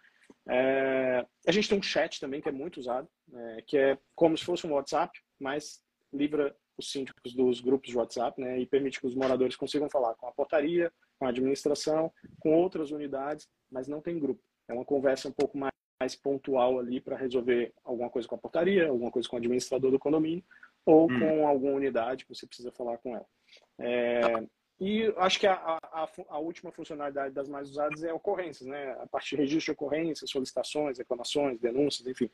É, 0.48 1.26
a 1.46 1.52
gente 1.52 1.70
tem 1.70 1.78
um 1.78 1.84
chat 1.84 2.20
também 2.20 2.42
que 2.42 2.50
é 2.50 2.52
muito 2.52 2.80
usado, 2.80 3.08
é, 3.34 3.62
que 3.68 3.78
é 3.78 3.98
como 4.16 4.38
se 4.38 4.46
fosse 4.46 4.66
um 4.66 4.74
WhatsApp, 4.74 5.20
mas 5.42 5.82
livra 6.14 6.56
os 6.78 6.92
síndicos 6.92 7.34
dos 7.34 7.62
grupos 7.62 7.90
de 7.90 7.98
WhatsApp, 7.98 8.40
né, 8.40 8.60
e 8.60 8.66
permite 8.66 9.00
que 9.00 9.08
os 9.08 9.16
moradores 9.16 9.56
consigam 9.56 9.90
falar 9.90 10.16
com 10.16 10.28
a 10.28 10.32
portaria, 10.32 10.92
com 11.20 11.26
a 11.26 11.30
administração, 11.30 12.12
com 12.40 12.54
outras 12.54 12.92
unidades, 12.92 13.48
mas 13.72 13.88
não 13.88 14.02
tem 14.02 14.20
grupo. 14.20 14.42
É 14.68 14.74
uma 14.74 14.86
conversa 14.86 15.28
um 15.28 15.32
pouco 15.32 15.58
mais, 15.58 15.74
mais 16.00 16.16
pontual 16.16 16.80
ali 16.80 17.00
para 17.00 17.18
resolver 17.18 17.74
alguma 17.84 18.10
coisa 18.10 18.28
com 18.28 18.36
a 18.36 18.40
portaria, 18.40 18.88
alguma 18.88 19.12
coisa 19.12 19.28
com 19.28 19.36
o 19.36 19.40
administrador 19.40 19.92
do 19.92 20.00
condomínio 20.00 20.44
ou 20.86 21.12
hum. 21.12 21.20
com 21.20 21.48
alguma 21.48 21.74
unidade 21.74 22.26
que 22.26 22.34
você 22.34 22.48
precisa 22.48 22.72
falar 22.72 22.98
com 22.98 23.16
ela. 23.16 23.26
É, 23.80 24.22
e 24.80 25.14
acho 25.18 25.40
que 25.40 25.46
a, 25.46 25.54
a, 25.54 26.10
a, 26.30 26.40
última 26.40 26.72
funcionalidade 26.72 27.36
das 27.36 27.48
mais 27.48 27.70
usadas 27.70 28.04
é 28.04 28.12
ocorrências, 28.12 28.68
né? 28.68 28.94
A 29.00 29.06
parte 29.06 29.36
de 29.36 29.36
registro 29.36 29.66
de 29.66 29.78
ocorrências, 29.78 30.28
solicitações, 30.28 30.98
reclamações, 30.98 31.60
denúncias, 31.60 32.08
enfim 32.08 32.32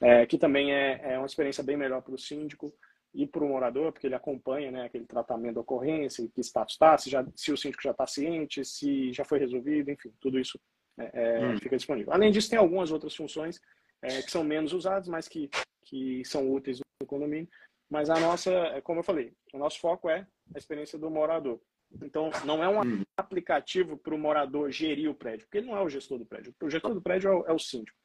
é, 0.00 0.26
que 0.26 0.38
também 0.38 0.72
é, 0.72 1.14
é 1.14 1.18
uma 1.18 1.26
experiência 1.26 1.62
bem 1.62 1.76
melhor 1.76 2.02
para 2.02 2.14
o 2.14 2.18
síndico 2.18 2.72
e 3.14 3.26
para 3.26 3.44
o 3.44 3.48
morador, 3.48 3.92
porque 3.92 4.06
ele 4.06 4.14
acompanha 4.14 4.70
né, 4.70 4.84
aquele 4.84 5.06
tratamento 5.06 5.54
da 5.54 5.60
ocorrência, 5.60 6.28
que 6.28 6.40
status 6.40 6.74
está, 6.74 6.96
se, 6.98 7.10
já, 7.10 7.26
se 7.34 7.52
o 7.52 7.56
síndico 7.56 7.82
já 7.82 7.90
está 7.90 8.06
ciente, 8.06 8.64
se 8.64 9.12
já 9.12 9.24
foi 9.24 9.38
resolvido, 9.38 9.90
enfim, 9.90 10.12
tudo 10.20 10.38
isso 10.38 10.60
é, 10.98 11.10
é, 11.12 11.46
hum. 11.46 11.58
fica 11.58 11.76
disponível. 11.76 12.12
Além 12.12 12.30
disso, 12.30 12.50
tem 12.50 12.58
algumas 12.58 12.90
outras 12.90 13.14
funções 13.14 13.60
é, 14.02 14.22
que 14.22 14.30
são 14.30 14.44
menos 14.44 14.72
usadas, 14.72 15.08
mas 15.08 15.26
que, 15.26 15.48
que 15.84 16.24
são 16.24 16.50
úteis 16.52 16.80
no 17.00 17.06
condomínio. 17.06 17.48
Mas 17.90 18.10
a 18.10 18.20
nossa, 18.20 18.50
é, 18.50 18.80
como 18.80 19.00
eu 19.00 19.04
falei, 19.04 19.32
o 19.52 19.58
nosso 19.58 19.80
foco 19.80 20.10
é 20.10 20.26
a 20.54 20.58
experiência 20.58 20.98
do 20.98 21.10
morador. 21.10 21.60
Então, 22.02 22.30
não 22.44 22.62
é 22.62 22.68
um 22.68 22.80
hum. 22.82 23.02
aplicativo 23.16 23.96
para 23.96 24.14
o 24.14 24.18
morador 24.18 24.70
gerir 24.70 25.10
o 25.10 25.14
prédio, 25.14 25.46
porque 25.46 25.58
ele 25.58 25.68
não 25.68 25.76
é 25.76 25.82
o 25.82 25.88
gestor 25.88 26.18
do 26.18 26.26
prédio. 26.26 26.54
O 26.62 26.68
gestor 26.68 26.92
do 26.92 27.00
prédio 27.00 27.30
é 27.30 27.34
o, 27.34 27.46
é 27.46 27.52
o 27.52 27.58
síndico. 27.58 27.96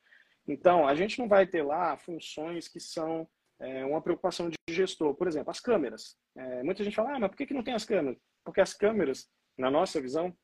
Então, 0.47 0.88
a 0.88 0.95
gente 0.95 1.19
não 1.19 1.27
vai 1.27 1.47
ter 1.47 1.63
lá 1.63 1.97
funções 1.97 2.67
que 2.67 2.79
são 2.79 3.27
é, 3.60 3.86
uma 3.86 4.01
preocupação 4.01 4.49
de 4.49 4.56
gestor. 4.69 5.15
Por 5.15 5.27
exemplo, 5.27 5.51
as 5.51 5.60
câmeras. 5.60 6.17
É, 6.36 6.63
muita 6.63 6.84
gente 6.84 6.95
fala, 6.95 7.15
ah, 7.15 7.19
mas 7.19 7.29
por 7.29 7.38
que, 7.38 7.45
que 7.45 7.53
não 7.53 7.63
tem 7.63 7.73
as 7.73 7.86
câmeras? 7.86 8.19
Porque 8.43 8.60
as 8.60 8.73
câmeras, 8.73 9.29
na 9.58 9.71
nossa 9.71 10.01
visão, 10.01 10.36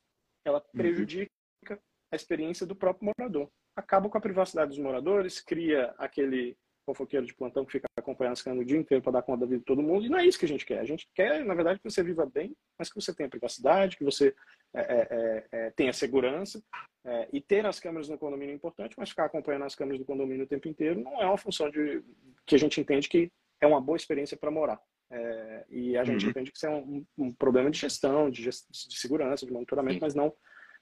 ela 0.46 0.60
uhum. 0.60 0.78
prejudica 0.82 1.30
uhum. 1.70 1.78
a 2.12 2.16
experiência 2.16 2.66
do 2.66 2.76
próprio 2.76 3.12
morador. 3.18 3.50
Acaba 3.76 4.10
com 4.10 4.18
a 4.18 4.22
privacidade 4.22 4.70
dos 4.70 4.80
moradores, 4.80 5.42
cria 5.42 5.94
aquele 5.98 6.58
fofoqueiro 6.86 7.26
de 7.26 7.36
plantão 7.36 7.66
que 7.66 7.74
fica 7.74 7.89
acompanhando 8.00 8.34
as 8.34 8.42
câmeras 8.42 8.64
o 8.64 8.68
dia 8.68 8.78
inteiro 8.78 9.04
para 9.04 9.14
dar 9.14 9.22
conta 9.22 9.42
da 9.42 9.46
vida 9.46 9.60
de 9.60 9.66
todo 9.66 9.82
mundo. 9.82 10.06
E 10.06 10.10
não 10.10 10.18
é 10.18 10.26
isso 10.26 10.40
que 10.40 10.46
a 10.46 10.48
gente 10.48 10.66
quer. 10.66 10.80
A 10.80 10.86
gente 10.86 11.08
quer, 11.14 11.44
na 11.46 11.54
verdade, 11.54 11.80
que 11.80 11.90
você 11.90 12.04
viva 12.04 12.26
bem, 12.26 12.56
mas 12.78 12.90
que 12.90 12.96
você 12.96 13.14
tenha 13.14 13.30
privacidade, 13.30 13.98
que 13.98 14.04
você 14.04 14.34
é, 14.74 14.82
é, 14.82 15.08
é, 15.12 15.48
é 15.52 15.72
tenha 15.72 15.94
segurança. 15.94 16.62
É, 17.06 17.30
e 17.32 17.42
ter 17.42 17.66
as 17.66 17.80
câmeras 17.80 18.10
no 18.10 18.18
condomínio 18.18 18.52
é 18.52 18.56
importante, 18.56 18.96
mas 18.98 19.10
ficar 19.10 19.26
acompanhando 19.26 19.66
as 19.66 19.76
câmeras 19.76 20.00
do 20.00 20.06
condomínio 20.06 20.46
o 20.46 20.48
tempo 20.48 20.68
inteiro 20.68 21.00
não 21.02 21.22
é 21.22 21.26
uma 21.26 21.38
função 21.38 21.70
de, 21.70 22.04
que 22.46 22.56
a 22.56 22.60
gente 22.60 22.80
entende 22.82 23.08
que 23.08 23.32
é 23.62 23.68
uma 23.68 23.80
boa 23.80 23.96
experiência 23.96 24.38
para 24.38 24.52
morar. 24.52 24.80
É, 25.12 25.66
e 25.70 25.98
a 25.98 26.04
gente 26.04 26.26
uhum. 26.26 26.32
entende 26.32 26.52
que 26.52 26.58
isso 26.58 26.68
é 26.68 26.70
um, 26.70 27.06
um 27.18 27.34
problema 27.34 27.72
de 27.72 27.80
gestão, 27.80 28.30
de, 28.30 28.44
gest 28.44 28.66
de 28.70 29.00
segurança, 29.00 29.46
de 29.46 29.52
monitoramento, 29.52 30.00
mas 30.02 30.14
não, 30.14 30.34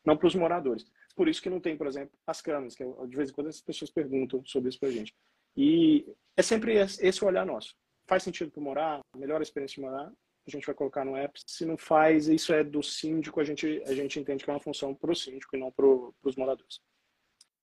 não 0.05 0.17
para 0.17 0.27
os 0.27 0.35
moradores. 0.35 0.85
Por 1.15 1.27
isso 1.27 1.41
que 1.41 1.49
não 1.49 1.59
tem, 1.59 1.77
por 1.77 1.87
exemplo, 1.87 2.11
as 2.27 2.41
câmeras, 2.41 2.75
que 2.75 2.83
de 2.83 3.15
vez 3.15 3.29
em 3.29 3.33
quando 3.33 3.47
as 3.47 3.61
pessoas 3.61 3.89
perguntam 3.89 4.43
sobre 4.45 4.69
isso 4.69 4.79
para 4.79 4.89
a 4.89 4.91
gente. 4.91 5.15
E 5.57 6.05
é 6.37 6.43
sempre 6.43 6.75
esse 6.75 7.25
olhar 7.25 7.43
nosso. 7.43 7.75
Faz 8.07 8.21
sentido 8.21 8.51
para 8.51 8.61
morar? 8.61 8.99
Melhor 9.15 9.41
experiência 9.41 9.75
de 9.75 9.81
morar? 9.81 10.11
A 10.47 10.51
gente 10.51 10.65
vai 10.65 10.75
colocar 10.75 11.03
no 11.03 11.17
app. 11.17 11.37
Se 11.45 11.65
não 11.65 11.77
faz, 11.77 12.27
isso 12.27 12.53
é 12.53 12.63
do 12.63 12.83
síndico, 12.83 13.41
a 13.41 13.43
gente, 13.43 13.81
a 13.85 13.93
gente 13.93 14.19
entende 14.19 14.43
que 14.43 14.49
é 14.49 14.53
uma 14.53 14.59
função 14.59 14.93
para 14.93 15.11
o 15.11 15.15
síndico 15.15 15.55
e 15.55 15.59
não 15.59 15.71
para 15.71 15.85
os 15.85 16.35
moradores. 16.37 16.79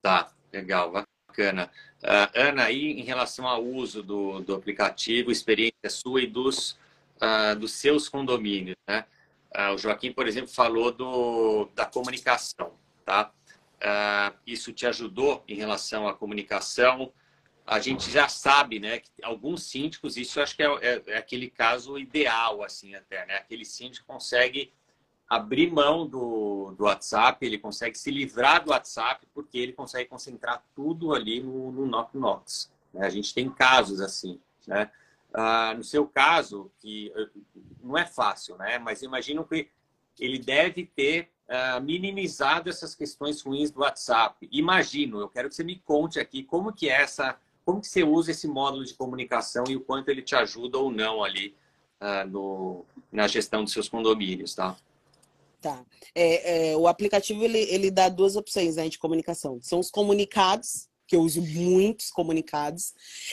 Tá, 0.02 0.34
legal, 0.52 0.90
bacana. 0.90 1.70
Uh, 2.02 2.28
Ana, 2.34 2.64
aí 2.64 2.92
em 2.92 3.04
relação 3.04 3.46
ao 3.46 3.64
uso 3.64 4.02
do, 4.02 4.40
do 4.40 4.54
aplicativo, 4.54 5.30
experiência 5.30 5.88
sua 5.88 6.20
e 6.20 6.26
dos, 6.26 6.72
uh, 7.22 7.56
dos 7.58 7.72
seus 7.72 8.08
condomínios, 8.08 8.76
né? 8.86 9.06
Uh, 9.56 9.74
o 9.74 9.78
Joaquim, 9.78 10.12
por 10.12 10.26
exemplo, 10.26 10.48
falou 10.48 10.90
do, 10.92 11.70
da 11.74 11.86
comunicação, 11.86 12.74
tá? 13.04 13.32
isso 14.46 14.72
te 14.72 14.86
ajudou 14.86 15.44
em 15.46 15.54
relação 15.54 16.08
à 16.08 16.14
comunicação? 16.14 17.12
A 17.66 17.80
gente 17.80 18.10
já 18.10 18.28
sabe, 18.28 18.78
né, 18.78 18.98
que 18.98 19.10
alguns 19.22 19.62
síndicos, 19.62 20.16
isso 20.16 20.40
acho 20.40 20.54
que 20.54 20.62
é, 20.62 20.66
é, 20.66 21.02
é, 21.06 21.16
aquele 21.16 21.48
caso 21.48 21.98
ideal, 21.98 22.62
assim, 22.62 22.94
até, 22.94 23.24
né? 23.24 23.36
Aquele 23.36 23.64
síndico 23.64 24.06
consegue 24.06 24.70
abrir 25.28 25.72
mão 25.72 26.06
do, 26.06 26.74
do 26.76 26.84
WhatsApp, 26.84 27.44
ele 27.44 27.58
consegue 27.58 27.98
se 27.98 28.10
livrar 28.10 28.62
do 28.62 28.70
WhatsApp, 28.70 29.26
porque 29.32 29.56
ele 29.58 29.72
consegue 29.72 30.10
concentrar 30.10 30.62
tudo 30.74 31.14
ali 31.14 31.40
no, 31.40 31.72
no 31.72 31.86
Knock 31.86 32.14
Knocks. 32.14 32.70
Né? 32.92 33.06
A 33.06 33.10
gente 33.10 33.32
tem 33.32 33.48
casos 33.48 34.00
assim, 34.00 34.38
né? 34.66 34.90
Ah, 35.32 35.74
no 35.74 35.82
seu 35.82 36.06
caso, 36.06 36.70
que 36.78 37.10
eh, 37.16 37.28
não 37.82 37.98
é 37.98 38.06
fácil, 38.06 38.56
né? 38.56 38.78
Mas 38.78 39.02
imagino 39.02 39.44
que 39.44 39.68
ele 40.20 40.38
deve 40.38 40.86
ter 40.86 41.28
ah, 41.48 41.80
minimizado 41.80 42.68
essas 42.68 42.94
questões 42.94 43.42
ruins 43.42 43.70
do 43.70 43.80
WhatsApp. 43.80 44.48
Imagino, 44.52 45.18
eu 45.18 45.28
quero 45.28 45.48
que 45.48 45.54
você 45.56 45.64
me 45.64 45.76
conte 45.80 46.20
aqui 46.20 46.44
como 46.44 46.72
que 46.72 46.88
é 46.88 47.02
essa 47.02 47.36
como 47.64 47.80
que 47.80 47.88
você 47.88 48.02
usa 48.02 48.30
esse 48.30 48.46
módulo 48.46 48.84
de 48.84 48.94
comunicação 48.94 49.64
e 49.68 49.76
o 49.76 49.80
quanto 49.80 50.08
ele 50.08 50.22
te 50.22 50.34
ajuda 50.34 50.78
ou 50.78 50.90
não 50.90 51.24
ali 51.24 51.54
uh, 52.00 52.28
no, 52.28 52.84
na 53.10 53.26
gestão 53.26 53.64
dos 53.64 53.72
seus 53.72 53.88
condomínios, 53.88 54.54
tá? 54.54 54.76
Tá. 55.60 55.82
É, 56.14 56.72
é, 56.72 56.76
o 56.76 56.86
aplicativo 56.86 57.42
ele, 57.42 57.58
ele 57.58 57.90
dá 57.90 58.10
duas 58.10 58.36
opções 58.36 58.76
né, 58.76 58.86
de 58.88 58.98
comunicação. 58.98 59.58
São 59.62 59.80
os 59.80 59.90
comunicados, 59.90 60.88
que 61.06 61.16
eu 61.16 61.22
uso 61.22 61.40
muitos 61.40 62.10
comunicados, 62.10 62.92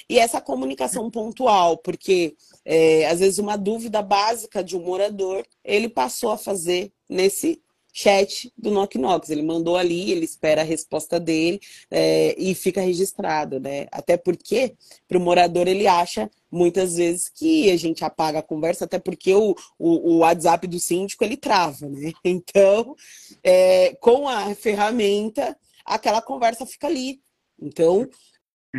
e 0.10 0.18
essa 0.18 0.40
comunicação 0.40 1.12
pontual, 1.12 1.78
porque 1.78 2.36
é, 2.64 3.06
às 3.08 3.20
vezes 3.20 3.38
uma 3.38 3.58
dúvida 3.58 4.02
básica 4.02 4.64
de 4.64 4.78
um 4.78 4.84
morador 4.84 5.46
ele 5.64 5.90
passou 5.90 6.32
a 6.32 6.38
fazer 6.38 6.94
nesse 7.10 7.62
chat 7.92 8.52
do 8.58 8.72
Knock 8.72 8.98
Knox. 8.98 9.30
Ele 9.30 9.42
mandou 9.42 9.76
ali, 9.76 10.12
ele 10.12 10.26
espera 10.26 10.62
a 10.62 10.66
resposta 10.66 11.20
dele 11.20 11.60
é, 11.90 12.36
e 12.38 12.56
fica 12.56 12.82
registrado, 12.82 13.60
né? 13.60 13.88
Até 13.92 14.18
porque, 14.18 14.76
para 15.08 15.18
o 15.18 15.22
morador, 15.22 15.68
ele 15.68 15.88
acha 15.88 16.30
muitas 16.52 16.96
vezes 16.96 17.30
que 17.30 17.70
a 17.72 17.78
gente 17.78 18.04
apaga 18.04 18.40
a 18.40 18.44
conversa, 18.44 18.86
até 18.86 19.00
porque 19.00 19.34
o, 19.34 19.56
o, 19.78 20.14
o 20.14 20.18
WhatsApp 20.20 20.68
do 20.68 20.80
síndico 20.80 21.24
ele 21.24 21.38
trava, 21.38 21.88
né? 21.88 22.12
Então, 22.24 22.96
é, 23.44 23.96
com 23.96 24.28
a 24.28 24.54
ferramenta, 24.56 25.58
aquela 25.86 26.22
conversa 26.22 26.66
fica 26.66 26.88
ali. 26.88 27.20
Então, 27.62 28.08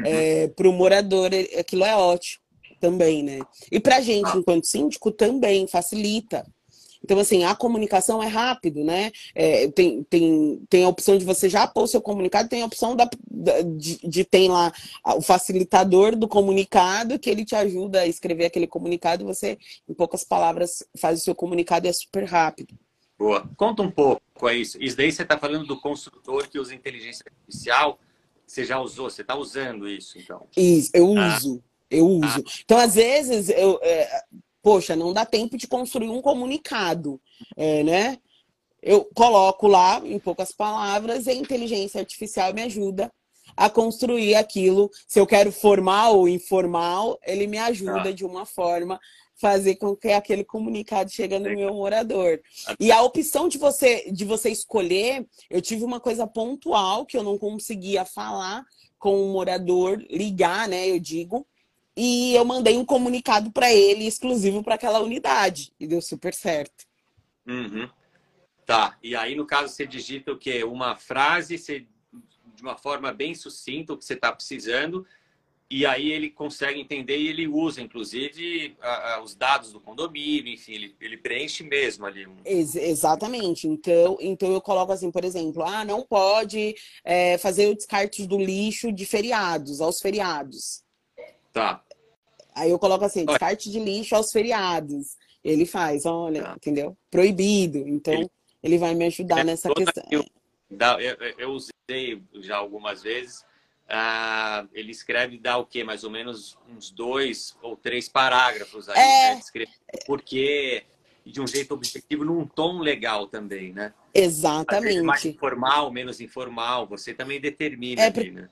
é, 0.04 0.48
para 0.48 0.68
o 0.68 0.72
morador, 0.72 1.30
aquilo 1.58 1.84
é 1.84 1.94
ótimo 1.94 2.42
também, 2.80 3.22
né? 3.22 3.38
E 3.70 3.78
para 3.78 3.96
a 3.96 4.00
gente, 4.00 4.36
enquanto 4.36 4.66
síndico, 4.66 5.12
também 5.12 5.68
facilita 5.68 6.44
então, 7.02 7.18
assim, 7.18 7.44
a 7.44 7.54
comunicação 7.54 8.22
é 8.22 8.26
rápido, 8.26 8.84
né? 8.84 9.10
É, 9.34 9.68
tem, 9.68 10.02
tem, 10.04 10.62
tem 10.68 10.84
a 10.84 10.88
opção 10.88 11.16
de 11.16 11.24
você 11.24 11.48
já 11.48 11.66
pôr 11.66 11.84
o 11.84 11.88
seu 11.88 12.00
comunicado, 12.00 12.48
tem 12.48 12.62
a 12.62 12.66
opção 12.66 12.94
da, 12.94 13.08
de, 13.76 13.98
de 14.06 14.24
tem 14.24 14.48
lá 14.48 14.72
o 15.16 15.20
facilitador 15.20 16.16
do 16.16 16.28
comunicado, 16.28 17.18
que 17.18 17.30
ele 17.30 17.44
te 17.44 17.54
ajuda 17.54 18.00
a 18.00 18.06
escrever 18.06 18.46
aquele 18.46 18.66
comunicado, 18.66 19.24
você, 19.24 19.58
em 19.88 19.94
poucas 19.94 20.24
palavras, 20.24 20.84
faz 20.96 21.20
o 21.20 21.24
seu 21.24 21.34
comunicado 21.34 21.86
e 21.86 21.90
é 21.90 21.92
super 21.92 22.24
rápido. 22.24 22.74
Boa. 23.18 23.48
Conta 23.56 23.82
um 23.82 23.90
pouco 23.90 24.22
é 24.48 24.56
isso. 24.56 24.78
Isso 24.80 24.96
daí 24.96 25.10
você 25.12 25.22
está 25.22 25.38
falando 25.38 25.66
do 25.66 25.80
construtor 25.80 26.48
que 26.48 26.58
usa 26.58 26.74
inteligência 26.74 27.24
artificial. 27.26 27.98
Você 28.46 28.64
já 28.64 28.80
usou, 28.80 29.08
você 29.08 29.22
está 29.22 29.34
usando 29.34 29.88
isso, 29.88 30.18
então? 30.18 30.46
Isso, 30.56 30.90
eu 30.94 31.16
ah. 31.16 31.36
uso. 31.36 31.62
Eu 31.90 32.06
uso. 32.06 32.44
Ah. 32.46 32.52
Então, 32.64 32.78
às 32.78 32.94
vezes, 32.94 33.48
eu, 33.50 33.78
é, 33.82 34.24
poxa, 34.62 34.94
não 34.94 35.12
dá 35.12 35.26
tempo 35.26 35.56
de 35.56 35.66
construir 35.66 36.08
um 36.08 36.22
comunicado, 36.22 37.20
é, 37.56 37.82
né? 37.82 38.18
Eu 38.82 39.04
coloco 39.14 39.68
lá, 39.68 40.00
em 40.04 40.18
poucas 40.18 40.52
palavras, 40.52 41.26
e 41.26 41.30
a 41.30 41.34
inteligência 41.34 42.00
artificial 42.00 42.52
me 42.52 42.62
ajuda 42.62 43.12
a 43.56 43.68
construir 43.68 44.34
aquilo. 44.34 44.90
Se 45.06 45.20
eu 45.20 45.26
quero 45.26 45.52
formal 45.52 46.18
ou 46.18 46.28
informal, 46.28 47.18
ele 47.24 47.46
me 47.46 47.58
ajuda 47.58 48.08
ah. 48.08 48.12
de 48.12 48.24
uma 48.24 48.46
forma 48.46 48.98
fazer 49.42 49.74
com 49.76 49.96
que 49.96 50.08
aquele 50.08 50.44
comunicado 50.44 51.10
chegue 51.10 51.36
no 51.38 51.50
meu 51.50 51.74
morador. 51.74 52.40
E 52.78 52.92
a 52.92 53.02
opção 53.02 53.48
de 53.48 53.58
você 53.58 54.10
de 54.12 54.24
você 54.24 54.50
escolher, 54.50 55.26
eu 55.50 55.60
tive 55.60 55.84
uma 55.84 55.98
coisa 55.98 56.26
pontual 56.26 57.04
que 57.04 57.16
eu 57.16 57.24
não 57.24 57.36
conseguia 57.36 58.04
falar 58.04 58.64
com 58.98 59.20
o 59.20 59.32
morador, 59.32 60.00
ligar, 60.08 60.68
né, 60.68 60.88
eu 60.88 61.00
digo, 61.00 61.44
e 61.96 62.34
eu 62.34 62.44
mandei 62.44 62.76
um 62.76 62.84
comunicado 62.84 63.50
para 63.50 63.72
ele 63.72 64.06
exclusivo 64.06 64.62
para 64.62 64.74
aquela 64.74 65.00
unidade 65.00 65.72
e 65.78 65.86
deu 65.86 66.00
super 66.00 66.34
certo. 66.34 66.84
Uhum. 67.46 67.88
Tá. 68.64 68.96
E 69.02 69.14
aí 69.14 69.34
no 69.34 69.46
caso 69.46 69.72
você 69.72 69.86
digita 69.86 70.32
o 70.32 70.38
quê? 70.38 70.64
Uma 70.64 70.96
frase 70.96 71.58
você, 71.58 71.86
de 72.54 72.62
uma 72.62 72.76
forma 72.76 73.12
bem 73.12 73.34
sucinta 73.34 73.92
o 73.92 73.98
que 73.98 74.04
você 74.04 74.14
está 74.14 74.32
precisando 74.32 75.06
e 75.72 75.86
aí 75.86 76.12
ele 76.12 76.28
consegue 76.28 76.78
entender 76.78 77.16
e 77.16 77.28
ele 77.28 77.48
usa, 77.48 77.80
inclusive, 77.80 78.76
a, 78.78 79.14
a, 79.14 79.22
os 79.22 79.34
dados 79.34 79.72
do 79.72 79.80
condomínio, 79.80 80.52
enfim, 80.52 80.72
ele, 80.72 80.94
ele 81.00 81.16
preenche 81.16 81.62
mesmo 81.62 82.04
ali. 82.04 82.28
Ex 82.44 82.76
exatamente. 82.76 83.66
Então, 83.66 84.18
então 84.20 84.52
eu 84.52 84.60
coloco 84.60 84.92
assim, 84.92 85.10
por 85.10 85.24
exemplo, 85.24 85.62
ah, 85.62 85.82
não 85.82 86.02
pode 86.02 86.74
é, 87.02 87.38
fazer 87.38 87.68
o 87.68 87.74
descarte 87.74 88.26
do 88.26 88.36
lixo 88.36 88.92
de 88.92 89.06
feriados, 89.06 89.80
aos 89.80 89.98
feriados. 89.98 90.82
Tá. 91.52 91.82
Aí 92.54 92.70
eu 92.70 92.78
coloco 92.78 93.04
assim, 93.04 93.24
descarte 93.24 93.70
de 93.70 93.78
lixo 93.78 94.14
aos 94.14 94.30
feriados. 94.30 95.16
Ele 95.42 95.66
faz, 95.66 96.06
olha, 96.06 96.42
tá. 96.42 96.54
entendeu? 96.56 96.96
Proibido. 97.10 97.78
Então, 97.78 98.14
ele, 98.14 98.30
ele 98.62 98.78
vai 98.78 98.94
me 98.94 99.06
ajudar 99.06 99.40
é 99.40 99.44
nessa 99.44 99.72
questão. 99.72 100.04
Eu, 100.10 100.24
eu, 101.38 101.50
usei 101.50 102.22
já 102.40 102.56
algumas 102.56 103.02
vezes. 103.02 103.44
Ah, 103.88 104.66
ele 104.72 104.90
escreve, 104.90 105.38
dá 105.38 105.58
o 105.58 105.66
quê? 105.66 105.84
Mais 105.84 106.04
ou 106.04 106.10
menos 106.10 106.56
uns 106.68 106.90
dois 106.90 107.56
ou 107.60 107.76
três 107.76 108.08
parágrafos 108.08 108.88
aí, 108.88 108.98
é... 108.98 109.34
né? 109.34 109.40
Escreve 109.40 109.72
porque 110.06 110.84
de 111.24 111.40
um 111.40 111.46
jeito 111.46 111.72
objetivo, 111.74 112.24
num 112.24 112.46
tom 112.46 112.80
legal 112.80 113.26
também, 113.28 113.72
né? 113.72 113.94
Exatamente. 114.12 115.02
mais 115.02 115.24
informal, 115.24 115.90
menos 115.90 116.20
informal, 116.20 116.86
você 116.86 117.14
também 117.14 117.40
determina 117.40 118.02
é, 118.02 118.06
ali, 118.06 118.30
né? 118.30 118.48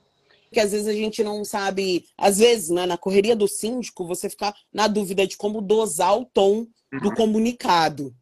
Que 0.51 0.59
às 0.59 0.71
vezes 0.71 0.87
a 0.87 0.93
gente 0.93 1.23
não 1.23 1.43
sabe, 1.45 2.05
às 2.17 2.37
vezes, 2.39 2.69
né, 2.69 2.85
na 2.85 2.97
correria 2.97 3.35
do 3.35 3.47
síndico, 3.47 4.05
você 4.05 4.29
fica 4.29 4.53
na 4.73 4.87
dúvida 4.87 5.25
de 5.25 5.37
como 5.37 5.61
dosar 5.61 6.17
o 6.17 6.25
tom 6.25 6.67
do 6.91 7.09
uhum. 7.09 7.15
comunicado. 7.15 8.13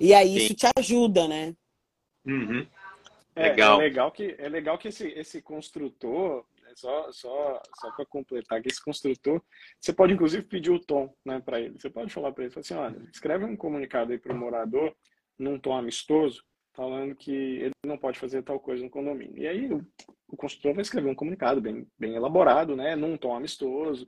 E 0.00 0.14
aí 0.14 0.28
Sim. 0.28 0.36
isso 0.36 0.54
te 0.54 0.66
ajuda, 0.76 1.28
né? 1.28 1.54
Uhum. 2.26 2.66
É, 3.34 3.50
legal. 3.50 3.80
É, 3.80 3.84
legal 3.84 4.10
que, 4.10 4.34
é 4.38 4.48
legal 4.48 4.78
que 4.78 4.88
esse, 4.88 5.06
esse 5.08 5.42
construtor, 5.42 6.44
é 6.66 6.74
só, 6.74 7.12
só, 7.12 7.62
só 7.78 7.90
para 7.92 8.06
completar, 8.06 8.62
que 8.62 8.68
esse 8.68 8.82
construtor, 8.82 9.42
você 9.78 9.92
pode 9.92 10.14
inclusive 10.14 10.42
pedir 10.44 10.70
o 10.70 10.80
tom 10.80 11.14
né, 11.24 11.40
para 11.40 11.60
ele. 11.60 11.78
Você 11.78 11.90
pode 11.90 12.10
falar 12.12 12.32
para 12.32 12.44
ele, 12.44 12.52
assim, 12.56 12.74
olha, 12.74 12.96
escreve 13.12 13.44
um 13.44 13.56
comunicado 13.56 14.12
aí 14.12 14.18
para 14.18 14.32
o 14.32 14.36
morador 14.36 14.94
num 15.38 15.58
tom 15.58 15.76
amistoso, 15.76 16.42
falando 16.76 17.16
que 17.16 17.32
ele 17.32 17.72
não 17.84 17.96
pode 17.96 18.18
fazer 18.18 18.42
tal 18.42 18.60
coisa 18.60 18.84
no 18.84 18.90
condomínio. 18.90 19.38
E 19.38 19.48
aí 19.48 19.72
o, 19.72 19.84
o 20.28 20.36
construtor 20.36 20.74
vai 20.74 20.82
escrever 20.82 21.08
um 21.08 21.14
comunicado 21.14 21.60
bem, 21.60 21.88
bem 21.98 22.14
elaborado, 22.14 22.76
né, 22.76 22.94
num 22.94 23.16
tom 23.16 23.34
amistoso, 23.34 24.06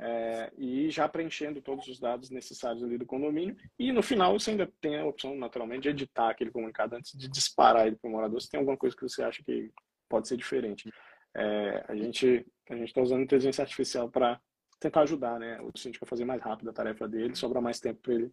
é, 0.00 0.52
e 0.58 0.90
já 0.90 1.08
preenchendo 1.08 1.62
todos 1.62 1.86
os 1.88 1.98
dados 1.98 2.30
necessários 2.30 2.82
ali 2.82 2.98
do 2.98 3.06
condomínio. 3.06 3.56
E 3.78 3.92
no 3.92 4.02
final 4.02 4.38
você 4.38 4.50
ainda 4.50 4.70
tem 4.80 4.98
a 4.98 5.06
opção, 5.06 5.36
naturalmente, 5.36 5.82
de 5.82 5.88
editar 5.90 6.30
aquele 6.30 6.50
comunicado 6.50 6.96
antes 6.96 7.16
de 7.16 7.28
disparar 7.28 7.86
ele 7.86 7.96
para 7.96 8.08
o 8.08 8.12
morador, 8.12 8.40
se 8.40 8.50
tem 8.50 8.58
alguma 8.58 8.76
coisa 8.76 8.96
que 8.96 9.02
você 9.02 9.22
acha 9.22 9.42
que 9.42 9.70
pode 10.08 10.26
ser 10.26 10.36
diferente. 10.36 10.90
É, 11.36 11.84
a 11.88 11.94
gente 11.94 12.44
a 12.68 12.74
está 12.76 13.00
usando 13.00 13.22
inteligência 13.22 13.62
artificial 13.62 14.10
para 14.10 14.40
tentar 14.80 15.02
ajudar 15.02 15.38
né, 15.38 15.60
o 15.60 15.76
síndico 15.76 16.04
a 16.04 16.08
fazer 16.08 16.24
mais 16.24 16.40
rápido 16.40 16.70
a 16.70 16.72
tarefa 16.72 17.08
dele, 17.08 17.34
sobrar 17.34 17.62
mais 17.62 17.80
tempo 17.80 18.00
para 18.02 18.14
ele, 18.14 18.32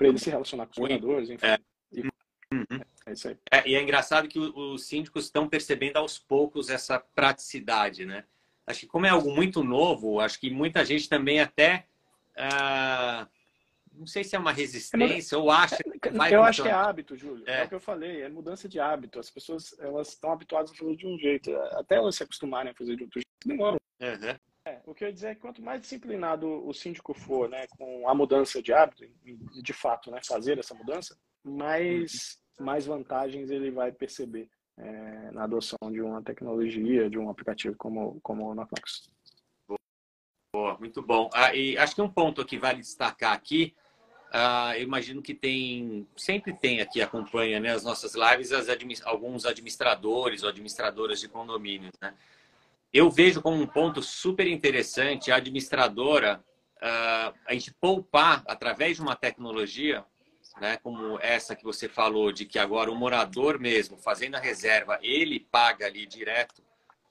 ele 0.00 0.18
se 0.18 0.30
relacionar 0.30 0.66
com 0.66 0.72
os 0.72 0.78
moradores, 0.78 1.30
enfim. 1.30 1.46
É. 1.46 1.58
Uhum. 3.08 3.10
É 3.10 3.12
isso 3.12 3.28
aí. 3.28 3.36
É, 3.50 3.68
e 3.68 3.74
é 3.74 3.82
engraçado 3.82 4.28
que 4.28 4.38
os 4.38 4.86
síndicos 4.86 5.24
estão 5.24 5.48
percebendo 5.48 5.96
aos 5.96 6.18
poucos 6.18 6.68
essa 6.68 6.98
praticidade, 6.98 8.04
né? 8.04 8.24
Acho 8.66 8.80
que 8.80 8.86
como 8.86 9.06
é 9.06 9.08
algo 9.08 9.34
muito 9.34 9.64
novo, 9.64 10.20
acho 10.20 10.38
que 10.38 10.50
muita 10.50 10.84
gente 10.84 11.08
também 11.08 11.40
até 11.40 11.86
uh, 12.36 13.26
não 13.98 14.06
sei 14.06 14.22
se 14.22 14.36
é 14.36 14.38
uma 14.38 14.52
resistência 14.52 15.34
é, 15.34 15.38
ou 15.38 15.50
acha 15.50 15.78
que 15.78 16.10
vai 16.10 16.32
Eu 16.32 16.42
acho 16.42 16.62
que 16.62 16.68
é 16.68 16.72
hábito, 16.72 17.16
Júlio. 17.16 17.44
É. 17.46 17.62
é. 17.62 17.64
o 17.64 17.68
que 17.68 17.74
eu 17.74 17.80
falei, 17.80 18.22
é 18.22 18.28
mudança 18.28 18.68
de 18.68 18.78
hábito. 18.78 19.18
As 19.18 19.30
pessoas 19.30 19.76
elas 19.80 20.08
estão 20.08 20.30
habituadas 20.30 20.70
a 20.70 20.74
fazer 20.74 20.96
de 20.96 21.06
um 21.06 21.18
jeito, 21.18 21.54
até 21.72 21.96
elas 21.96 22.14
se 22.14 22.22
acostumarem 22.22 22.70
a 22.70 22.74
fazer 22.74 22.96
de 22.96 23.04
outro 23.04 23.20
jeito, 23.20 23.28
demora. 23.44 23.76
Uhum. 24.00 24.38
É, 24.64 24.80
o 24.84 24.94
que 24.94 25.02
eu 25.02 25.08
ia 25.08 25.14
dizer 25.14 25.28
é 25.28 25.34
que 25.34 25.40
quanto 25.40 25.62
mais 25.62 25.80
disciplinado 25.80 26.46
o 26.46 26.72
síndico 26.74 27.14
for, 27.14 27.48
né, 27.48 27.66
com 27.76 28.08
a 28.08 28.14
mudança 28.14 28.62
de 28.62 28.72
hábito, 28.72 29.04
e 29.24 29.62
de 29.62 29.72
fato, 29.72 30.10
né, 30.10 30.20
fazer 30.22 30.58
essa 30.58 30.74
mudança, 30.74 31.18
mais 31.42 32.38
mais 32.58 32.86
vantagens 32.86 33.50
ele 33.50 33.70
vai 33.70 33.92
perceber 33.92 34.48
é, 34.76 35.30
na 35.32 35.44
adoção 35.44 35.78
de 35.90 36.00
uma 36.00 36.22
tecnologia, 36.22 37.10
de 37.10 37.18
um 37.18 37.28
aplicativo 37.28 37.76
como, 37.76 38.20
como 38.22 38.50
o 38.50 38.54
Knockbox. 38.54 39.10
Boa, 40.54 40.78
muito 40.78 41.02
bom. 41.02 41.28
Ah, 41.34 41.54
e 41.54 41.76
acho 41.76 41.94
que 41.94 42.02
um 42.02 42.08
ponto 42.08 42.44
que 42.44 42.58
vale 42.58 42.80
destacar 42.80 43.32
aqui, 43.32 43.74
ah, 44.32 44.72
eu 44.76 44.82
imagino 44.82 45.20
que 45.20 45.34
tem, 45.34 46.06
sempre 46.16 46.52
tem 46.52 46.80
aqui, 46.80 47.02
acompanha 47.02 47.60
né, 47.60 47.70
as 47.70 47.84
nossas 47.84 48.14
lives, 48.14 48.52
as 48.52 48.68
alguns 49.04 49.44
administradores 49.44 50.42
ou 50.42 50.48
administradoras 50.48 51.20
de 51.20 51.28
condomínios. 51.28 51.92
Né? 52.00 52.14
Eu 52.92 53.10
vejo 53.10 53.42
como 53.42 53.60
um 53.60 53.66
ponto 53.66 54.02
super 54.02 54.46
interessante 54.46 55.30
a 55.30 55.36
administradora, 55.36 56.42
ah, 56.80 57.34
a 57.46 57.52
gente 57.52 57.74
poupar 57.74 58.42
através 58.46 58.96
de 58.96 59.02
uma 59.02 59.16
tecnologia 59.16 60.04
né, 60.60 60.78
como 60.82 61.18
essa 61.20 61.54
que 61.54 61.64
você 61.64 61.88
falou, 61.88 62.32
de 62.32 62.44
que 62.44 62.58
agora 62.58 62.90
o 62.90 62.96
morador 62.96 63.58
mesmo, 63.58 63.96
fazendo 63.96 64.36
a 64.36 64.40
reserva, 64.40 64.98
ele 65.02 65.40
paga 65.40 65.86
ali 65.86 66.06
direto 66.06 66.62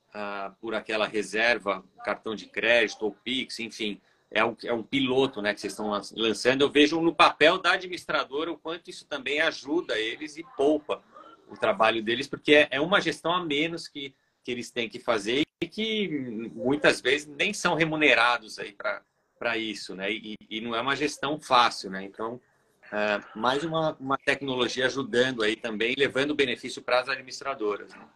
uh, 0.10 0.54
por 0.60 0.76
aquela 0.76 1.08
reserva, 1.08 1.84
cartão 2.04 2.36
de 2.36 2.48
crédito 2.48 3.04
ou 3.04 3.12
Pix, 3.12 3.60
enfim, 3.60 4.02
é 4.30 4.44
um, 4.44 4.56
é 4.64 4.74
um 4.74 4.84
piloto 4.84 5.42
né, 5.42 5.54
que 5.54 5.62
vocês 5.62 5.74
estão 5.74 5.90
lançando. 6.16 6.62
Eu 6.62 6.70
vejo 6.70 7.00
no 7.02 7.16
papel 7.16 7.58
da 7.58 7.74
administradora 7.74 8.52
o 8.52 8.58
quanto 8.58 8.90
isso 8.90 9.06
também 9.06 9.42
ajuda 9.42 9.98
eles 9.98 10.38
e 10.38 10.44
poupa 10.56 11.02
o 11.50 11.56
trabalho 11.56 12.04
deles, 12.04 12.28
porque 12.28 12.56
é, 12.56 12.68
é 12.72 12.82
uma 12.82 13.00
gestão 13.00 13.34
a 13.34 13.44
menos 13.44 13.88
que, 13.88 14.14
que 14.44 14.52
eles 14.52 14.70
têm 14.70 14.90
que 14.90 15.00
fazer 15.00 15.44
e 15.62 15.68
que 15.68 16.10
muitas 16.54 17.02
vezes 17.02 17.26
nem 17.26 17.54
são 17.54 17.74
remunerados 17.74 18.60
aí 18.60 18.76
para 19.40 19.58
isso, 19.58 19.96
né? 19.96 20.12
E, 20.12 20.36
e 20.50 20.62
não 20.62 20.76
é 20.76 20.82
uma 20.82 20.96
gestão 20.96 21.40
fácil, 21.40 21.90
né? 21.90 22.04
Então, 22.04 22.40
é, 22.92 23.22
mais 23.36 23.64
uma, 23.64 23.96
uma 24.00 24.18
tecnologia 24.18 24.86
ajudando 24.86 25.44
aí 25.44 25.56
também, 25.56 25.96
levando 25.98 26.36
benefício 26.36 26.82
para 26.82 27.00
as 27.00 27.10
administradoras. 27.10 27.94
Né? 27.94 28.08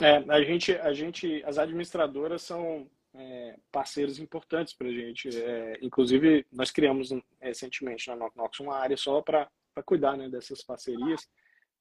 É, 0.00 0.16
a 0.28 0.42
gente, 0.42 0.72
a 0.72 0.92
gente, 0.92 1.42
as 1.44 1.58
administradoras 1.58 2.42
são 2.42 2.88
é, 3.14 3.56
parceiros 3.70 4.18
importantes 4.18 4.72
para 4.72 4.88
a 4.88 4.92
gente. 4.92 5.28
É, 5.36 5.78
inclusive, 5.82 6.46
nós 6.52 6.70
criamos 6.70 7.10
recentemente 7.40 8.08
na 8.08 8.16
Knox 8.16 8.60
uma 8.60 8.76
área 8.76 8.96
só 8.96 9.20
para 9.20 9.48
cuidar 9.84 10.16
né, 10.16 10.28
dessas 10.28 10.62
parcerias. 10.62 11.28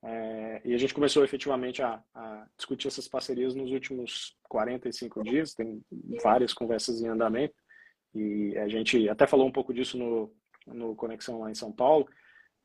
É, 0.03 0.61
e 0.65 0.73
a 0.73 0.77
gente 0.77 0.95
começou 0.95 1.23
efetivamente 1.23 1.83
a, 1.83 2.01
a, 2.15 2.47
discutir 2.57 2.87
essas 2.87 3.07
parcerias 3.07 3.53
nos 3.53 3.71
últimos 3.71 4.35
45 4.49 5.23
dias, 5.23 5.53
tem 5.53 5.83
várias 6.23 6.53
conversas 6.53 7.01
em 7.01 7.07
andamento, 7.07 7.53
e 8.13 8.57
a 8.57 8.67
gente 8.67 9.07
até 9.07 9.27
falou 9.27 9.47
um 9.47 9.51
pouco 9.51 9.71
disso 9.71 9.99
no, 9.99 10.33
no 10.67 10.95
Conexão 10.95 11.39
lá 11.39 11.51
em 11.51 11.55
São 11.55 11.71
Paulo. 11.71 12.07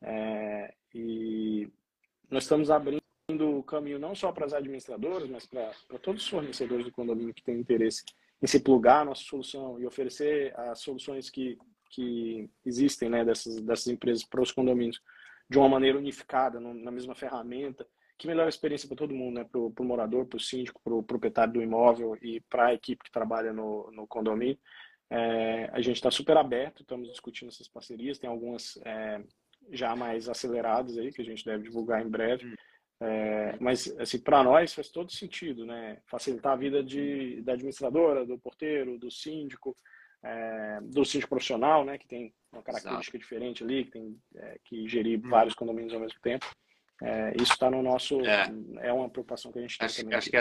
É, 0.01 0.73
e 0.93 1.69
nós 2.29 2.43
estamos 2.43 2.69
abrindo 2.69 3.01
o 3.39 3.63
caminho 3.63 3.99
não 3.99 4.15
só 4.15 4.31
para 4.31 4.45
as 4.45 4.53
administradoras, 4.53 5.29
mas 5.29 5.45
para 5.45 5.71
todos 6.01 6.23
os 6.23 6.29
fornecedores 6.29 6.85
do 6.85 6.91
condomínio 6.91 7.33
que 7.33 7.43
têm 7.43 7.59
interesse 7.59 8.03
em 8.41 8.47
se 8.47 8.59
plugar 8.59 9.01
a 9.01 9.05
nossa 9.05 9.23
solução 9.23 9.79
e 9.79 9.85
oferecer 9.85 10.57
as 10.59 10.79
soluções 10.79 11.29
que, 11.29 11.57
que 11.89 12.49
existem 12.65 13.09
né, 13.09 13.25
dessas, 13.25 13.59
dessas 13.61 13.87
empresas 13.87 14.23
para 14.23 14.41
os 14.41 14.51
condomínios 14.51 15.01
de 15.49 15.57
uma 15.57 15.69
maneira 15.69 15.97
unificada, 15.97 16.59
na 16.59 16.91
mesma 16.91 17.15
ferramenta, 17.15 17.87
que 18.17 18.27
melhora 18.27 18.47
a 18.47 18.49
experiência 18.49 18.87
para 18.87 18.97
todo 18.97 19.13
mundo, 19.13 19.35
né? 19.35 19.43
para 19.43 19.59
o 19.59 19.87
morador, 19.87 20.25
para 20.25 20.37
o 20.37 20.41
síndico, 20.41 20.81
para 20.83 20.93
o 20.93 21.03
proprietário 21.03 21.53
do 21.53 21.61
imóvel 21.61 22.17
e 22.21 22.41
para 22.49 22.67
a 22.67 22.73
equipe 22.73 23.03
que 23.03 23.11
trabalha 23.11 23.53
no, 23.53 23.89
no 23.91 24.07
condomínio. 24.07 24.57
É, 25.09 25.69
a 25.71 25.81
gente 25.81 25.95
está 25.95 26.11
super 26.11 26.35
aberto, 26.37 26.81
estamos 26.81 27.09
discutindo 27.09 27.49
essas 27.49 27.67
parcerias, 27.67 28.19
tem 28.19 28.29
algumas 28.29 28.77
é, 28.85 29.21
já 29.71 29.95
mais 29.95 30.27
aceleradas 30.27 30.97
aí 30.97 31.11
que 31.11 31.21
a 31.21 31.25
gente 31.25 31.45
deve 31.45 31.63
divulgar 31.63 32.05
em 32.05 32.09
breve. 32.09 32.45
Hum. 32.45 32.55
É, 32.99 33.55
mas 33.59 33.87
assim, 33.99 34.19
para 34.19 34.43
nós 34.43 34.73
faz 34.73 34.89
todo 34.89 35.11
sentido, 35.11 35.65
né? 35.65 35.99
Facilitar 36.07 36.53
a 36.53 36.57
vida 36.57 36.83
de, 36.83 37.41
da 37.43 37.53
administradora, 37.53 38.25
do 38.25 38.39
porteiro, 38.39 38.97
do 38.97 39.11
síndico, 39.11 39.75
é, 40.23 40.79
do 40.81 41.05
síndico 41.05 41.29
profissional, 41.29 41.85
né? 41.85 41.97
Que 41.97 42.07
tem 42.07 42.33
uma 42.51 42.63
característica 42.63 43.15
Exato. 43.15 43.19
diferente 43.19 43.63
ali, 43.63 43.85
que 43.85 43.91
tem 43.91 44.19
é, 44.35 44.57
que 44.65 44.87
gerir 44.87 45.19
hum. 45.19 45.29
vários 45.29 45.53
condomínios 45.53 45.93
ao 45.93 45.99
mesmo 45.99 46.19
tempo. 46.21 46.45
É, 47.03 47.33
isso 47.39 47.53
está 47.53 47.69
no 47.69 47.83
nosso. 47.83 48.19
É. 48.21 48.47
é. 48.87 48.91
uma 48.91 49.09
preocupação 49.09 49.51
que 49.51 49.59
a 49.59 49.61
gente 49.61 49.77
tem 49.77 49.85
acho, 49.85 50.01
também. 50.01 50.17
Acho 50.17 50.29
que 50.31 50.37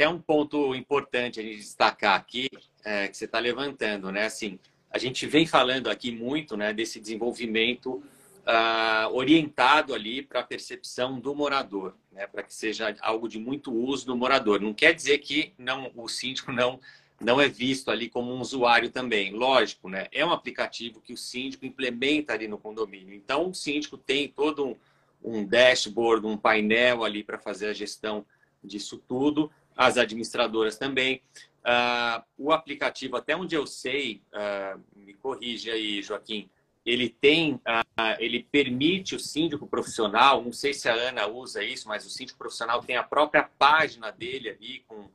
até 0.00 0.08
um 0.08 0.18
ponto 0.18 0.74
importante 0.74 1.40
a 1.40 1.42
gente 1.42 1.58
destacar 1.58 2.18
aqui, 2.18 2.48
é, 2.82 3.06
que 3.06 3.14
você 3.14 3.26
está 3.26 3.38
levantando, 3.38 4.10
né? 4.10 4.24
Assim, 4.24 4.58
a 4.90 4.96
gente 4.96 5.26
vem 5.26 5.44
falando 5.44 5.90
aqui 5.90 6.10
muito 6.10 6.56
né, 6.56 6.72
desse 6.72 6.98
desenvolvimento 6.98 8.02
uh, 8.46 9.12
orientado 9.12 9.92
ali 9.92 10.22
para 10.22 10.40
a 10.40 10.42
percepção 10.42 11.20
do 11.20 11.34
morador, 11.34 11.94
né, 12.12 12.26
para 12.26 12.42
que 12.42 12.54
seja 12.54 12.96
algo 13.02 13.28
de 13.28 13.38
muito 13.38 13.70
uso 13.74 14.06
do 14.06 14.16
morador. 14.16 14.58
Não 14.58 14.72
quer 14.72 14.94
dizer 14.94 15.18
que 15.18 15.52
não, 15.58 15.92
o 15.94 16.08
síndico 16.08 16.50
não, 16.50 16.80
não 17.20 17.38
é 17.38 17.46
visto 17.46 17.90
ali 17.90 18.08
como 18.08 18.32
um 18.32 18.40
usuário 18.40 18.88
também. 18.88 19.34
Lógico, 19.34 19.90
né? 19.90 20.06
É 20.12 20.24
um 20.24 20.32
aplicativo 20.32 21.02
que 21.02 21.12
o 21.12 21.16
síndico 21.18 21.66
implementa 21.66 22.32
ali 22.32 22.48
no 22.48 22.56
condomínio. 22.56 23.14
Então, 23.14 23.50
o 23.50 23.54
síndico 23.54 23.98
tem 23.98 24.28
todo 24.28 24.66
um, 24.66 24.76
um 25.22 25.44
dashboard, 25.44 26.26
um 26.26 26.38
painel 26.38 27.04
ali 27.04 27.22
para 27.22 27.38
fazer 27.38 27.66
a 27.66 27.74
gestão 27.74 28.24
disso 28.64 28.98
tudo 29.06 29.50
as 29.76 29.96
administradoras 29.96 30.76
também. 30.76 31.22
Uh, 31.60 32.22
o 32.38 32.52
aplicativo, 32.52 33.16
até 33.16 33.36
onde 33.36 33.54
eu 33.54 33.66
sei, 33.66 34.22
uh, 34.32 34.80
me 34.96 35.12
corrige 35.14 35.70
aí, 35.70 36.02
Joaquim, 36.02 36.48
ele 36.86 37.10
tem, 37.10 37.54
uh, 37.54 38.16
ele 38.18 38.46
permite 38.50 39.14
o 39.14 39.20
síndico 39.20 39.66
profissional, 39.66 40.42
não 40.42 40.52
sei 40.52 40.72
se 40.72 40.88
a 40.88 40.94
Ana 40.94 41.26
usa 41.26 41.62
isso, 41.62 41.86
mas 41.86 42.06
o 42.06 42.10
síndico 42.10 42.38
profissional 42.38 42.82
tem 42.82 42.96
a 42.96 43.02
própria 43.02 43.48
página 43.58 44.10
dele 44.10 44.48
ali, 44.48 44.82
com, 44.88 45.08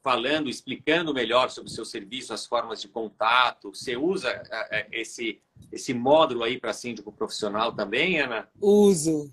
falando, 0.00 0.48
explicando 0.48 1.12
melhor 1.12 1.50
sobre 1.50 1.68
o 1.68 1.74
seu 1.74 1.84
serviço, 1.84 2.32
as 2.32 2.46
formas 2.46 2.80
de 2.80 2.86
contato. 2.86 3.74
Você 3.74 3.96
usa 3.96 4.40
esse, 4.92 5.40
esse 5.72 5.92
módulo 5.92 6.44
aí 6.44 6.60
para 6.60 6.72
síndico 6.72 7.10
profissional 7.10 7.72
também, 7.72 8.20
Ana? 8.20 8.48
Uso, 8.60 9.28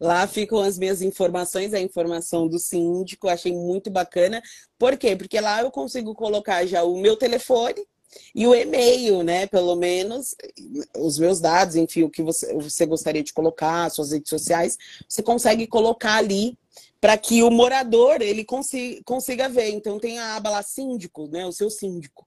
Lá 0.00 0.26
ficam 0.26 0.60
as 0.60 0.78
minhas 0.78 1.02
informações, 1.02 1.74
a 1.74 1.80
informação 1.80 2.48
do 2.48 2.58
síndico, 2.58 3.28
achei 3.28 3.52
muito 3.52 3.90
bacana. 3.90 4.42
Por 4.78 4.96
quê? 4.96 5.16
Porque 5.16 5.40
lá 5.40 5.62
eu 5.62 5.70
consigo 5.70 6.14
colocar 6.14 6.66
já 6.66 6.82
o 6.82 6.96
meu 6.98 7.16
telefone 7.16 7.86
e 8.34 8.46
o 8.46 8.54
e-mail, 8.54 9.22
né? 9.22 9.46
Pelo 9.46 9.76
menos 9.76 10.34
os 10.96 11.18
meus 11.18 11.40
dados, 11.40 11.76
enfim, 11.76 12.02
o 12.02 12.10
que 12.10 12.22
você, 12.22 12.54
você 12.54 12.86
gostaria 12.86 13.22
de 13.22 13.32
colocar, 13.32 13.90
suas 13.90 14.12
redes 14.12 14.30
sociais, 14.30 14.76
você 15.08 15.22
consegue 15.22 15.66
colocar 15.66 16.16
ali 16.16 16.58
para 17.00 17.16
que 17.16 17.42
o 17.42 17.50
morador 17.50 18.20
ele 18.20 18.44
consiga, 18.44 19.00
consiga 19.04 19.48
ver. 19.48 19.70
Então 19.70 19.98
tem 19.98 20.18
a 20.18 20.36
aba 20.36 20.50
lá 20.50 20.62
síndico, 20.62 21.26
né? 21.28 21.46
O 21.46 21.52
seu 21.52 21.70
síndico. 21.70 22.25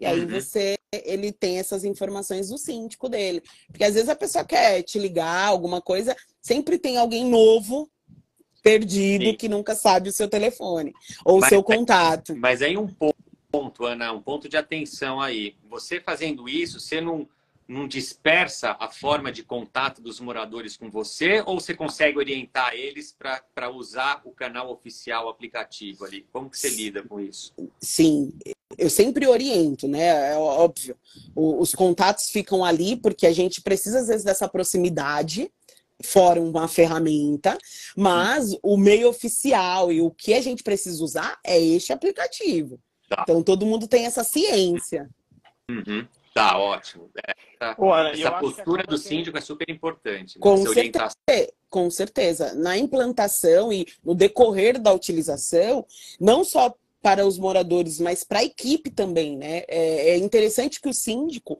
E 0.00 0.06
aí 0.06 0.20
uhum. 0.20 0.28
você, 0.28 0.76
ele 0.92 1.32
tem 1.32 1.58
essas 1.58 1.84
informações 1.84 2.48
do 2.48 2.58
síndico 2.58 3.08
dele. 3.08 3.42
Porque 3.66 3.84
às 3.84 3.94
vezes 3.94 4.08
a 4.08 4.16
pessoa 4.16 4.44
quer 4.44 4.82
te 4.82 4.98
ligar, 4.98 5.46
alguma 5.46 5.80
coisa, 5.80 6.16
sempre 6.40 6.78
tem 6.78 6.96
alguém 6.96 7.24
novo, 7.24 7.90
perdido, 8.62 9.24
Sim. 9.24 9.34
que 9.34 9.48
nunca 9.48 9.74
sabe 9.74 10.08
o 10.08 10.12
seu 10.12 10.28
telefone 10.28 10.92
ou 11.24 11.38
o 11.38 11.44
seu 11.44 11.62
contato. 11.62 12.36
Mas 12.36 12.62
aí 12.62 12.76
um 12.76 12.88
ponto, 13.50 13.84
Ana, 13.84 14.12
um 14.12 14.20
ponto 14.20 14.48
de 14.48 14.56
atenção 14.56 15.20
aí. 15.20 15.56
Você 15.68 16.00
fazendo 16.00 16.48
isso, 16.48 16.78
você 16.78 17.00
não, 17.00 17.28
não 17.68 17.86
dispersa 17.86 18.74
a 18.80 18.88
forma 18.88 19.30
de 19.30 19.42
contato 19.42 20.00
dos 20.00 20.18
moradores 20.18 20.74
com 20.76 20.90
você 20.90 21.42
ou 21.44 21.60
você 21.60 21.74
consegue 21.74 22.16
orientar 22.16 22.74
eles 22.74 23.14
para 23.54 23.70
usar 23.70 24.22
o 24.24 24.32
canal 24.32 24.72
oficial 24.72 25.26
o 25.26 25.28
aplicativo 25.28 26.06
ali? 26.06 26.26
Como 26.32 26.48
que 26.48 26.58
você 26.58 26.70
lida 26.70 27.02
com 27.02 27.20
isso? 27.20 27.52
Sim, 27.78 28.32
eu 28.78 28.88
sempre 28.88 29.26
oriento, 29.26 29.86
né? 29.86 30.32
É 30.32 30.36
óbvio. 30.36 30.96
O, 31.36 31.60
os 31.60 31.74
contatos 31.74 32.30
ficam 32.30 32.64
ali 32.64 32.96
porque 32.96 33.26
a 33.26 33.32
gente 33.32 33.60
precisa, 33.60 34.00
às 34.00 34.08
vezes, 34.08 34.24
dessa 34.24 34.48
proximidade, 34.48 35.50
fora 36.02 36.40
uma 36.40 36.68
ferramenta, 36.68 37.58
mas 37.94 38.56
o 38.62 38.78
meio 38.78 39.10
oficial 39.10 39.92
e 39.92 40.00
o 40.00 40.10
que 40.10 40.32
a 40.32 40.40
gente 40.40 40.62
precisa 40.62 41.04
usar 41.04 41.38
é 41.44 41.60
este 41.60 41.92
aplicativo. 41.92 42.80
Tá. 43.08 43.22
Então 43.22 43.42
todo 43.42 43.66
mundo 43.66 43.86
tem 43.86 44.06
essa 44.06 44.24
ciência. 44.24 45.08
Uhum. 45.70 46.06
Tá, 46.38 46.56
ótimo. 46.56 47.10
Essa, 47.60 47.76
Ana, 47.78 48.10
essa 48.10 48.30
postura 48.32 48.84
do 48.84 48.96
síndico 48.96 49.36
é 49.36 49.40
super 49.40 49.68
importante. 49.68 50.36
Né? 50.36 50.40
Com, 50.40 50.56
certeza, 50.64 51.16
com 51.68 51.90
certeza. 51.90 52.54
Na 52.54 52.78
implantação 52.78 53.72
e 53.72 53.86
no 54.04 54.14
decorrer 54.14 54.80
da 54.80 54.92
utilização, 54.92 55.84
não 56.20 56.44
só 56.44 56.72
para 57.02 57.26
os 57.26 57.38
moradores, 57.38 57.98
mas 57.98 58.22
para 58.22 58.40
a 58.40 58.44
equipe 58.44 58.90
também, 58.90 59.36
né? 59.36 59.62
É, 59.68 60.10
é, 60.10 60.16
interessante 60.16 60.80
que 60.80 60.88
o 60.88 60.94
síndico 60.94 61.58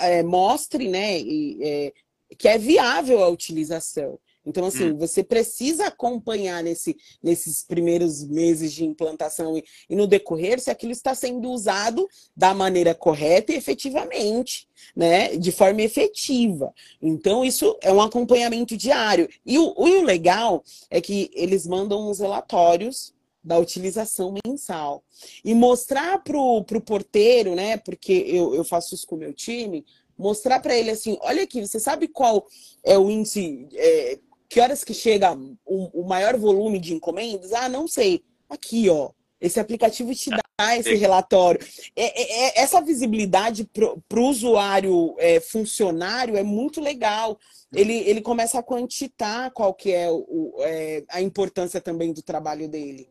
é, 0.00 0.22
mostre, 0.22 0.88
né, 0.88 1.18
e, 1.18 1.58
é, 1.62 1.92
que 2.38 2.48
é 2.48 2.56
viável 2.58 3.22
a 3.22 3.28
utilização. 3.28 4.18
Então, 4.46 4.64
assim, 4.64 4.92
hum. 4.92 4.96
você 4.96 5.24
precisa 5.24 5.88
acompanhar 5.88 6.62
nesse, 6.62 6.96
nesses 7.20 7.64
primeiros 7.64 8.24
meses 8.24 8.72
de 8.72 8.84
implantação 8.84 9.58
e, 9.58 9.64
e, 9.90 9.96
no 9.96 10.06
decorrer 10.06 10.60
se 10.60 10.70
aquilo 10.70 10.92
está 10.92 11.14
sendo 11.14 11.50
usado 11.50 12.08
da 12.36 12.54
maneira 12.54 12.94
correta 12.94 13.52
e 13.52 13.56
efetivamente, 13.56 14.68
né? 14.94 15.36
De 15.36 15.50
forma 15.50 15.82
efetiva. 15.82 16.72
Então, 17.02 17.44
isso 17.44 17.76
é 17.82 17.92
um 17.92 18.00
acompanhamento 18.00 18.76
diário. 18.76 19.28
E 19.44 19.58
o, 19.58 19.74
o 19.76 20.02
legal 20.02 20.62
é 20.88 21.00
que 21.00 21.28
eles 21.34 21.66
mandam 21.66 22.08
uns 22.08 22.20
relatórios 22.20 23.12
da 23.42 23.58
utilização 23.58 24.34
mensal. 24.44 25.04
E 25.44 25.54
mostrar 25.54 26.22
para 26.22 26.36
o 26.36 26.64
porteiro, 26.64 27.54
né? 27.54 27.76
Porque 27.76 28.12
eu, 28.12 28.54
eu 28.54 28.64
faço 28.64 28.94
isso 28.94 29.06
com 29.06 29.14
o 29.14 29.18
meu 29.18 29.32
time, 29.32 29.84
mostrar 30.18 30.60
para 30.60 30.76
ele 30.76 30.90
assim, 30.90 31.16
olha 31.20 31.42
aqui, 31.42 31.60
você 31.60 31.78
sabe 31.78 32.08
qual 32.08 32.46
é 32.82 32.98
o 32.98 33.10
índice, 33.10 33.68
é, 33.74 34.18
que 34.48 34.60
horas 34.60 34.84
que 34.84 34.94
chega 34.94 35.32
o, 35.64 36.02
o, 36.02 36.06
maior 36.06 36.36
volume 36.36 36.78
de 36.78 36.94
encomendas? 36.94 37.52
Ah, 37.52 37.68
não 37.68 37.86
sei. 37.86 38.22
Aqui, 38.48 38.88
ó. 38.88 39.10
Esse 39.40 39.60
aplicativo 39.60 40.14
te 40.14 40.30
dá 40.30 40.76
esse 40.76 40.94
relatório. 40.94 41.60
É, 41.94 42.04
é, 42.04 42.48
é 42.48 42.62
essa 42.62 42.80
visibilidade 42.80 43.64
para 44.08 44.20
o 44.20 44.28
usuário 44.28 45.14
é, 45.18 45.40
funcionário 45.40 46.36
é 46.36 46.42
muito 46.42 46.80
legal. 46.80 47.38
Ele, 47.72 47.92
ele 47.92 48.22
começa 48.22 48.58
a 48.58 48.62
quantitar 48.62 49.50
qual 49.50 49.74
que 49.74 49.92
é, 49.92 50.10
o, 50.10 50.54
é, 50.60 51.04
a 51.10 51.20
importância 51.20 51.80
também 51.80 52.12
do 52.12 52.22
trabalho 52.22 52.68
dele. 52.68 53.10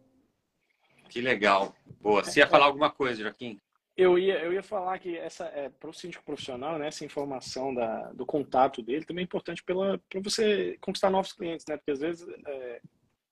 Que 1.10 1.22
legal. 1.22 1.76
Boa. 2.02 2.24
Você 2.24 2.40
ia 2.40 2.48
falar 2.48 2.66
alguma 2.66 2.90
coisa, 2.90 3.22
Joaquim? 3.22 3.60
Eu 3.98 4.20
ia, 4.20 4.40
eu 4.44 4.52
ia 4.52 4.62
falar 4.62 5.00
que 5.00 5.18
essa 5.18 5.46
é, 5.46 5.70
para 5.70 5.90
o 5.90 5.94
síndico 5.94 6.26
profissional, 6.26 6.78
né, 6.78 6.88
essa 6.88 7.06
informação 7.06 7.74
da, 7.74 8.12
do 8.12 8.26
contato 8.26 8.82
dele 8.82 9.06
também 9.06 9.22
é 9.22 9.26
importante 9.26 9.64
para 9.64 10.00
você 10.22 10.78
conquistar 10.82 11.10
novos 11.10 11.32
clientes, 11.32 11.66
né? 11.66 11.78
Porque 11.78 11.92
às 11.92 12.00
vezes 12.00 12.28
é, 12.46 12.82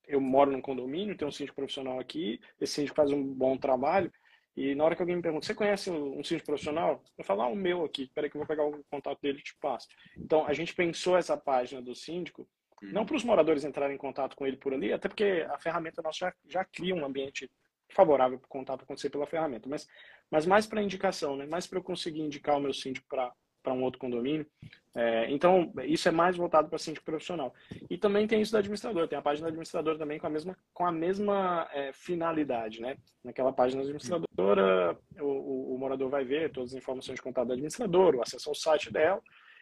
eu 0.07 0.21
moro 0.21 0.51
num 0.51 0.61
condomínio, 0.61 1.17
tem 1.17 1.27
um 1.27 1.31
síndico 1.31 1.57
profissional 1.57 1.99
aqui, 1.99 2.39
esse 2.61 2.75
síndico 2.75 2.95
faz 2.95 3.11
um 3.11 3.21
bom 3.21 3.57
trabalho, 3.57 4.11
e 4.55 4.75
na 4.75 4.83
hora 4.83 4.95
que 4.95 5.01
alguém 5.01 5.15
me 5.15 5.21
pergunta, 5.21 5.45
você 5.45 5.55
conhece 5.55 5.89
um 5.89 6.23
síndico 6.23 6.45
profissional? 6.45 7.03
Eu 7.17 7.23
falo, 7.23 7.41
ah, 7.41 7.47
o 7.47 7.55
meu 7.55 7.83
aqui, 7.83 8.09
peraí 8.13 8.29
que 8.29 8.37
eu 8.37 8.39
vou 8.39 8.47
pegar 8.47 8.63
o 8.63 8.83
contato 8.89 9.19
dele 9.19 9.39
e 9.39 9.43
te 9.43 9.55
passo. 9.59 9.87
Então, 10.15 10.45
a 10.45 10.53
gente 10.53 10.75
pensou 10.75 11.17
essa 11.17 11.35
página 11.35 11.81
do 11.81 11.95
síndico, 11.95 12.47
não 12.81 13.01
uhum. 13.01 13.07
para 13.07 13.15
os 13.15 13.23
moradores 13.23 13.63
entrarem 13.63 13.95
em 13.95 13.99
contato 13.99 14.35
com 14.35 14.45
ele 14.45 14.57
por 14.57 14.73
ali, 14.73 14.93
até 14.93 15.07
porque 15.07 15.45
a 15.49 15.57
ferramenta 15.57 16.01
nossa 16.01 16.17
já, 16.19 16.33
já 16.45 16.65
cria 16.65 16.93
um 16.93 17.05
ambiente 17.05 17.49
favorável 17.93 18.37
para 18.39 18.45
o 18.45 18.49
contato 18.49 18.83
acontecer 18.83 19.09
pela 19.09 19.27
ferramenta, 19.27 19.69
mas 19.69 19.87
mas 20.33 20.47
mais 20.47 20.65
para 20.65 20.81
indicação, 20.81 21.37
né? 21.37 21.45
mais 21.45 21.67
para 21.67 21.77
eu 21.77 21.83
conseguir 21.83 22.21
indicar 22.21 22.57
o 22.57 22.59
meu 22.59 22.73
síndico 22.73 23.07
para 23.07 23.71
um 23.71 23.83
outro 23.83 23.99
condomínio. 23.99 24.47
É, 24.95 25.31
então, 25.31 25.71
isso 25.83 26.09
é 26.09 26.11
mais 26.11 26.35
voltado 26.35 26.69
para 26.69 26.79
síndico 26.79 27.05
profissional. 27.05 27.53
E 27.87 27.99
também 27.99 28.25
tem 28.25 28.41
isso 28.41 28.51
do 28.51 28.57
administrador, 28.57 29.07
tem 29.07 29.17
a 29.17 29.21
página 29.21 29.45
do 29.45 29.49
administrador 29.49 29.95
também 29.95 30.17
com 30.17 30.25
a 30.25 30.29
mesma, 30.31 30.57
com 30.73 30.87
a 30.87 30.91
mesma 30.91 31.69
é, 31.71 31.93
finalidade. 31.93 32.81
Né? 32.81 32.97
Naquela 33.23 33.53
página 33.53 33.83
administradora, 33.83 34.97
o, 35.19 35.23
o, 35.23 35.75
o, 35.75 35.77
morador 35.77 36.09
vai 36.09 36.25
ver 36.25 36.51
todas 36.51 36.71
as 36.71 36.77
informações 36.77 37.17
de 37.17 37.21
contato 37.21 37.47
do 37.47 37.53
administrador, 37.53 38.15
o 38.15 38.21
acesso 38.23 38.49
ao 38.49 38.55
site 38.55 38.91
dela, 38.91 39.21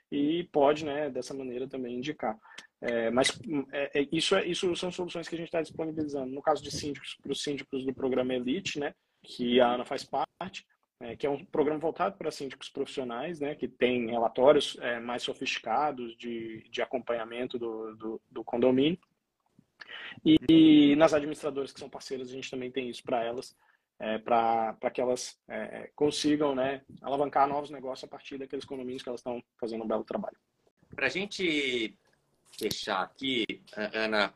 e 0.09 0.45
pode, 0.53 0.86
né, 0.86 1.09
dessa 1.09 1.34
maneira, 1.34 1.67
também 1.67 1.97
indicar. 1.97 2.38
É, 2.82 3.11
mas 3.11 3.39
é, 3.71 4.01
é 4.01 4.07
isso, 4.11 4.36
é, 4.36 4.45
isso 4.45 4.75
são 4.75 4.91
soluções 4.91 5.27
que 5.27 5.36
a 5.36 5.38
gente 5.38 5.47
está 5.47 5.61
disponibilizando. 5.61 6.34
No 6.34 6.41
caso 6.41 6.63
de 6.63 6.71
síndicos, 6.71 7.15
para 7.21 7.32
os 7.32 7.43
síndicos 7.43 7.86
do 7.86 7.93
programa 7.93 8.34
Elite, 8.34 8.79
né, 8.79 8.95
que 9.21 9.61
a 9.61 9.73
Ana 9.73 9.86
faz 9.86 10.03
parte, 10.03 10.65
é, 10.99 11.15
que 11.15 11.27
é 11.27 11.29
um 11.29 11.45
programa 11.45 11.79
voltado 11.79 12.17
para 12.17 12.32
síndicos 12.32 12.69
profissionais, 12.69 13.39
né, 13.39 13.53
que 13.53 13.67
tem 13.67 14.09
relatórios 14.09 14.77
é, 14.82 14.99
mais 14.99 15.21
sofisticados 15.21 16.17
de, 16.17 16.63
de 16.71 16.82
acompanhamento 16.82 17.59
do, 17.59 17.95
do, 17.95 18.21
do 18.32 18.43
condomínio. 18.43 18.99
E, 20.25 20.38
e, 20.49 20.95
nas 20.95 21.13
administradoras 21.13 21.71
que 21.71 21.79
são 21.79 21.89
parceiras, 21.89 22.29
a 22.29 22.34
gente 22.34 22.49
também 22.49 22.71
tem 22.71 22.89
isso 22.89 23.03
para 23.03 23.23
elas, 23.23 23.55
é, 23.99 24.17
para 24.17 24.91
que 24.91 24.99
elas 24.99 25.39
consigam 25.95 26.55
né, 26.55 26.82
alavancar 27.01 27.47
novos 27.47 27.69
negócios 27.69 28.03
a 28.03 28.07
partir 28.07 28.39
daqueles 28.39 28.65
condomínios 28.65 29.03
que 29.03 29.09
elas 29.09 29.21
estão 29.21 29.41
fazendo 29.59 29.84
um 29.84 29.88
belo 29.88 30.03
trabalho. 30.03 30.38
Para 30.93 31.05
a 31.05 31.09
gente 31.09 31.97
fechar 32.57 33.01
aqui, 33.01 33.45
Ana, 33.75 34.33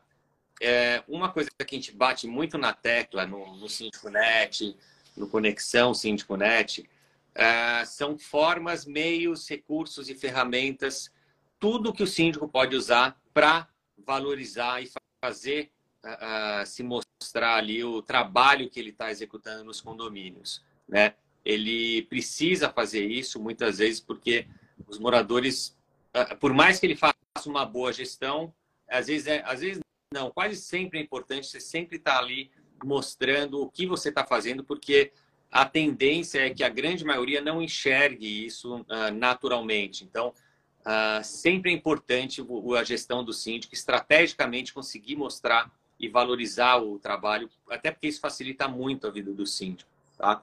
é, 0.60 1.02
uma 1.06 1.30
coisa 1.30 1.50
que 1.50 1.74
a 1.74 1.78
gente 1.78 1.92
bate 1.92 2.26
muito 2.26 2.56
na 2.58 2.72
tecla 2.72 3.26
no, 3.26 3.56
no 3.56 3.68
SíndicoNet, 3.68 4.76
no 5.16 5.28
Conexão 5.28 5.94
SíndicoNet, 5.94 6.88
é, 7.34 7.84
são 7.84 8.18
formas, 8.18 8.86
meios, 8.86 9.48
recursos 9.48 10.08
e 10.08 10.14
ferramentas, 10.14 11.10
tudo 11.58 11.92
que 11.92 12.02
o 12.02 12.06
síndico 12.06 12.48
pode 12.48 12.74
usar 12.74 13.20
para 13.32 13.68
valorizar 13.98 14.82
e 14.82 14.90
fazer 15.22 15.70
uh, 16.04 16.66
se 16.66 16.82
mostrar 16.82 17.56
ali 17.56 17.82
o 17.82 18.02
trabalho 18.02 18.70
que 18.70 18.78
ele 18.78 18.90
está 18.90 19.10
executando 19.10 19.64
nos 19.64 19.80
condomínios. 19.80 20.62
Né? 20.88 21.14
Ele 21.44 22.02
precisa 22.02 22.70
fazer 22.70 23.04
isso 23.06 23.40
muitas 23.40 23.78
vezes 23.78 24.00
porque 24.00 24.46
os 24.86 24.98
moradores, 24.98 25.76
uh, 26.14 26.36
por 26.36 26.52
mais 26.52 26.78
que 26.78 26.86
ele 26.86 26.96
faça 26.96 27.16
uma 27.44 27.66
boa 27.66 27.92
gestão, 27.92 28.54
às 28.88 29.08
vezes, 29.08 29.26
é, 29.26 29.42
às 29.44 29.60
vezes 29.60 29.80
não, 30.12 30.30
quase 30.30 30.56
sempre 30.56 30.98
é 30.98 31.02
importante 31.02 31.46
você 31.46 31.60
sempre 31.60 31.96
estar 31.96 32.14
tá 32.14 32.18
ali 32.18 32.50
mostrando 32.84 33.60
o 33.60 33.70
que 33.70 33.86
você 33.86 34.08
está 34.08 34.24
fazendo, 34.24 34.62
porque 34.64 35.12
a 35.50 35.64
tendência 35.64 36.46
é 36.46 36.50
que 36.50 36.62
a 36.64 36.68
grande 36.68 37.04
maioria 37.04 37.40
não 37.40 37.62
enxergue 37.62 38.46
isso 38.46 38.76
uh, 38.76 39.12
naturalmente. 39.14 40.04
Então, 40.04 40.32
uh, 40.80 41.24
sempre 41.24 41.70
é 41.70 41.74
importante 41.74 42.44
a 42.78 42.84
gestão 42.84 43.24
do 43.24 43.32
síndico 43.32 43.74
estrategicamente 43.74 44.72
conseguir 44.72 45.16
mostrar 45.16 45.70
e 45.98 46.08
valorizar 46.08 46.76
o 46.76 46.98
trabalho, 46.98 47.48
até 47.70 47.90
porque 47.90 48.06
isso 48.06 48.20
facilita 48.20 48.68
muito 48.68 49.06
a 49.06 49.10
vida 49.10 49.32
do 49.32 49.46
síndico. 49.46 49.90
Tá? 50.16 50.42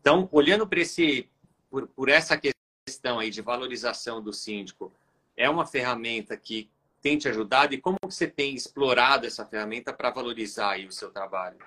Então, 0.00 0.28
olhando 0.32 0.68
esse, 0.72 1.28
por, 1.70 1.88
por 1.88 2.08
essa 2.08 2.40
questão 2.86 3.18
aí 3.18 3.30
de 3.30 3.42
valorização 3.42 4.22
do 4.22 4.32
síndico, 4.32 4.92
é 5.36 5.48
uma 5.48 5.66
ferramenta 5.66 6.36
que 6.36 6.70
tem 7.00 7.18
te 7.18 7.28
ajudado 7.28 7.74
e 7.74 7.80
como 7.80 7.96
você 8.02 8.28
tem 8.28 8.54
explorado 8.54 9.26
essa 9.26 9.44
ferramenta 9.44 9.92
para 9.92 10.10
valorizar 10.10 10.78
o 10.80 10.92
seu 10.92 11.10
trabalho? 11.10 11.58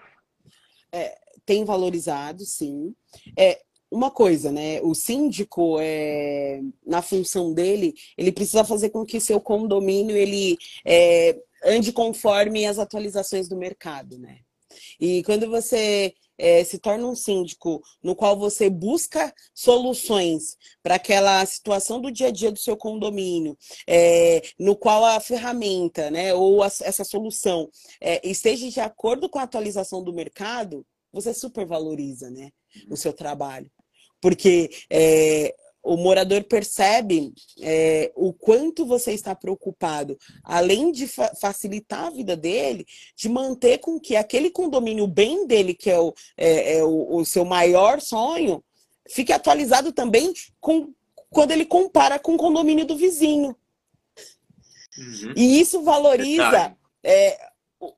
É, 0.91 1.17
tem 1.45 1.65
valorizado, 1.65 2.45
sim. 2.45 2.95
É, 3.37 3.61
uma 3.91 4.09
coisa, 4.09 4.51
né? 4.51 4.81
O 4.81 4.95
síndico, 4.95 5.77
é, 5.79 6.61
na 6.85 7.01
função 7.01 7.53
dele, 7.53 7.93
ele 8.17 8.31
precisa 8.31 8.63
fazer 8.63 8.89
com 8.89 9.05
que 9.05 9.19
seu 9.19 9.39
condomínio 9.41 10.15
ele 10.15 10.57
é, 10.85 11.37
ande 11.65 11.91
conforme 11.91 12.65
as 12.65 12.79
atualizações 12.79 13.47
do 13.49 13.57
mercado, 13.57 14.17
né? 14.17 14.39
E 14.99 15.23
quando 15.23 15.49
você 15.49 16.13
é, 16.37 16.63
se 16.63 16.79
torna 16.79 17.07
um 17.07 17.15
síndico 17.15 17.81
no 18.03 18.15
qual 18.15 18.37
você 18.37 18.69
busca 18.69 19.33
soluções 19.53 20.57
para 20.81 20.95
aquela 20.95 21.45
situação 21.45 21.99
do 22.01 22.11
dia 22.11 22.27
a 22.27 22.31
dia 22.31 22.51
do 22.51 22.59
seu 22.59 22.75
condomínio, 22.77 23.57
é, 23.87 24.41
no 24.59 24.75
qual 24.75 25.05
a 25.05 25.19
ferramenta, 25.19 26.09
né, 26.11 26.33
ou 26.33 26.63
a, 26.63 26.67
essa 26.67 27.03
solução 27.03 27.69
é, 28.01 28.27
esteja 28.27 28.69
de 28.69 28.79
acordo 28.79 29.29
com 29.29 29.39
a 29.39 29.43
atualização 29.43 30.03
do 30.03 30.13
mercado, 30.13 30.85
você 31.11 31.33
supervaloriza, 31.33 32.29
né, 32.29 32.49
o 32.89 32.97
seu 32.97 33.13
trabalho. 33.13 33.69
Porque 34.21 34.69
é, 34.89 35.53
o 35.85 35.95
morador 35.95 36.43
percebe 36.43 37.31
é, 37.61 38.11
o 38.15 38.33
quanto 38.33 38.87
você 38.87 39.11
está 39.11 39.35
preocupado, 39.35 40.17
além 40.43 40.91
de 40.91 41.07
fa 41.07 41.31
facilitar 41.39 42.05
a 42.05 42.09
vida 42.09 42.35
dele, 42.35 42.85
de 43.15 43.29
manter 43.29 43.77
com 43.77 43.99
que 43.99 44.15
aquele 44.15 44.49
condomínio 44.49 45.05
bem 45.05 45.45
dele, 45.45 45.75
que 45.75 45.91
é 45.91 45.99
o, 45.99 46.11
é, 46.35 46.77
é 46.77 46.83
o, 46.83 47.17
o 47.17 47.25
seu 47.25 47.45
maior 47.45 48.01
sonho, 48.01 48.63
fique 49.07 49.31
atualizado 49.31 49.91
também 49.91 50.33
com 50.59 50.91
quando 51.29 51.51
ele 51.51 51.65
compara 51.65 52.17
com 52.17 52.33
o 52.33 52.37
condomínio 52.37 52.85
do 52.85 52.97
vizinho. 52.97 53.55
Uhum. 54.97 55.33
E 55.35 55.59
isso 55.59 55.83
valoriza 55.83 56.75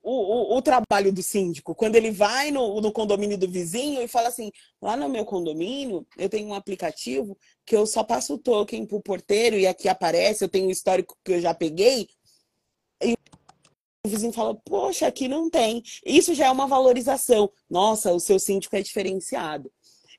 o, 0.04 0.54
o, 0.54 0.58
o, 0.58 0.62
trabalho 0.62 1.12
do 1.12 1.22
síndico. 1.22 1.76
Quando 1.76 1.96
ele 1.96 2.12
vai 2.12 2.52
no, 2.52 2.82
no 2.82 2.92
condomínio 2.92 3.38
do 3.38 3.50
vizinho 3.50 4.02
e 4.02 4.08
fala 4.08 4.28
assim: 4.28 4.52
lá 4.82 4.96
no 4.96 5.10
meu 5.10 5.26
condomínio, 5.26 6.06
eu 6.18 6.30
tenho 6.30 6.48
um 6.48 6.54
aplicativo 6.54 7.38
que 7.66 7.76
eu 7.76 7.86
só 7.86 8.04
passo 8.04 8.36
o 8.36 8.38
token 8.38 8.86
pro 8.86 9.02
porteiro 9.02 9.58
e 9.58 9.68
aqui 9.68 9.88
aparece, 9.88 10.44
eu 10.44 10.50
tenho 10.50 10.68
um 10.68 10.72
histórico 10.72 11.18
que 11.24 11.34
eu 11.34 11.42
já 11.42 11.54
peguei. 11.54 12.08
E 13.04 13.16
o 14.06 14.10
vizinho 14.10 14.34
fala: 14.34 14.56
Poxa, 14.66 15.08
aqui 15.08 15.28
não 15.28 15.50
tem. 15.50 15.84
Isso 16.06 16.34
já 16.34 16.48
é 16.48 16.52
uma 16.52 16.68
valorização. 16.68 17.52
Nossa, 17.70 18.14
o 18.14 18.20
seu 18.20 18.40
síndico 18.40 18.76
é 18.76 18.82
diferenciado. 18.82 19.72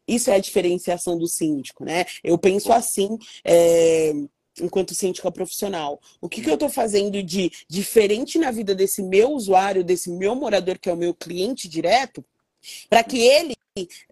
Isso 0.06 0.30
é 0.30 0.36
a 0.36 0.40
diferenciação 0.40 1.18
do 1.18 1.26
síndico, 1.26 1.84
né? 1.84 2.04
Eu 2.24 2.38
penso 2.38 2.72
assim. 2.72 3.16
É 3.44 4.12
enquanto 4.60 4.94
síndica 4.94 5.30
profissional. 5.30 6.00
O 6.20 6.28
que, 6.28 6.42
que 6.42 6.50
eu 6.50 6.54
estou 6.54 6.68
fazendo 6.68 7.22
de 7.22 7.50
diferente 7.68 8.38
na 8.38 8.50
vida 8.50 8.74
desse 8.74 9.02
meu 9.02 9.32
usuário, 9.32 9.84
desse 9.84 10.10
meu 10.10 10.34
morador, 10.34 10.78
que 10.78 10.88
é 10.88 10.92
o 10.92 10.96
meu 10.96 11.14
cliente 11.14 11.68
direto, 11.68 12.24
para 12.88 13.04
que 13.04 13.18
ele 13.18 13.54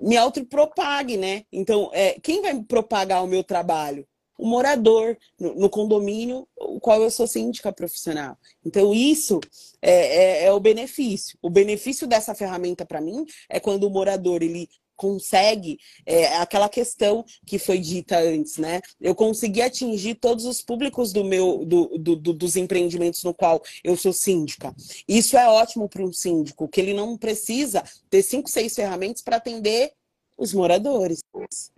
me 0.00 0.16
autopropague, 0.16 1.16
né? 1.16 1.44
Então, 1.52 1.90
é, 1.92 2.18
quem 2.20 2.40
vai 2.40 2.54
propagar 2.62 3.24
o 3.24 3.26
meu 3.26 3.42
trabalho? 3.42 4.06
O 4.38 4.46
morador 4.46 5.16
no, 5.40 5.54
no, 5.54 5.70
condomínio, 5.70 6.46
o 6.56 6.78
qual 6.78 7.02
eu 7.02 7.10
sou 7.10 7.26
síndica 7.26 7.72
profissional. 7.72 8.36
Então, 8.64 8.92
isso 8.92 9.40
é, 9.80 10.42
é, 10.42 10.44
é 10.44 10.52
o 10.52 10.60
benefício. 10.60 11.38
O 11.40 11.48
benefício 11.48 12.06
dessa 12.06 12.34
ferramenta 12.34 12.84
para 12.84 13.00
mim 13.00 13.24
é 13.48 13.58
quando 13.58 13.84
o 13.84 13.90
morador 13.90 14.42
ele 14.42 14.68
consegue 14.96 15.78
é, 16.04 16.36
aquela 16.36 16.68
questão 16.68 17.24
que 17.46 17.58
foi 17.58 17.78
dita 17.78 18.18
antes, 18.18 18.56
né? 18.56 18.80
Eu 19.00 19.14
consegui 19.14 19.62
atingir 19.62 20.14
todos 20.16 20.44
os 20.44 20.60
públicos 20.62 21.12
do 21.12 21.24
meu 21.24 21.64
do, 21.64 21.98
do, 21.98 22.16
do, 22.16 22.32
dos 22.32 22.56
empreendimentos 22.56 23.22
no 23.22 23.34
qual 23.34 23.62
eu 23.84 23.96
sou 23.96 24.12
síndica. 24.12 24.74
Isso 25.06 25.36
é 25.36 25.48
ótimo 25.48 25.88
para 25.88 26.02
um 26.02 26.12
síndico, 26.12 26.68
que 26.68 26.80
ele 26.80 26.94
não 26.94 27.16
precisa 27.16 27.84
ter 28.10 28.22
cinco, 28.22 28.48
seis 28.48 28.74
ferramentas 28.74 29.22
para 29.22 29.36
atender 29.36 29.92
os 30.36 30.52
moradores. 30.52 31.20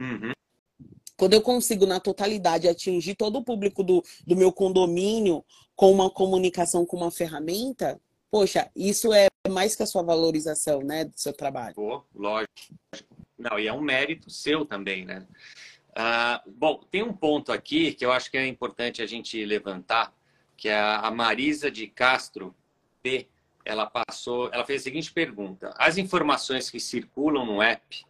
Uhum. 0.01 0.33
Quando 1.17 1.35
eu 1.35 1.43
consigo, 1.43 1.85
na 1.85 1.99
totalidade, 1.99 2.69
atingir 2.69 3.17
todo 3.17 3.41
o 3.41 3.45
público 3.45 3.83
do, 3.83 4.05
do 4.25 4.37
meu 4.37 4.53
condomínio 4.53 5.45
com 5.75 5.91
uma 5.91 6.09
comunicação 6.09 6.87
com 6.87 6.97
uma 6.97 7.11
ferramenta, 7.11 8.01
poxa, 8.31 8.71
isso 8.75 9.13
é 9.13 9.29
mais 9.49 9.75
que 9.75 9.83
a 9.83 9.87
sua 9.87 10.03
valorização, 10.03 10.81
né, 10.81 11.05
do 11.05 11.19
seu 11.19 11.33
trabalho. 11.33 11.75
Pô, 11.75 12.05
lógico. 12.15 12.53
Não, 13.39 13.59
e 13.59 13.67
é 13.67 13.73
um 13.73 13.81
mérito 13.81 14.31
seu 14.31 14.65
também, 14.65 15.05
né? 15.05 15.27
Ah, 15.95 16.43
bom, 16.47 16.81
tem 16.91 17.03
um 17.03 17.13
ponto 17.13 17.53
aqui 17.53 17.93
que 17.93 18.05
eu 18.05 18.13
acho 18.13 18.31
que 18.31 18.37
é 18.37 18.47
importante 18.47 19.03
a 19.03 19.07
gente 19.07 19.45
levantar, 19.45 20.13
que 20.57 20.69
é 20.69 20.79
a 20.79 21.11
Marisa 21.11 21.71
de 21.71 21.87
Castro 21.87 22.55
P. 23.03 23.29
Ela 23.65 23.87
passou, 23.87 24.51
ela 24.53 24.65
fez 24.65 24.83
a 24.83 24.85
seguinte 24.85 25.13
pergunta: 25.13 25.75
as 25.77 25.99
informações 25.99 26.71
que 26.71 26.81
circulam 26.81 27.47
no 27.47 27.63
app 27.63 28.05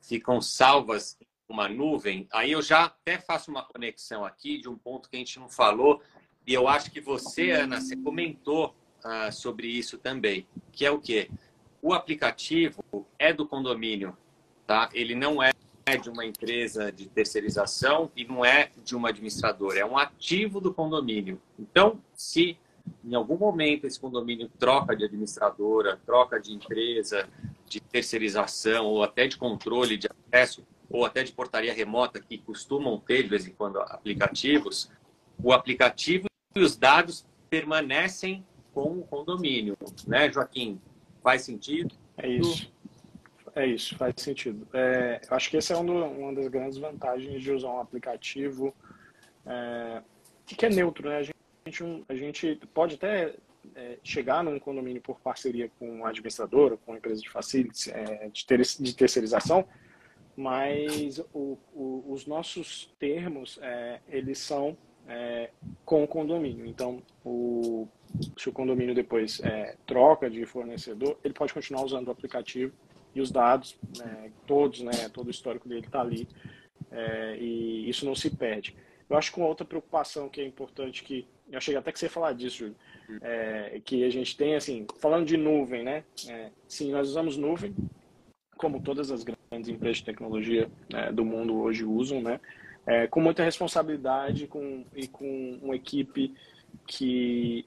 ficam 0.00 0.40
salvas 0.40 1.16
em 1.20 1.26
uma 1.48 1.68
nuvem? 1.68 2.26
Aí 2.32 2.52
eu 2.52 2.62
já 2.62 2.84
até 2.84 3.18
faço 3.18 3.50
uma 3.50 3.64
conexão 3.64 4.24
aqui 4.24 4.58
de 4.58 4.68
um 4.68 4.76
ponto 4.76 5.08
que 5.08 5.16
a 5.16 5.18
gente 5.18 5.38
não 5.38 5.48
falou 5.48 6.02
e 6.46 6.54
eu 6.54 6.68
acho 6.68 6.90
que 6.90 7.00
você, 7.00 7.50
Ana, 7.50 7.80
você 7.80 7.96
comentou 7.96 8.74
uh, 9.06 9.32
sobre 9.32 9.68
isso 9.68 9.96
também, 9.96 10.46
que 10.72 10.84
é 10.84 10.90
o 10.90 10.98
quê? 10.98 11.30
O 11.80 11.92
aplicativo 11.92 12.84
é 13.18 13.32
do 13.32 13.46
condomínio, 13.46 14.16
tá? 14.66 14.88
Ele 14.92 15.14
não 15.14 15.42
é 15.42 15.52
de 16.02 16.10
uma 16.10 16.26
empresa 16.26 16.90
de 16.90 17.06
terceirização 17.06 18.10
e 18.16 18.24
não 18.24 18.44
é 18.44 18.70
de 18.84 18.96
uma 18.96 19.10
administradora, 19.10 19.78
é 19.78 19.86
um 19.86 19.96
ativo 19.96 20.60
do 20.60 20.74
condomínio. 20.74 21.40
Então, 21.56 22.02
se 22.12 22.58
em 23.04 23.14
algum 23.14 23.36
momento 23.36 23.86
esse 23.86 23.98
condomínio 23.98 24.50
troca 24.58 24.96
de 24.96 25.04
administradora, 25.04 26.00
troca 26.04 26.40
de 26.40 26.52
empresa, 26.52 27.28
de 27.68 27.80
terceirização 27.80 28.86
ou 28.86 29.02
até 29.02 29.28
de 29.28 29.36
controle 29.36 29.96
de 29.96 30.08
acesso 30.08 30.66
ou 30.90 31.04
até 31.04 31.22
de 31.22 31.32
portaria 31.32 31.72
remota 31.72 32.20
que 32.20 32.38
costumam 32.38 32.98
ter 32.98 33.22
de 33.22 33.28
vez 33.28 33.46
em 33.46 33.52
quando 33.52 33.78
aplicativos, 33.78 34.90
o 35.42 35.52
aplicativo 35.52 36.26
e 36.54 36.60
os 36.60 36.76
dados 36.76 37.24
permanecem 37.50 38.44
com 38.76 38.98
o 38.98 39.02
condomínio, 39.04 39.74
né, 40.06 40.30
Joaquim? 40.30 40.78
Faz 41.22 41.40
sentido? 41.40 41.94
É 42.18 42.28
isso. 42.28 42.70
É 43.54 43.66
isso, 43.66 43.96
faz 43.96 44.14
sentido. 44.18 44.68
É, 44.74 45.18
eu 45.30 45.34
acho 45.34 45.48
que 45.48 45.56
essa 45.56 45.72
é 45.72 45.78
um 45.78 46.20
uma 46.20 46.34
das 46.34 46.46
grandes 46.48 46.76
vantagens 46.76 47.42
de 47.42 47.50
usar 47.50 47.70
um 47.70 47.80
aplicativo 47.80 48.74
é, 49.46 50.02
que 50.46 50.66
é 50.66 50.68
neutro, 50.68 51.08
né? 51.08 51.16
A 51.16 51.22
gente, 51.22 52.04
a 52.06 52.14
gente 52.14 52.60
pode 52.74 52.96
até 52.96 53.34
é, 53.74 53.96
chegar 54.04 54.44
num 54.44 54.58
condomínio 54.58 55.00
por 55.00 55.18
parceria 55.20 55.70
com 55.78 56.04
a 56.04 56.10
administradora, 56.10 56.76
com 56.76 56.92
a 56.92 56.98
empresa 56.98 57.22
de 57.22 57.30
facilities, 57.30 57.88
é, 57.88 58.28
de, 58.28 58.44
ter, 58.44 58.60
de 58.60 58.94
terceirização, 58.94 59.66
mas 60.36 61.18
o, 61.32 61.56
o, 61.74 62.04
os 62.08 62.26
nossos 62.26 62.94
termos, 62.98 63.58
é, 63.62 64.00
eles 64.06 64.38
são 64.38 64.76
é, 65.08 65.50
com 65.82 66.04
o 66.04 66.06
condomínio. 66.06 66.66
Então, 66.66 67.02
o, 67.24 67.88
se 68.36 68.48
o 68.48 68.52
condomínio 68.52 68.94
depois 68.94 69.40
é, 69.40 69.76
troca 69.86 70.30
de 70.30 70.44
fornecedor, 70.46 71.18
ele 71.24 71.34
pode 71.34 71.52
continuar 71.52 71.84
usando 71.84 72.08
o 72.08 72.10
aplicativo 72.10 72.72
e 73.14 73.20
os 73.20 73.30
dados, 73.30 73.76
né, 73.98 74.30
todos, 74.46 74.80
né, 74.82 75.08
todo 75.12 75.28
o 75.28 75.30
histórico 75.30 75.68
dele 75.68 75.86
está 75.86 76.00
ali 76.00 76.28
é, 76.90 77.36
e 77.38 77.88
isso 77.88 78.04
não 78.04 78.14
se 78.14 78.30
perde. 78.30 78.76
Eu 79.08 79.16
acho 79.16 79.32
que 79.32 79.38
uma 79.38 79.46
outra 79.46 79.64
preocupação 79.64 80.28
que 80.28 80.40
é 80.40 80.44
importante 80.44 81.02
que 81.02 81.26
eu 81.50 81.58
achei 81.58 81.76
até 81.76 81.92
que 81.92 81.98
você 81.98 82.06
ia 82.06 82.10
falar 82.10 82.32
disso, 82.32 82.58
Júlio, 82.58 82.76
é, 83.22 83.80
que 83.84 84.04
a 84.04 84.10
gente 84.10 84.36
tem 84.36 84.56
assim, 84.56 84.84
falando 84.98 85.26
de 85.26 85.36
nuvem, 85.36 85.84
né? 85.84 86.04
É, 86.28 86.50
sim, 86.66 86.90
nós 86.90 87.08
usamos 87.08 87.36
nuvem, 87.36 87.74
como 88.56 88.82
todas 88.82 89.12
as 89.12 89.22
grandes 89.22 89.68
empresas 89.68 89.98
de 89.98 90.04
tecnologia 90.04 90.68
né, 90.92 91.12
do 91.12 91.24
mundo 91.24 91.56
hoje 91.56 91.84
usam, 91.84 92.20
né? 92.20 92.40
É, 92.84 93.06
com 93.06 93.20
muita 93.20 93.44
responsabilidade 93.44 94.46
com, 94.46 94.84
e 94.94 95.06
com 95.08 95.58
uma 95.62 95.74
equipe 95.74 96.34
que 96.86 97.64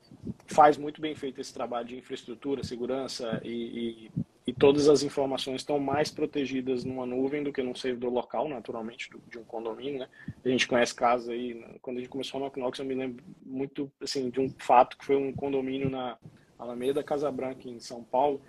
faz 0.48 0.78
muito 0.78 1.00
bem 1.00 1.16
feito 1.16 1.40
esse 1.40 1.54
trabalho 1.54 1.88
de 1.88 1.98
infraestrutura, 1.98 2.64
segurança 2.64 3.42
e, 3.44 3.50
e, 3.50 4.12
e, 4.48 4.54
todas 4.54 4.90
as 4.90 5.04
informações 5.04 5.62
estão 5.62 5.80
mais 5.80 6.12
protegidas 6.12 6.84
numa 6.84 7.06
nuvem 7.06 7.44
do 7.44 7.54
que 7.54 7.64
num 7.64 7.76
servidor 7.76 8.12
local, 8.12 8.50
naturalmente, 8.50 9.10
do, 9.10 9.22
de 9.30 9.38
um 9.38 9.44
condomínio, 9.44 10.00
né? 10.00 10.10
A 10.44 10.50
gente 10.50 10.68
conhece 10.68 10.94
casos 10.94 11.30
aí, 11.30 11.64
quando 11.82 11.98
a 11.98 12.00
gente 12.00 12.10
começou 12.10 12.40
no 12.40 12.52
Knox, 12.56 12.80
eu 12.80 12.86
me 12.86 12.96
lembro 12.96 13.24
muito, 13.46 13.92
assim, 14.02 14.30
de 14.30 14.40
um 14.40 14.54
fato 14.60 14.98
que 14.98 15.06
foi 15.06 15.16
um 15.16 15.32
condomínio 15.34 15.90
na 15.90 16.18
Alameda 16.58 17.04
Casa 17.04 17.32
Branca, 17.32 17.70
em 17.70 17.80
São 17.80 18.04
Paulo, 18.04 18.42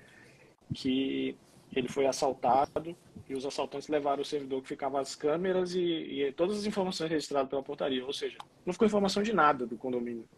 que 0.75 1.37
ele 1.75 1.89
foi 1.89 2.07
assaltado 2.07 2.97
e 3.29 3.35
os 3.35 3.47
assaltantes 3.47 3.89
levaram 3.89 4.23
o 4.23 4.25
servidor 4.25 4.61
que 4.61 4.69
ficava 4.69 5.01
as 5.01 5.15
câmeras 5.15 5.75
e, 5.75 5.81
e 5.81 6.33
todas 6.33 6.59
as 6.59 6.67
informações 6.67 7.11
registradas 7.11 7.49
pela 7.49 7.63
portaria, 7.63 8.05
ou 8.05 8.13
seja, 8.13 8.37
não 8.67 8.73
ficou 8.73 8.87
informação 8.87 9.23
de 9.23 9.33
nada 9.33 9.65
do 9.65 9.77
condomínio 9.77 10.29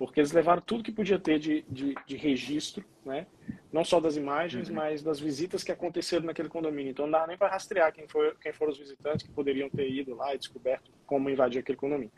porque 0.00 0.18
eles 0.18 0.32
levaram 0.32 0.62
tudo 0.62 0.82
que 0.82 0.90
podia 0.90 1.18
ter 1.18 1.38
de, 1.38 1.60
de, 1.68 1.94
de 2.06 2.16
registro, 2.16 2.82
né? 3.04 3.26
não 3.70 3.84
só 3.84 4.00
das 4.00 4.16
imagens, 4.16 4.70
uhum. 4.70 4.76
mas 4.76 5.02
das 5.02 5.20
visitas 5.20 5.62
que 5.62 5.70
aconteceram 5.70 6.24
naquele 6.24 6.48
condomínio. 6.48 6.90
Então 6.90 7.04
não 7.04 7.12
dava 7.12 7.26
nem 7.26 7.36
para 7.36 7.52
rastrear 7.52 7.92
quem, 7.92 8.08
foi, 8.08 8.34
quem 8.40 8.50
foram 8.50 8.72
os 8.72 8.78
visitantes 8.78 9.26
que 9.26 9.32
poderiam 9.34 9.68
ter 9.68 9.90
ido 9.90 10.14
lá 10.14 10.34
e 10.34 10.38
descoberto 10.38 10.90
como 11.04 11.28
invadir 11.28 11.58
aquele 11.58 11.76
condomínio. 11.76 12.10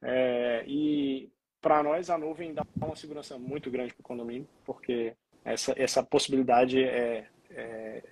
É, 0.00 0.62
e 0.68 1.28
para 1.60 1.82
nós 1.82 2.10
a 2.10 2.16
nuvem 2.16 2.54
dá 2.54 2.64
uma 2.76 2.94
segurança 2.94 3.36
muito 3.36 3.72
grande 3.72 3.92
para 3.92 4.02
o 4.02 4.04
condomínio, 4.04 4.48
porque 4.64 5.12
essa, 5.44 5.74
essa 5.76 6.04
possibilidade 6.04 6.80
é, 6.80 7.26
é 7.50 8.04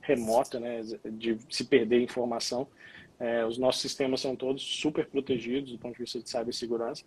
remota 0.00 0.58
né, 0.58 0.80
de 1.10 1.36
se 1.50 1.66
perder 1.66 2.00
informação. 2.00 2.66
É, 3.20 3.44
os 3.44 3.58
nossos 3.58 3.82
sistemas 3.82 4.22
são 4.22 4.34
todos 4.34 4.62
super 4.62 5.06
protegidos 5.06 5.70
do 5.70 5.78
ponto 5.78 5.92
de 5.92 6.00
vista 6.00 6.18
de 6.18 6.30
cibersegurança. 6.30 7.04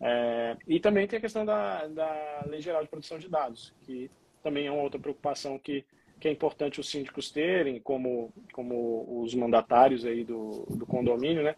É, 0.00 0.56
e 0.66 0.78
também 0.78 1.06
tem 1.06 1.18
a 1.18 1.22
questão 1.22 1.44
da, 1.44 1.86
da 1.86 2.44
Lei 2.46 2.60
Geral 2.60 2.82
de 2.82 2.88
Proteção 2.88 3.18
de 3.18 3.28
Dados, 3.28 3.74
que 3.82 4.10
também 4.42 4.66
é 4.66 4.70
uma 4.70 4.82
outra 4.82 5.00
preocupação 5.00 5.58
que, 5.58 5.84
que 6.20 6.28
é 6.28 6.30
importante 6.30 6.80
os 6.80 6.88
síndicos 6.90 7.30
terem, 7.30 7.80
como, 7.80 8.32
como 8.52 9.22
os 9.22 9.34
mandatários 9.34 10.04
aí 10.04 10.24
do, 10.24 10.66
do 10.70 10.86
condomínio, 10.86 11.42
né? 11.42 11.54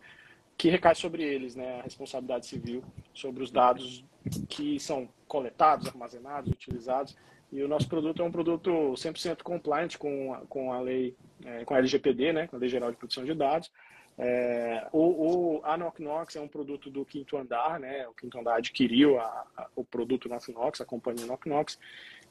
que 0.59 0.69
recai 0.69 0.95
sobre 0.97 1.23
eles 1.23 1.55
né, 1.55 1.79
a 1.79 1.83
responsabilidade 1.83 2.47
civil 2.47 2.83
sobre 3.15 3.45
os 3.45 3.51
dados 3.51 4.05
que 4.49 4.81
são 4.81 5.09
coletados, 5.29 5.87
armazenados, 5.87 6.51
utilizados. 6.51 7.17
E 7.53 7.63
o 7.63 7.69
nosso 7.69 7.89
produto 7.89 8.21
é 8.21 8.25
um 8.25 8.33
produto 8.33 8.71
100% 8.71 9.43
compliant 9.43 9.97
com 9.97 10.35
a, 10.35 10.39
com 10.49 10.73
a 10.73 10.81
lei, 10.81 11.17
é, 11.45 11.65
com 11.65 11.75
a 11.75 11.79
LGPD, 11.79 12.33
né, 12.33 12.47
com 12.49 12.57
a 12.57 12.59
Lei 12.59 12.69
Geral 12.69 12.91
de 12.91 12.97
Proteção 12.97 13.25
de 13.25 13.35
Dados. 13.35 13.71
É, 14.19 14.89
o, 14.93 15.59
o, 15.59 15.61
a 15.65 15.77
Knock 15.77 16.03
Knox 16.03 16.35
é 16.35 16.41
um 16.41 16.49
produto 16.49 16.91
do 16.91 17.05
Quinto 17.05 17.37
Andar, 17.37 17.79
né? 17.79 18.07
O 18.09 18.15
Quinto 18.15 18.39
Andar 18.39 18.57
adquiriu 18.57 19.19
a, 19.21 19.47
a, 19.57 19.69
o 19.77 19.85
produto 19.85 20.29
Knock 20.29 20.51
Knox, 20.51 20.81
a 20.81 20.85
companhia 20.85 21.25
Knock 21.25 21.49
Knox, 21.49 21.79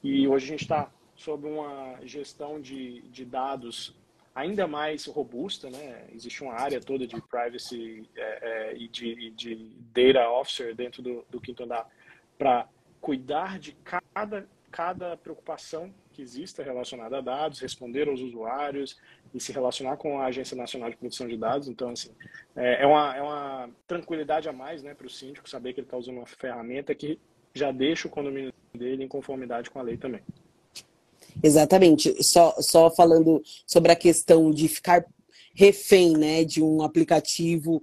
e 0.03 0.27
hoje 0.27 0.45
a 0.45 0.49
gente 0.49 0.63
está 0.63 0.91
sob 1.15 1.47
uma 1.47 1.97
gestão 2.03 2.59
de, 2.59 3.01
de 3.03 3.23
dados 3.23 3.95
ainda 4.35 4.67
mais 4.67 5.05
robusta, 5.05 5.69
né? 5.69 6.05
Existe 6.13 6.43
uma 6.43 6.53
área 6.53 6.79
toda 6.79 7.07
de 7.07 7.19
privacy 7.21 8.07
é, 8.15 8.21
é, 8.21 8.77
e 8.77 8.87
de, 8.87 9.31
de, 9.31 9.75
data 9.91 10.29
officer 10.29 10.75
dentro 10.75 11.01
do, 11.01 11.25
do 11.29 11.41
quinto 11.41 11.63
andar 11.63 11.89
para 12.37 12.67
cuidar 13.01 13.57
de 13.57 13.75
cada, 14.13 14.47
cada 14.77 15.17
preocupação 15.17 15.91
que 16.13 16.21
exista 16.21 16.61
relacionada 16.61 17.17
a 17.17 17.21
dados, 17.21 17.59
responder 17.59 18.07
aos 18.07 18.21
usuários 18.21 18.95
e 19.33 19.39
se 19.39 19.51
relacionar 19.51 19.97
com 19.97 20.19
a 20.19 20.27
Agência 20.27 20.55
Nacional 20.55 20.91
de 20.91 20.95
Proteção 20.95 21.27
de 21.27 21.35
Dados. 21.35 21.67
Então, 21.67 21.89
assim, 21.89 22.11
é, 22.55 22.83
é 22.83 22.85
uma, 22.85 23.17
é 23.17 23.21
uma 23.23 23.69
tranquilidade 23.87 24.47
a 24.47 24.53
mais 24.53 24.83
né, 24.83 24.93
para 24.93 25.07
o 25.07 25.09
síndico 25.09 25.49
saber 25.49 25.73
que 25.73 25.79
ele 25.79 25.87
está 25.87 25.97
usando 25.97 26.17
uma 26.17 26.27
ferramenta 26.27 26.93
que 26.93 27.19
já 27.55 27.71
deixa 27.71 28.07
o 28.07 28.11
condomínio 28.11 28.53
dele 28.71 29.03
em 29.03 29.07
conformidade 29.07 29.71
com 29.71 29.79
a 29.79 29.81
lei 29.81 29.97
também. 29.97 30.21
Exatamente. 31.41 32.23
Só, 32.23 32.53
só 32.59 32.91
falando 32.91 33.41
sobre 33.65 33.91
a 33.91 33.95
questão 33.95 34.51
de 34.51 34.67
ficar 34.67 35.03
refém 35.55 36.15
né, 36.15 36.43
de 36.43 36.61
um 36.61 36.83
aplicativo 36.83 37.81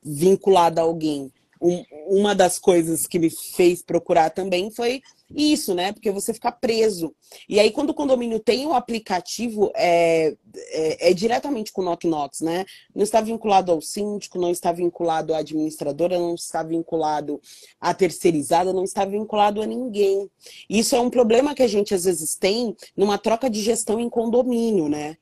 vinculado 0.00 0.78
a 0.78 0.84
alguém. 0.84 1.32
Um, 1.60 1.82
uma 2.06 2.32
das 2.32 2.60
coisas 2.60 3.08
que 3.08 3.18
me 3.18 3.28
fez 3.28 3.82
procurar 3.82 4.30
também 4.30 4.70
foi 4.70 5.02
isso, 5.34 5.74
né? 5.74 5.92
Porque 5.92 6.10
você 6.10 6.32
fica 6.32 6.50
preso. 6.50 7.14
E 7.48 7.60
aí, 7.60 7.70
quando 7.70 7.90
o 7.90 7.94
condomínio 7.94 8.40
tem 8.40 8.66
o 8.66 8.70
um 8.70 8.74
aplicativo, 8.74 9.70
é, 9.74 10.34
é, 10.56 11.10
é, 11.10 11.14
diretamente 11.14 11.72
com 11.72 11.82
o 11.82 11.84
Knock 11.84 12.06
Knocks, 12.06 12.40
né? 12.40 12.64
Não 12.94 13.02
está 13.02 13.20
vinculado 13.20 13.70
ao 13.70 13.80
síndico, 13.80 14.38
não 14.38 14.50
está 14.50 14.72
vinculado 14.72 15.34
à 15.34 15.38
administradora, 15.38 16.18
não 16.18 16.34
está 16.34 16.62
vinculado 16.62 17.40
à 17.80 17.92
terceirizada, 17.92 18.72
não 18.72 18.84
está 18.84 19.04
vinculado 19.04 19.60
a 19.60 19.66
ninguém. 19.66 20.30
Isso 20.68 20.96
é 20.96 21.00
um 21.00 21.10
problema 21.10 21.54
que 21.54 21.62
a 21.62 21.68
gente 21.68 21.94
às 21.94 22.04
vezes 22.04 22.34
tem 22.34 22.74
numa 22.96 23.18
troca 23.18 23.50
de 23.50 23.60
gestão 23.60 24.00
em 24.00 24.08
condomínio, 24.08 24.88
né? 24.88 25.16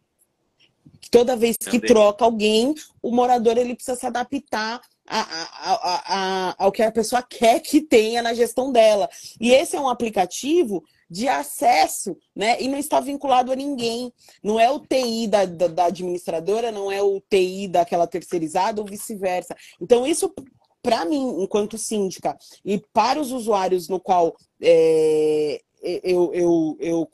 Toda 1.11 1.37
vez 1.37 1.57
que 1.57 1.79
troca 1.79 2.25
alguém, 2.25 2.75
o 3.03 3.11
morador 3.11 3.57
ele 3.57 3.75
precisa 3.75 3.97
se 3.97 4.07
adaptar 4.07 4.81
a, 5.07 5.21
a, 5.21 6.51
a, 6.51 6.55
ao 6.59 6.73
que 6.73 6.83
a 6.83 6.93
pessoa 6.93 7.23
quer 7.23 7.61
que 7.61 7.81
tenha 7.81 8.23
na 8.23 8.35
gestão 8.35 8.73
dela. 8.73 9.09
E 9.41 9.53
esse 9.53 9.77
é 9.77 9.81
um 9.81 9.89
aplicativo 9.89 10.83
de 11.09 11.29
acesso, 11.29 12.17
né? 12.35 12.61
E 12.61 12.69
não 12.69 12.79
está 12.79 13.01
vinculado 13.01 13.53
a 13.53 13.57
ninguém. 13.57 14.13
Não 14.43 14.59
é 14.59 14.71
o 14.71 14.81
TI 14.81 15.29
da, 15.29 15.45
da, 15.45 15.69
da 15.69 15.85
administradora, 15.87 16.73
não 16.73 16.91
é 16.91 17.01
o 17.01 17.21
TI 17.21 17.69
daquela 17.69 18.07
terceirizada 18.07 18.81
ou 18.81 18.87
vice-versa. 18.87 19.57
Então, 19.81 20.07
isso, 20.07 20.35
para 20.83 21.05
mim, 21.05 21.43
enquanto 21.43 21.79
síndica, 21.79 22.37
e 22.65 22.79
para 22.93 23.21
os 23.21 23.31
usuários 23.31 23.89
no 23.89 24.01
qual 24.01 24.37
é, 24.61 25.61
eu, 25.81 26.33
eu, 26.35 26.77
eu 26.81 27.11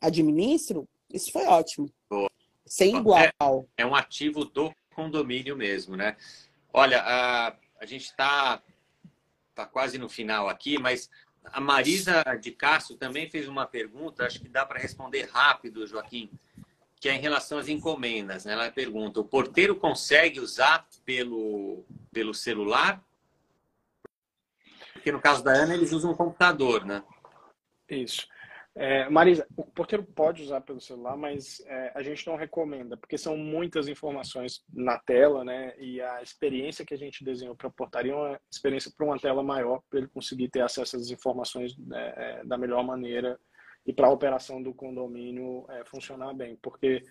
administro, 0.00 0.86
isso 1.12 1.32
foi 1.32 1.46
ótimo. 1.46 1.90
Sem 2.66 2.96
igual. 2.96 3.66
É, 3.76 3.82
é 3.82 3.86
um 3.86 3.96
ativo 3.96 4.44
do 4.44 4.72
condomínio 4.94 5.56
mesmo, 5.56 5.96
né? 5.96 6.16
Olha, 6.72 7.02
a, 7.02 7.56
a 7.80 7.86
gente 7.86 8.04
está 8.04 8.62
tá 9.54 9.66
quase 9.66 9.98
no 9.98 10.08
final 10.08 10.48
aqui, 10.48 10.78
mas 10.78 11.10
a 11.44 11.60
Marisa 11.60 12.22
de 12.40 12.50
Castro 12.50 12.96
também 12.96 13.28
fez 13.28 13.48
uma 13.48 13.66
pergunta, 13.66 14.26
acho 14.26 14.40
que 14.40 14.48
dá 14.48 14.64
para 14.64 14.78
responder 14.78 15.28
rápido, 15.32 15.86
Joaquim, 15.86 16.30
que 17.00 17.08
é 17.08 17.14
em 17.14 17.20
relação 17.20 17.58
às 17.58 17.68
encomendas. 17.68 18.44
Né? 18.44 18.52
Ela 18.52 18.70
pergunta: 18.70 19.20
o 19.20 19.24
porteiro 19.24 19.74
consegue 19.76 20.38
usar 20.38 20.86
pelo, 21.04 21.84
pelo 22.12 22.34
celular? 22.34 23.02
Porque 24.92 25.10
no 25.10 25.20
caso 25.20 25.42
da 25.42 25.52
Ana, 25.52 25.74
eles 25.74 25.92
usam 25.92 26.10
um 26.10 26.16
computador, 26.16 26.84
né? 26.84 27.02
Isso. 27.88 28.28
É, 28.76 29.08
Marisa, 29.08 29.46
o 29.56 29.64
porteiro 29.64 30.04
pode 30.04 30.42
usar 30.42 30.60
pelo 30.60 30.80
celular, 30.80 31.16
mas 31.16 31.60
é, 31.66 31.92
a 31.94 32.02
gente 32.02 32.24
não 32.26 32.36
recomenda, 32.36 32.96
porque 32.96 33.18
são 33.18 33.36
muitas 33.36 33.88
informações 33.88 34.64
na 34.72 34.96
tela, 34.98 35.44
né? 35.44 35.74
E 35.78 36.00
a 36.00 36.22
experiência 36.22 36.84
que 36.84 36.94
a 36.94 36.98
gente 36.98 37.24
desenhou 37.24 37.56
para 37.56 37.66
a 37.66 37.72
portaria 37.72 38.12
é 38.12 38.14
uma 38.14 38.40
experiência 38.50 38.92
para 38.96 39.06
uma 39.06 39.18
tela 39.18 39.42
maior, 39.42 39.82
para 39.90 39.98
ele 39.98 40.08
conseguir 40.08 40.48
ter 40.48 40.62
acesso 40.62 40.96
às 40.96 41.10
informações 41.10 41.76
né, 41.78 42.14
é, 42.16 42.44
da 42.44 42.56
melhor 42.56 42.84
maneira 42.84 43.38
e 43.84 43.92
para 43.92 44.06
a 44.06 44.12
operação 44.12 44.62
do 44.62 44.72
condomínio 44.72 45.66
é, 45.68 45.84
funcionar 45.84 46.32
bem, 46.32 46.56
porque 46.62 47.02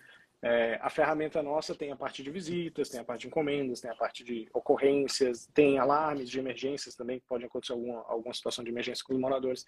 é, 0.42 0.78
a 0.80 0.88
ferramenta 0.88 1.42
nossa 1.42 1.74
tem 1.74 1.92
a 1.92 1.96
parte 1.96 2.22
de 2.22 2.30
visitas, 2.30 2.88
tem 2.88 3.00
a 3.00 3.04
parte 3.04 3.22
de 3.22 3.26
encomendas, 3.26 3.80
tem 3.80 3.90
a 3.90 3.94
parte 3.94 4.24
de 4.24 4.48
ocorrências, 4.54 5.46
tem 5.52 5.78
alarmes 5.78 6.30
de 6.30 6.38
emergências 6.38 6.94
também, 6.94 7.20
que 7.20 7.26
pode 7.26 7.44
acontecer 7.44 7.72
alguma, 7.72 8.02
alguma 8.08 8.32
situação 8.32 8.64
de 8.64 8.70
emergência 8.70 9.04
com 9.04 9.12
os 9.12 9.20
moradores. 9.20 9.66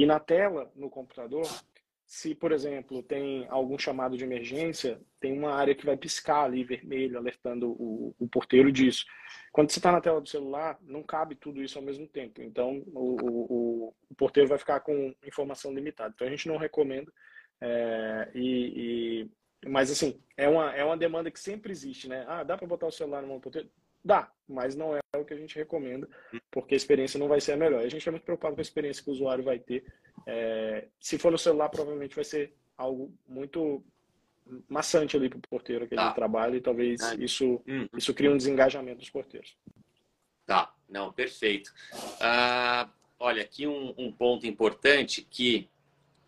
E 0.00 0.06
na 0.06 0.18
tela, 0.18 0.72
no 0.74 0.88
computador, 0.88 1.46
se, 2.06 2.34
por 2.34 2.52
exemplo, 2.52 3.02
tem 3.02 3.46
algum 3.50 3.78
chamado 3.78 4.16
de 4.16 4.24
emergência, 4.24 4.98
tem 5.20 5.30
uma 5.30 5.52
área 5.52 5.74
que 5.74 5.84
vai 5.84 5.94
piscar 5.94 6.44
ali 6.44 6.64
vermelho, 6.64 7.18
alertando 7.18 7.70
o, 7.72 8.14
o 8.18 8.26
porteiro 8.26 8.72
disso. 8.72 9.04
Quando 9.52 9.70
você 9.70 9.78
está 9.78 9.92
na 9.92 10.00
tela 10.00 10.18
do 10.18 10.26
celular, 10.26 10.78
não 10.80 11.02
cabe 11.02 11.34
tudo 11.34 11.62
isso 11.62 11.78
ao 11.78 11.84
mesmo 11.84 12.08
tempo. 12.08 12.40
Então, 12.40 12.82
o, 12.94 13.16
o, 13.20 13.94
o 14.08 14.14
porteiro 14.14 14.48
vai 14.48 14.56
ficar 14.56 14.80
com 14.80 15.14
informação 15.22 15.70
limitada. 15.70 16.14
Então, 16.14 16.26
a 16.26 16.30
gente 16.30 16.48
não 16.48 16.56
recomenda. 16.56 17.12
É, 17.60 18.30
e, 18.34 19.28
e, 19.62 19.68
mas, 19.68 19.90
assim, 19.90 20.18
é 20.34 20.48
uma, 20.48 20.74
é 20.74 20.82
uma 20.82 20.96
demanda 20.96 21.30
que 21.30 21.38
sempre 21.38 21.72
existe, 21.72 22.08
né? 22.08 22.24
Ah, 22.26 22.42
dá 22.42 22.56
para 22.56 22.66
botar 22.66 22.86
o 22.86 22.90
celular 22.90 23.20
no 23.20 23.38
porteiro? 23.38 23.68
Dá, 24.04 24.30
mas 24.48 24.74
não 24.74 24.96
é 24.96 25.00
o 25.16 25.24
que 25.24 25.34
a 25.34 25.36
gente 25.36 25.56
recomenda, 25.56 26.08
porque 26.50 26.74
a 26.74 26.76
experiência 26.76 27.18
não 27.18 27.28
vai 27.28 27.40
ser 27.40 27.52
a 27.52 27.56
melhor. 27.56 27.82
A 27.82 27.88
gente 27.88 28.08
é 28.08 28.10
muito 28.10 28.24
preocupado 28.24 28.54
com 28.54 28.60
a 28.60 28.62
experiência 28.62 29.02
que 29.02 29.10
o 29.10 29.12
usuário 29.12 29.44
vai 29.44 29.58
ter. 29.58 29.84
É, 30.26 30.88
se 30.98 31.18
for 31.18 31.30
no 31.30 31.38
celular, 31.38 31.68
provavelmente 31.68 32.14
vai 32.14 32.24
ser 32.24 32.54
algo 32.76 33.12
muito 33.28 33.84
maçante 34.68 35.16
ali 35.16 35.28
para 35.28 35.38
o 35.38 35.42
porteiro 35.42 35.86
que 35.86 35.94
tá. 35.94 36.06
ele 36.06 36.14
trabalha 36.14 36.56
e 36.56 36.60
talvez 36.60 37.00
ah, 37.02 37.14
isso, 37.14 37.62
hum. 37.66 37.86
isso 37.96 38.12
crie 38.14 38.28
um 38.28 38.36
desengajamento 38.36 38.98
dos 38.98 39.10
porteiros. 39.10 39.56
Tá, 40.46 40.74
não, 40.88 41.12
perfeito. 41.12 41.72
Ah, 42.20 42.88
olha, 43.18 43.42
aqui 43.42 43.66
um, 43.66 43.94
um, 43.96 44.10
ponto 44.10 44.46
importante 44.46 45.22
que 45.22 45.68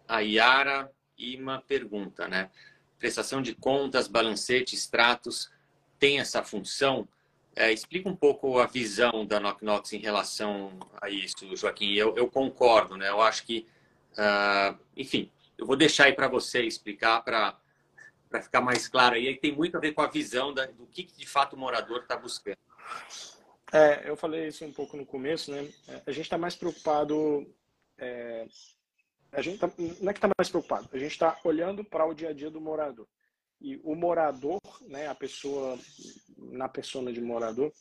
a 0.06 0.20
Yara 0.20 0.90
Ima 1.18 1.62
pergunta, 1.66 2.28
né? 2.28 2.50
Prestação 2.98 3.42
de 3.42 3.54
contas, 3.54 4.06
balancete, 4.06 4.74
extratos, 4.74 5.50
tem 5.98 6.20
essa 6.20 6.42
função? 6.42 7.08
É, 7.55 7.70
explica 7.72 8.09
um 8.09 8.16
pouco 8.16 8.59
a 8.59 8.66
visão 8.66 9.26
da 9.26 9.38
Knock 9.38 9.94
em 9.94 10.00
relação 10.00 10.78
a 11.00 11.11
isso, 11.11 11.55
Joaquim. 11.55 11.92
Eu, 11.92 12.16
eu 12.16 12.28
concordo, 12.28 12.96
né? 12.96 13.11
Eu 13.11 13.20
acho 13.20 13.44
que, 13.44 13.66
uh, 14.12 14.78
enfim, 14.96 15.30
eu 15.59 15.66
vou 15.66 15.76
deixar 15.76 16.05
aí 16.05 16.14
para 16.14 16.28
você 16.28 16.62
explicar 16.62 17.22
para 17.22 17.59
ficar 18.42 18.62
mais 18.62 18.88
claro 18.88 19.16
aí. 19.16 19.36
Tem 19.36 19.53
muito 19.53 19.76
a 19.76 19.80
ver 19.80 19.92
com 19.92 20.00
a 20.00 20.07
visão 20.07 20.55
da, 20.55 20.64
do 20.66 20.86
que, 20.86 21.05
que 21.05 21.16
de 21.16 21.26
fato 21.26 21.55
o 21.55 21.59
morador 21.59 22.00
está 22.00 22.16
buscando. 22.16 22.57
É, 23.70 24.09
eu 24.09 24.16
falei 24.16 24.48
isso 24.48 24.64
um 24.64 24.72
pouco 24.72 24.96
no 24.96 25.05
começo, 25.05 25.50
né? 25.50 25.68
É, 25.88 26.03
a 26.07 26.11
gente 26.11 26.24
está 26.24 26.38
mais 26.38 26.55
preocupado. 26.55 27.46
É, 27.98 28.46
a 29.32 29.40
gente 29.40 29.59
tá, 29.59 29.70
não 30.00 30.11
é 30.11 30.12
que 30.12 30.18
está 30.18 30.28
mais 30.36 30.50
preocupado, 30.50 30.88
a 30.92 30.98
gente 30.98 31.12
está 31.12 31.38
olhando 31.42 31.82
para 31.82 32.05
o 32.05 32.14
dia 32.14 32.28
a 32.28 32.32
dia 32.32 32.50
do 32.50 32.61
morador. 32.61 33.07
E 33.62 33.80
o 33.84 33.94
morador, 33.94 34.60
né, 34.82 35.06
a 35.06 35.14
pessoa 35.14 35.78
na 36.36 36.68
persona 36.68 37.12
de 37.12 37.20
morador, 37.20 37.72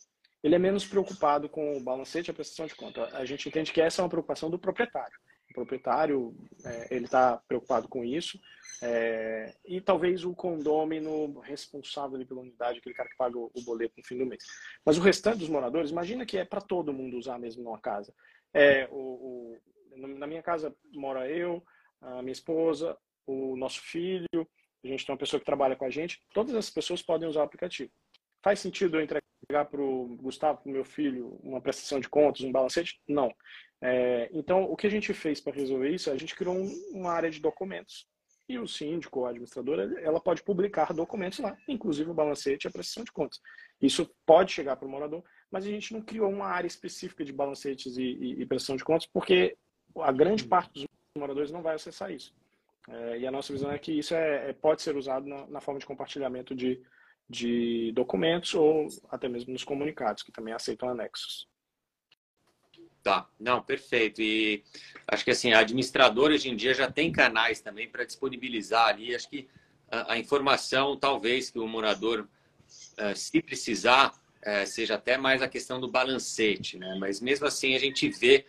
ele 0.42 0.54
é 0.54 0.58
menos 0.58 0.86
preocupado 0.86 1.48
com 1.48 1.76
o 1.76 1.80
balancete 1.80 2.30
e 2.30 2.30
a 2.30 2.34
prestação 2.34 2.66
de 2.66 2.74
conta. 2.74 3.04
A 3.16 3.24
gente 3.24 3.48
entende 3.48 3.72
que 3.72 3.80
essa 3.80 4.00
é 4.00 4.04
uma 4.04 4.08
preocupação 4.08 4.48
do 4.48 4.58
proprietário. 4.58 5.18
O 5.50 5.54
proprietário, 5.54 6.34
é, 6.64 6.88
ele 6.94 7.06
está 7.06 7.36
preocupado 7.48 7.88
com 7.88 8.04
isso. 8.04 8.38
É, 8.80 9.54
e 9.64 9.80
talvez 9.80 10.24
o 10.24 10.34
condômino 10.34 11.38
responsável 11.40 12.24
pela 12.26 12.40
unidade, 12.40 12.78
aquele 12.78 12.94
cara 12.94 13.08
que 13.08 13.16
paga 13.16 13.36
o, 13.36 13.50
o 13.52 13.62
boleto 13.62 13.94
no 13.98 14.04
fim 14.04 14.18
do 14.18 14.26
mês. 14.26 14.44
Mas 14.84 14.98
o 14.98 15.00
restante 15.00 15.38
dos 15.38 15.48
moradores, 15.48 15.90
imagina 15.90 16.24
que 16.24 16.38
é 16.38 16.44
para 16.44 16.60
todo 16.60 16.92
mundo 16.92 17.16
usar 17.16 17.38
mesmo 17.38 17.62
numa 17.62 17.80
casa. 17.80 18.14
É, 18.54 18.88
o, 18.90 19.56
o, 19.96 19.96
na 19.96 20.26
minha 20.26 20.42
casa 20.42 20.74
mora 20.92 21.28
eu, 21.28 21.62
a 22.00 22.22
minha 22.22 22.32
esposa, 22.32 22.96
o 23.26 23.56
nosso 23.56 23.80
filho, 23.80 24.48
a 24.84 24.88
gente 24.88 25.06
tem 25.06 25.12
uma 25.12 25.18
pessoa 25.18 25.40
que 25.40 25.46
trabalha 25.46 25.76
com 25.76 25.84
a 25.84 25.90
gente, 25.90 26.20
todas 26.32 26.54
essas 26.54 26.70
pessoas 26.70 27.02
podem 27.02 27.28
usar 27.28 27.40
o 27.40 27.44
aplicativo. 27.44 27.90
Faz 28.42 28.60
sentido 28.60 28.96
eu 28.96 29.02
entregar 29.02 29.64
para 29.66 29.80
o 29.80 30.16
Gustavo, 30.16 30.60
para 30.62 30.70
o 30.70 30.72
meu 30.72 30.84
filho, 30.84 31.38
uma 31.42 31.60
prestação 31.60 32.00
de 32.00 32.08
contas, 32.08 32.42
um 32.42 32.52
balancete? 32.52 33.00
Não. 33.08 33.32
É, 33.80 34.28
então, 34.32 34.64
o 34.64 34.76
que 34.76 34.86
a 34.86 34.90
gente 34.90 35.12
fez 35.12 35.40
para 35.40 35.54
resolver 35.54 35.90
isso? 35.90 36.10
A 36.10 36.16
gente 36.16 36.34
criou 36.34 36.56
um, 36.56 36.68
uma 36.92 37.12
área 37.12 37.30
de 37.30 37.40
documentos. 37.40 38.06
E 38.48 38.58
o 38.58 38.66
síndico 38.66 39.20
ou 39.20 39.26
a 39.26 39.30
administradora, 39.30 40.00
ela 40.00 40.20
pode 40.20 40.42
publicar 40.42 40.92
documentos 40.92 41.38
lá, 41.38 41.56
inclusive 41.68 42.10
o 42.10 42.14
balancete 42.14 42.66
e 42.66 42.68
a 42.68 42.72
prestação 42.72 43.04
de 43.04 43.12
contas. 43.12 43.40
Isso 43.80 44.10
pode 44.26 44.52
chegar 44.52 44.76
para 44.76 44.86
o 44.86 44.90
morador, 44.90 45.24
mas 45.50 45.64
a 45.64 45.68
gente 45.68 45.92
não 45.92 46.02
criou 46.02 46.30
uma 46.30 46.46
área 46.46 46.66
específica 46.66 47.24
de 47.24 47.32
balancetes 47.32 47.96
e, 47.96 48.02
e, 48.02 48.42
e 48.42 48.46
prestação 48.46 48.76
de 48.76 48.84
contas, 48.84 49.06
porque 49.06 49.56
a 49.96 50.12
grande 50.12 50.44
parte 50.44 50.72
dos 50.72 50.86
moradores 51.16 51.50
não 51.50 51.62
vai 51.62 51.74
acessar 51.74 52.10
isso. 52.10 52.34
É, 52.88 53.18
e 53.18 53.26
a 53.26 53.30
nossa 53.30 53.52
visão 53.52 53.70
é 53.70 53.78
que 53.78 53.92
isso 53.92 54.14
é, 54.14 54.50
é, 54.50 54.52
pode 54.52 54.82
ser 54.82 54.96
usado 54.96 55.26
na, 55.26 55.46
na, 55.46 55.60
forma 55.60 55.78
de 55.78 55.86
compartilhamento 55.86 56.54
de, 56.54 56.82
de 57.28 57.92
documentos 57.92 58.54
ou 58.54 58.88
até 59.08 59.28
mesmo 59.28 59.52
nos 59.52 59.64
comunicados, 59.64 60.22
que 60.22 60.32
também 60.32 60.52
aceitam 60.52 60.88
anexos. 60.88 61.48
Tá, 63.02 63.28
não, 63.38 63.62
perfeito. 63.62 64.22
E 64.22 64.62
acho 65.08 65.24
que 65.24 65.30
assim, 65.30 65.52
a 65.52 65.60
administradora 65.60 66.34
hoje 66.34 66.48
em 66.48 66.56
dia 66.56 66.72
já 66.72 66.90
tem 66.90 67.10
canais 67.10 67.60
também 67.60 67.88
para 67.88 68.04
disponibilizar 68.04 68.88
ali. 68.88 69.14
Acho 69.14 69.28
que 69.28 69.48
a, 69.90 70.14
a 70.14 70.18
informação, 70.18 70.96
talvez, 70.96 71.50
que 71.50 71.58
o 71.58 71.66
morador, 71.66 72.20
uh, 72.20 73.16
se 73.16 73.42
precisar, 73.42 74.10
uh, 74.10 74.66
seja 74.66 74.94
até 74.94 75.16
mais 75.16 75.42
a 75.42 75.48
questão 75.48 75.80
do 75.80 75.90
balancete, 75.90 76.78
né? 76.78 76.96
Mas 76.98 77.20
mesmo 77.20 77.46
assim 77.46 77.74
a 77.74 77.78
gente 77.78 78.08
vê 78.08 78.46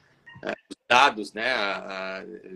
dados 0.93 1.33
né, 1.33 1.43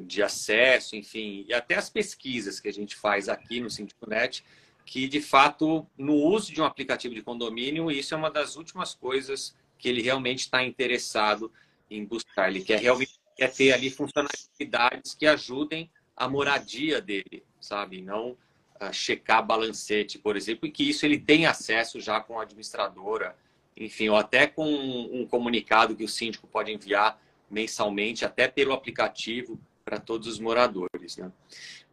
de 0.05 0.21
acesso, 0.21 0.95
enfim, 0.95 1.43
e 1.47 1.53
até 1.55 1.73
as 1.73 1.89
pesquisas 1.89 2.59
que 2.59 2.67
a 2.67 2.71
gente 2.71 2.95
faz 2.95 3.27
aqui 3.27 3.59
no 3.59 3.67
Sindiconet, 3.67 4.43
que 4.85 5.07
de 5.07 5.19
fato, 5.19 5.87
no 5.97 6.13
uso 6.13 6.53
de 6.53 6.61
um 6.61 6.63
aplicativo 6.63 7.15
de 7.15 7.23
condomínio, 7.23 7.89
isso 7.89 8.13
é 8.13 8.17
uma 8.17 8.29
das 8.29 8.55
últimas 8.55 8.93
coisas 8.93 9.55
que 9.79 9.89
ele 9.89 10.03
realmente 10.03 10.41
está 10.41 10.63
interessado 10.63 11.51
em 11.89 12.05
buscar. 12.05 12.49
Ele 12.49 12.61
quer 12.61 12.79
realmente 12.79 13.19
quer 13.35 13.51
ter 13.51 13.71
ali 13.71 13.89
funcionalidades 13.89 15.15
que 15.15 15.25
ajudem 15.25 15.89
a 16.15 16.29
moradia 16.29 17.01
dele, 17.01 17.43
sabe? 17.59 18.03
Não 18.03 18.29
uh, 18.29 18.93
checar 18.93 19.43
balancete, 19.43 20.19
por 20.19 20.37
exemplo, 20.37 20.67
e 20.67 20.71
que 20.71 20.87
isso 20.87 21.07
ele 21.07 21.17
tem 21.17 21.47
acesso 21.47 21.99
já 21.99 22.19
com 22.19 22.39
a 22.39 22.43
administradora, 22.43 23.35
enfim, 23.75 24.09
ou 24.09 24.15
até 24.15 24.45
com 24.45 24.63
um 24.63 25.25
comunicado 25.25 25.95
que 25.95 26.03
o 26.03 26.07
síndico 26.07 26.45
pode 26.47 26.71
enviar 26.71 27.19
mensalmente, 27.49 28.25
até 28.25 28.47
pelo 28.47 28.73
aplicativo 28.73 29.59
para 29.83 29.99
todos 29.99 30.27
os 30.27 30.39
moradores, 30.39 31.17
né? 31.17 31.31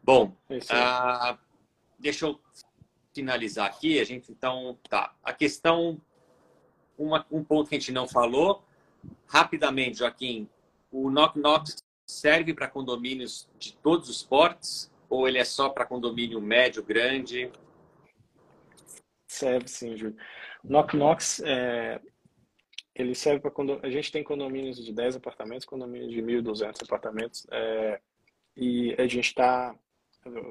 Bom, 0.03 0.37
uh, 0.51 1.39
deixa 1.99 2.27
eu 2.27 2.41
finalizar 3.15 3.67
aqui. 3.67 3.99
A 4.01 4.05
gente 4.05 4.31
então 4.31 4.79
tá. 4.89 5.15
A 5.23 5.33
questão, 5.33 6.01
uma, 6.99 7.25
um 7.31 7.43
ponto 7.43 7.69
que 7.69 7.77
a 7.77 7.79
gente 7.79 7.93
não 7.93 8.07
falou 8.07 8.65
rapidamente, 9.27 9.99
Joaquim. 9.99 10.49
O 10.91 11.11
knock 11.11 11.39
knock 11.39 11.73
serve 12.07 12.53
para 12.53 12.69
condomínios 12.69 13.49
de 13.59 13.75
todos 13.77 14.09
os 14.09 14.23
portes 14.23 14.91
ou 15.09 15.29
ele 15.29 15.39
é 15.39 15.45
só 15.45 15.69
para 15.69 15.87
condomínio 15.87 16.41
médio, 16.41 16.83
grande? 16.83 17.51
Serve 19.27 19.69
sim, 19.69 19.97
Júlio. 19.97 20.17
Knock 20.63 20.97
Knocks, 20.97 21.41
é, 21.45 22.01
ele 22.95 23.15
serve 23.15 23.41
para 23.41 23.51
quando 23.51 23.81
a 23.83 23.91
gente 23.91 24.13
tem 24.13 24.23
condomínios 24.23 24.83
de 24.83 24.93
10 24.93 25.17
apartamentos, 25.17 25.65
condomínios 25.65 26.13
de 26.13 26.23
1.200 26.23 26.83
apartamentos, 26.85 27.47
é, 27.51 28.01
e 28.57 28.95
a 28.99 29.07
gente 29.07 29.27
está 29.27 29.75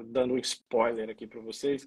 dando 0.06 0.34
um 0.34 0.38
spoiler 0.38 1.08
aqui 1.08 1.26
para 1.26 1.40
vocês. 1.40 1.86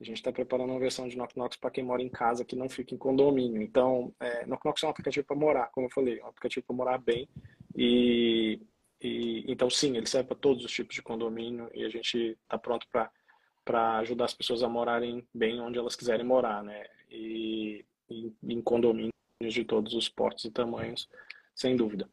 A 0.00 0.04
gente 0.04 0.16
está 0.16 0.32
preparando 0.32 0.70
uma 0.70 0.80
versão 0.80 1.06
de 1.06 1.16
Knock 1.16 1.36
Knocks 1.36 1.58
para 1.58 1.70
quem 1.70 1.84
mora 1.84 2.02
em 2.02 2.08
casa 2.08 2.44
que 2.44 2.56
não 2.56 2.70
fica 2.70 2.94
em 2.94 2.98
condomínio. 2.98 3.60
Então, 3.60 4.14
é, 4.18 4.46
Knock 4.46 4.64
Knocks 4.64 4.82
é 4.82 4.86
um 4.86 4.90
aplicativo 4.90 5.26
para 5.26 5.36
morar, 5.36 5.70
como 5.72 5.86
eu 5.86 5.90
falei, 5.90 6.18
é 6.18 6.24
um 6.24 6.28
aplicativo 6.28 6.64
para 6.66 6.76
morar 6.76 6.98
bem 6.98 7.28
e 7.76 8.58
e, 9.00 9.50
então, 9.50 9.70
sim, 9.70 9.96
ele 9.96 10.06
serve 10.06 10.28
para 10.28 10.36
todos 10.36 10.64
os 10.64 10.70
tipos 10.70 10.94
de 10.94 11.02
condomínio 11.02 11.70
e 11.72 11.84
a 11.84 11.88
gente 11.88 12.38
está 12.42 12.58
pronto 12.58 12.86
para 12.90 13.98
ajudar 13.98 14.26
as 14.26 14.34
pessoas 14.34 14.62
a 14.62 14.68
morarem 14.68 15.26
bem 15.32 15.60
onde 15.60 15.78
elas 15.78 15.96
quiserem 15.96 16.24
morar, 16.24 16.62
né? 16.62 16.84
E, 17.08 17.84
e 18.10 18.32
em 18.42 18.60
condomínios 18.60 19.14
de 19.48 19.64
todos 19.64 19.94
os 19.94 20.08
portes 20.08 20.44
e 20.44 20.50
tamanhos, 20.50 21.08
sem 21.54 21.76
dúvida. 21.76 22.08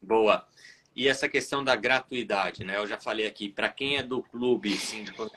Boa. 0.00 0.46
E 0.96 1.06
essa 1.06 1.28
questão 1.28 1.62
da 1.62 1.76
gratuidade, 1.76 2.64
né? 2.64 2.76
Eu 2.76 2.86
já 2.86 2.98
falei 2.98 3.26
aqui, 3.26 3.48
para 3.48 3.68
quem 3.68 3.98
é 3.98 4.02
do 4.02 4.22
clube 4.22 4.76
síndico, 4.76 5.30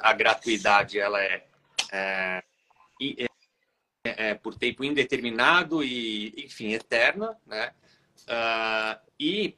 a 0.00 0.12
gratuidade 0.12 0.98
ela 0.98 1.22
é, 1.22 1.46
é, 1.92 2.42
é, 3.00 3.26
é, 4.04 4.34
por 4.34 4.54
tempo 4.56 4.82
indeterminado 4.82 5.84
e, 5.84 6.34
enfim, 6.44 6.72
eterna, 6.72 7.36
né? 7.46 7.72
Uh, 8.22 9.10
e 9.20 9.56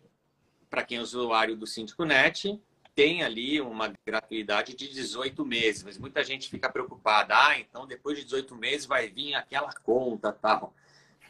para 0.68 0.82
quem 0.82 0.98
é 0.98 1.00
usuário 1.00 1.56
do 1.56 1.66
Síndico 1.66 2.04
Net, 2.04 2.60
tem 2.97 3.22
ali 3.22 3.61
uma 3.61 3.92
gratuidade 4.07 4.74
de 4.74 4.88
18 4.88 5.44
meses, 5.44 5.84
mas 5.84 5.99
muita 5.99 6.24
gente 6.24 6.49
fica 6.49 6.72
preocupada. 6.72 7.34
Ah, 7.36 7.61
então 7.61 7.86
depois 7.86 8.16
de 8.16 8.24
18 8.24 8.57
meses 8.57 8.86
vai 8.86 9.07
vir 9.07 9.34
aquela 9.34 9.70
conta 9.84 10.32
tal. 10.32 10.74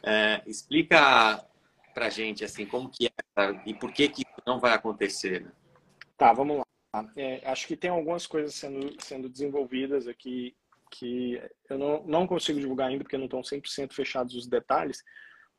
É, 0.01 0.41
explica 0.47 1.45
para 1.93 2.09
gente 2.09 2.45
assim 2.45 2.65
como 2.65 2.89
que 2.89 3.07
é 3.07 3.11
e 3.67 3.75
por 3.75 3.93
que 3.93 4.09
que 4.09 4.23
não 4.47 4.61
vai 4.61 4.75
acontecer. 4.75 5.43
Né? 5.43 5.53
Tá, 6.17 6.33
vamos 6.33 6.59
lá. 6.59 7.13
É, 7.17 7.43
acho 7.51 7.67
que 7.67 7.77
tem 7.77 7.91
algumas 7.91 8.29
coisas 8.29 8.55
sendo, 8.55 8.95
sendo 9.03 9.29
desenvolvidas 9.29 10.07
aqui 10.07 10.57
que 10.89 11.43
eu 11.69 11.77
não, 11.77 12.05
não 12.05 12.27
consigo 12.29 12.61
divulgar 12.61 12.89
ainda 12.89 13.03
porque 13.03 13.19
não 13.19 13.25
estão 13.25 13.41
100% 13.41 13.93
fechados 13.93 14.37
os 14.37 14.47
detalhes, 14.47 15.03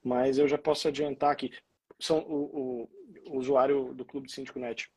mas 0.02 0.38
eu 0.38 0.48
já 0.48 0.58
posso 0.58 0.88
adiantar 0.88 1.36
que 1.36 1.52
são 2.00 2.20
o, 2.20 2.88
o, 3.26 3.34
o 3.34 3.38
usuário 3.38 3.94
do 3.94 4.06
Clube 4.06 4.32
Síndico 4.32 4.58
Net 4.58 4.90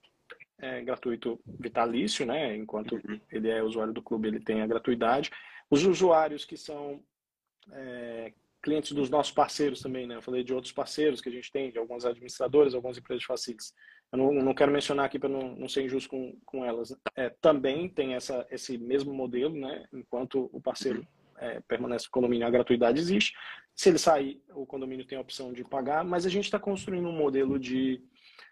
é 0.60 0.82
gratuito 0.82 1.40
vitalício, 1.46 2.26
né? 2.26 2.56
Enquanto 2.56 2.96
uhum. 2.96 3.20
ele 3.30 3.48
é 3.48 3.62
usuário 3.62 3.92
do 3.92 4.02
clube, 4.02 4.28
ele 4.28 4.40
tem 4.40 4.62
a 4.62 4.66
gratuidade. 4.66 5.30
Os 5.70 5.84
usuários 5.84 6.44
que 6.44 6.56
são 6.56 7.02
é, 7.72 8.32
clientes 8.62 8.92
dos 8.92 9.08
nossos 9.08 9.32
parceiros 9.32 9.80
também, 9.80 10.06
né? 10.06 10.16
Eu 10.16 10.22
falei 10.22 10.44
de 10.44 10.52
outros 10.52 10.72
parceiros 10.72 11.20
que 11.20 11.28
a 11.28 11.32
gente 11.32 11.50
tem, 11.50 11.70
de 11.70 11.78
algumas 11.78 12.04
administradoras, 12.04 12.74
algumas 12.74 12.98
empresas 12.98 13.20
de 13.22 13.26
facilities. 13.26 13.74
Eu 14.12 14.18
não, 14.18 14.32
não 14.32 14.54
quero 14.54 14.72
mencionar 14.72 15.06
aqui 15.06 15.18
para 15.18 15.28
não, 15.28 15.54
não 15.54 15.68
ser 15.68 15.82
injusto 15.82 16.10
com, 16.10 16.36
com 16.44 16.64
elas. 16.64 16.94
É, 17.16 17.30
também 17.40 17.88
tem 17.88 18.14
essa, 18.14 18.46
esse 18.50 18.76
mesmo 18.76 19.14
modelo, 19.14 19.54
né? 19.54 19.86
Enquanto 19.92 20.50
o 20.52 20.60
parceiro 20.60 21.06
é, 21.38 21.60
permanece 21.60 22.06
no 22.06 22.10
condomínio, 22.10 22.46
a 22.46 22.50
gratuidade 22.50 22.98
existe. 22.98 23.34
Se 23.74 23.88
ele 23.88 23.98
sair, 23.98 24.42
o 24.54 24.66
condomínio 24.66 25.06
tem 25.06 25.16
a 25.16 25.22
opção 25.22 25.52
de 25.52 25.64
pagar, 25.64 26.04
mas 26.04 26.26
a 26.26 26.28
gente 26.28 26.44
está 26.44 26.58
construindo 26.58 27.08
um 27.08 27.16
modelo 27.16 27.58
de, 27.58 28.02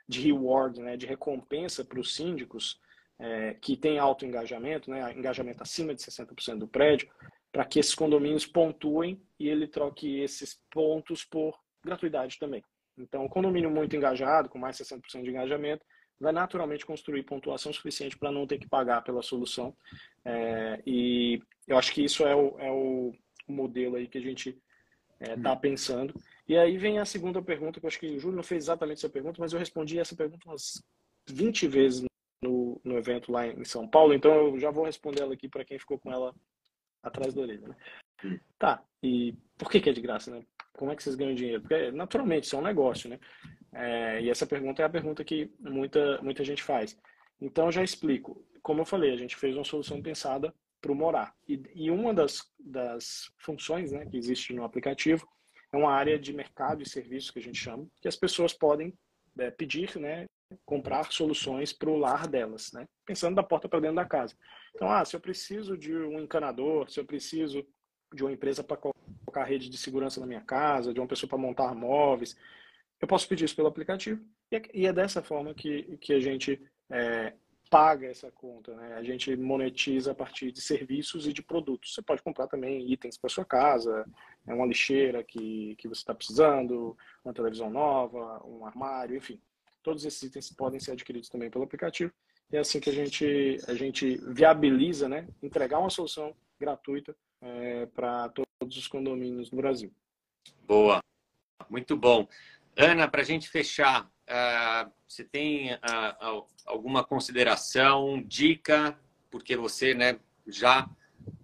de 0.08 0.20
reward, 0.20 0.80
né, 0.80 0.96
de 0.96 1.06
recompensa 1.06 1.84
para 1.84 2.00
os 2.00 2.14
síndicos 2.14 2.80
é, 3.18 3.54
que 3.54 3.76
tem 3.76 3.98
alto 3.98 4.24
engajamento, 4.24 4.90
né, 4.90 5.12
engajamento 5.12 5.62
acima 5.62 5.94
de 5.94 6.02
60% 6.02 6.58
do 6.58 6.68
prédio, 6.68 7.08
para 7.50 7.64
que 7.64 7.78
esses 7.78 7.94
condomínios 7.94 8.46
pontuem 8.46 9.20
e 9.38 9.48
ele 9.48 9.66
troque 9.66 10.20
esses 10.20 10.60
pontos 10.70 11.24
por 11.24 11.58
gratuidade 11.82 12.38
também. 12.38 12.62
Então, 12.96 13.24
o 13.24 13.28
condomínio 13.28 13.70
muito 13.70 13.94
engajado, 13.96 14.48
com 14.48 14.58
mais 14.58 14.76
de 14.76 14.84
60% 14.84 15.22
de 15.22 15.30
engajamento, 15.30 15.84
vai 16.20 16.32
naturalmente 16.32 16.84
construir 16.84 17.22
pontuação 17.22 17.72
suficiente 17.72 18.18
para 18.18 18.32
não 18.32 18.46
ter 18.46 18.58
que 18.58 18.68
pagar 18.68 19.02
pela 19.02 19.22
solução. 19.22 19.74
É, 20.24 20.82
e 20.84 21.40
eu 21.66 21.78
acho 21.78 21.92
que 21.92 22.04
isso 22.04 22.26
é 22.26 22.34
o, 22.34 22.58
é 22.58 22.70
o 22.70 23.12
modelo 23.46 23.96
aí 23.96 24.08
que 24.08 24.18
a 24.18 24.20
gente 24.20 24.60
está 25.20 25.32
é, 25.32 25.36
tá 25.36 25.52
uhum. 25.52 25.58
pensando. 25.58 26.14
E 26.48 26.56
aí 26.56 26.78
vem 26.78 26.98
a 26.98 27.04
segunda 27.04 27.42
pergunta, 27.42 27.78
que 27.78 27.84
eu 27.84 27.88
acho 27.88 28.00
que 28.00 28.16
o 28.16 28.18
Júlio 28.18 28.36
não 28.36 28.42
fez 28.42 28.64
exatamente 28.64 28.98
essa 28.98 29.10
pergunta, 29.10 29.38
mas 29.38 29.52
eu 29.52 29.58
respondi 29.58 29.98
essa 29.98 30.16
pergunta 30.16 30.48
umas 30.48 30.82
20 31.28 31.68
vezes 31.68 32.04
no, 32.42 32.80
no 32.82 32.96
evento 32.96 33.30
lá 33.30 33.46
em 33.46 33.64
São 33.64 33.86
Paulo, 33.86 34.14
então 34.14 34.32
eu 34.32 34.58
já 34.58 34.70
vou 34.70 34.86
responder 34.86 35.22
ela 35.22 35.34
aqui 35.34 35.48
para 35.48 35.64
quem 35.64 35.78
ficou 35.78 35.98
com 35.98 36.10
ela 36.10 36.34
atrás 37.02 37.34
da 37.34 37.42
orelha. 37.42 37.68
Né? 37.68 37.76
Hum. 38.24 38.38
Tá, 38.58 38.82
e 39.02 39.34
por 39.58 39.70
que, 39.70 39.80
que 39.80 39.90
é 39.90 39.92
de 39.92 40.00
graça, 40.00 40.30
né? 40.30 40.42
Como 40.72 40.90
é 40.90 40.96
que 40.96 41.02
vocês 41.02 41.16
ganham 41.16 41.34
dinheiro? 41.34 41.60
Porque, 41.60 41.90
naturalmente, 41.90 42.44
isso 42.44 42.56
é 42.56 42.58
um 42.58 42.62
negócio, 42.62 43.10
né? 43.10 43.18
É, 43.72 44.22
e 44.22 44.30
essa 44.30 44.46
pergunta 44.46 44.80
é 44.80 44.84
a 44.84 44.90
pergunta 44.90 45.24
que 45.24 45.50
muita, 45.58 46.22
muita 46.22 46.44
gente 46.44 46.62
faz. 46.62 46.96
Então, 47.40 47.70
já 47.70 47.82
explico. 47.82 48.44
Como 48.62 48.80
eu 48.80 48.86
falei, 48.86 49.12
a 49.12 49.16
gente 49.16 49.36
fez 49.36 49.56
uma 49.56 49.64
solução 49.64 50.00
pensada 50.00 50.54
para 50.80 50.92
o 50.92 50.94
morar. 50.94 51.34
E, 51.48 51.60
e, 51.74 51.90
uma 51.90 52.14
das, 52.14 52.48
das 52.58 53.30
funções 53.38 53.90
né, 53.90 54.06
que 54.06 54.16
existe 54.16 54.52
no 54.52 54.64
aplicativo 54.64 55.28
é 55.72 55.76
uma 55.76 55.92
área 55.92 56.18
de 56.18 56.32
mercado 56.32 56.82
e 56.82 56.88
serviços 56.88 57.30
que 57.30 57.38
a 57.38 57.42
gente 57.42 57.58
chama, 57.58 57.86
que 58.00 58.08
as 58.08 58.16
pessoas 58.16 58.52
podem 58.52 58.94
é, 59.38 59.50
pedir, 59.50 59.96
né, 59.98 60.26
comprar 60.64 61.12
soluções 61.12 61.72
para 61.72 61.90
o 61.90 61.96
lar 61.96 62.26
delas, 62.26 62.72
né, 62.72 62.86
pensando 63.04 63.36
da 63.36 63.42
porta 63.42 63.68
para 63.68 63.80
dentro 63.80 63.96
da 63.96 64.04
casa. 64.04 64.34
Então, 64.74 64.90
ah, 64.90 65.04
se 65.04 65.14
eu 65.14 65.20
preciso 65.20 65.76
de 65.76 65.94
um 65.94 66.20
encanador, 66.20 66.90
se 66.90 66.98
eu 66.98 67.04
preciso 67.04 67.66
de 68.14 68.22
uma 68.22 68.32
empresa 68.32 68.64
para 68.64 68.76
colocar 68.76 69.44
rede 69.44 69.68
de 69.68 69.76
segurança 69.76 70.20
na 70.20 70.26
minha 70.26 70.40
casa, 70.40 70.94
de 70.94 71.00
uma 71.00 71.06
pessoa 71.06 71.28
para 71.28 71.38
montar 71.38 71.74
móveis, 71.74 72.36
eu 73.00 73.06
posso 73.06 73.28
pedir 73.28 73.44
isso 73.44 73.56
pelo 73.56 73.68
aplicativo. 73.68 74.24
E 74.50 74.56
é, 74.56 74.62
e 74.72 74.86
é 74.86 74.92
dessa 74.92 75.22
forma 75.22 75.54
que, 75.54 75.98
que 75.98 76.12
a 76.12 76.20
gente 76.20 76.60
é, 76.90 77.34
paga 77.68 78.06
essa 78.06 78.30
conta. 78.30 78.74
Né? 78.74 78.94
A 78.94 79.02
gente 79.02 79.34
monetiza 79.36 80.12
a 80.12 80.14
partir 80.14 80.50
de 80.50 80.60
serviços 80.60 81.26
e 81.26 81.32
de 81.32 81.42
produtos. 81.42 81.94
Você 81.94 82.02
pode 82.02 82.22
comprar 82.22 82.48
também 82.48 82.90
itens 82.90 83.18
para 83.18 83.30
sua 83.30 83.44
casa, 83.44 84.06
é 84.46 84.54
uma 84.54 84.66
lixeira 84.66 85.22
que, 85.22 85.74
que 85.76 85.88
você 85.88 86.00
está 86.00 86.14
precisando, 86.14 86.96
uma 87.24 87.34
televisão 87.34 87.70
nova, 87.70 88.42
um 88.46 88.64
armário, 88.64 89.16
enfim. 89.16 89.40
Todos 89.82 90.04
esses 90.04 90.22
itens 90.22 90.50
podem 90.50 90.80
ser 90.80 90.92
adquiridos 90.92 91.28
também 91.28 91.50
pelo 91.50 91.64
aplicativo. 91.64 92.12
E 92.50 92.56
é 92.56 92.60
assim 92.60 92.80
que 92.80 92.88
a 92.88 92.92
gente, 92.92 93.58
a 93.66 93.74
gente 93.74 94.16
viabiliza 94.28 95.08
né, 95.08 95.28
entregar 95.42 95.78
uma 95.78 95.90
solução 95.90 96.34
gratuita 96.58 97.14
é, 97.42 97.86
para 97.86 98.30
todos 98.30 98.76
os 98.76 98.88
condomínios 98.88 99.50
do 99.50 99.56
Brasil. 99.56 99.92
Boa, 100.66 101.00
muito 101.68 101.96
bom. 101.96 102.26
Ana, 102.76 103.08
para 103.08 103.22
a 103.22 103.24
gente 103.24 103.48
fechar, 103.48 104.04
uh, 104.04 104.90
você 105.06 105.24
tem 105.24 105.74
uh, 105.74 106.46
alguma 106.64 107.04
consideração, 107.04 108.22
dica, 108.22 108.98
porque 109.30 109.56
você 109.56 109.94
né, 109.94 110.18
já 110.46 110.88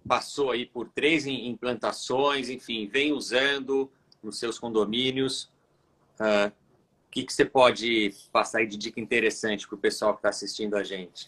passou 0.07 0.51
aí 0.51 0.65
por 0.65 0.89
três 0.89 1.25
implantações, 1.25 2.49
enfim, 2.49 2.87
vem 2.87 3.13
usando 3.13 3.89
nos 4.21 4.39
seus 4.39 4.59
condomínios. 4.59 5.49
O 6.19 7.11
que, 7.11 7.23
que 7.23 7.33
você 7.33 7.45
pode 7.45 8.13
passar 8.31 8.59
aí 8.59 8.67
de 8.67 8.77
dica 8.77 8.99
interessante 8.99 9.67
para 9.67 9.75
o 9.75 9.79
pessoal 9.79 10.13
que 10.13 10.19
está 10.19 10.29
assistindo 10.29 10.75
a 10.75 10.83
gente? 10.83 11.27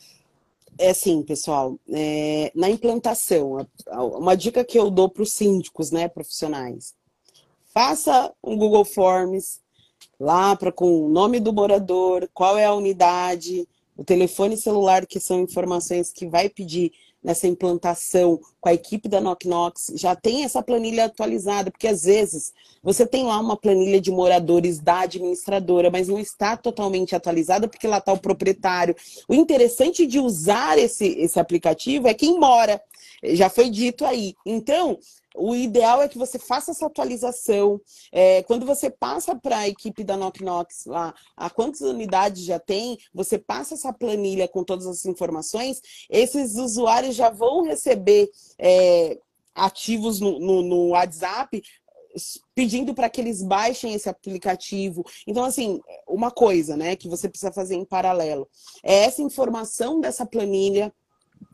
é 0.77 0.91
assim, 0.91 1.23
pessoal, 1.23 1.77
é, 1.91 2.51
na 2.53 2.69
implantação, 2.69 3.67
uma 3.87 4.35
dica 4.35 4.63
que 4.63 4.77
eu 4.77 4.89
dou 4.89 5.09
para 5.09 5.23
os 5.23 5.33
síndicos, 5.33 5.91
né, 5.91 6.07
profissionais, 6.07 6.93
faça 7.73 8.31
um 8.43 8.55
Google 8.55 8.85
Forms 8.85 9.59
lá 10.19 10.55
para 10.55 10.71
com 10.71 11.05
o 11.05 11.09
nome 11.09 11.39
do 11.39 11.53
morador, 11.53 12.29
qual 12.33 12.57
é 12.57 12.65
a 12.65 12.73
unidade, 12.73 13.67
o 13.95 14.03
telefone 14.03 14.57
celular, 14.57 15.05
que 15.05 15.19
são 15.19 15.41
informações 15.41 16.11
que 16.11 16.27
vai 16.27 16.49
pedir 16.49 16.91
nessa 17.23 17.47
implantação 17.47 18.39
com 18.59 18.69
a 18.69 18.73
equipe 18.73 19.09
da 19.09 19.19
Knock 19.19 19.47
Knox, 19.47 19.91
já 19.95 20.15
tem 20.15 20.43
essa 20.43 20.61
planilha 20.61 21.05
atualizada, 21.05 21.71
porque 21.71 21.87
às 21.87 22.03
vezes 22.03 22.53
você 22.81 23.05
tem 23.05 23.25
lá 23.25 23.39
uma 23.39 23.57
planilha 23.57 23.99
de 23.99 24.11
moradores 24.11 24.79
da 24.79 25.01
administradora, 25.01 25.89
mas 25.89 26.07
não 26.07 26.19
está 26.19 26.55
totalmente 26.55 27.15
atualizada 27.15 27.67
porque 27.67 27.87
lá 27.87 27.97
está 27.97 28.13
o 28.13 28.19
proprietário. 28.19 28.95
O 29.27 29.33
interessante 29.33 30.05
de 30.05 30.19
usar 30.19 30.77
esse, 30.77 31.05
esse 31.19 31.39
aplicativo 31.39 32.07
é 32.07 32.13
quem 32.13 32.39
mora. 32.39 32.81
Já 33.23 33.49
foi 33.49 33.69
dito 33.69 34.05
aí. 34.05 34.35
Então, 34.45 34.97
o 35.35 35.55
ideal 35.55 36.01
é 36.01 36.07
que 36.07 36.17
você 36.17 36.39
faça 36.39 36.71
essa 36.71 36.85
atualização. 36.85 37.79
É, 38.11 38.43
quando 38.43 38.65
você 38.65 38.89
passa 38.89 39.35
para 39.35 39.59
a 39.59 39.67
equipe 39.67 40.03
da 40.03 40.17
Knock 40.17 40.43
Knox 40.43 40.85
lá, 40.85 41.13
a 41.35 41.49
quantas 41.49 41.81
unidades 41.81 42.43
já 42.43 42.59
tem, 42.59 42.97
você 43.13 43.37
passa 43.37 43.75
essa 43.75 43.93
planilha 43.93 44.47
com 44.47 44.63
todas 44.63 44.87
as 44.87 45.05
informações, 45.05 45.81
esses 46.09 46.55
usuários 46.55 47.15
já 47.15 47.29
vão 47.29 47.63
receber 47.63 48.29
é, 48.57 49.17
ativos 49.53 50.19
no, 50.19 50.39
no, 50.39 50.61
no 50.61 50.87
WhatsApp 50.89 51.61
pedindo 52.55 52.93
para 52.95 53.09
que 53.09 53.21
eles 53.21 53.43
baixem 53.43 53.93
esse 53.93 54.09
aplicativo. 54.09 55.05
Então, 55.27 55.45
assim, 55.45 55.79
uma 56.07 56.31
coisa, 56.31 56.75
né, 56.75 56.95
que 56.95 57.07
você 57.07 57.29
precisa 57.29 57.51
fazer 57.51 57.75
em 57.75 57.85
paralelo 57.85 58.47
é 58.83 59.05
essa 59.05 59.21
informação 59.21 59.99
dessa 59.99 60.25
planilha 60.25 60.91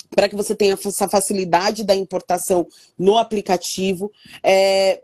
para 0.10 0.30
que 0.30 0.36
você 0.36 0.56
tenha 0.56 0.74
essa 0.74 1.10
facilidade 1.10 1.84
da 1.84 1.96
importação 1.96 2.68
no 2.98 3.18
aplicativo. 3.18 4.12
É, 4.44 5.02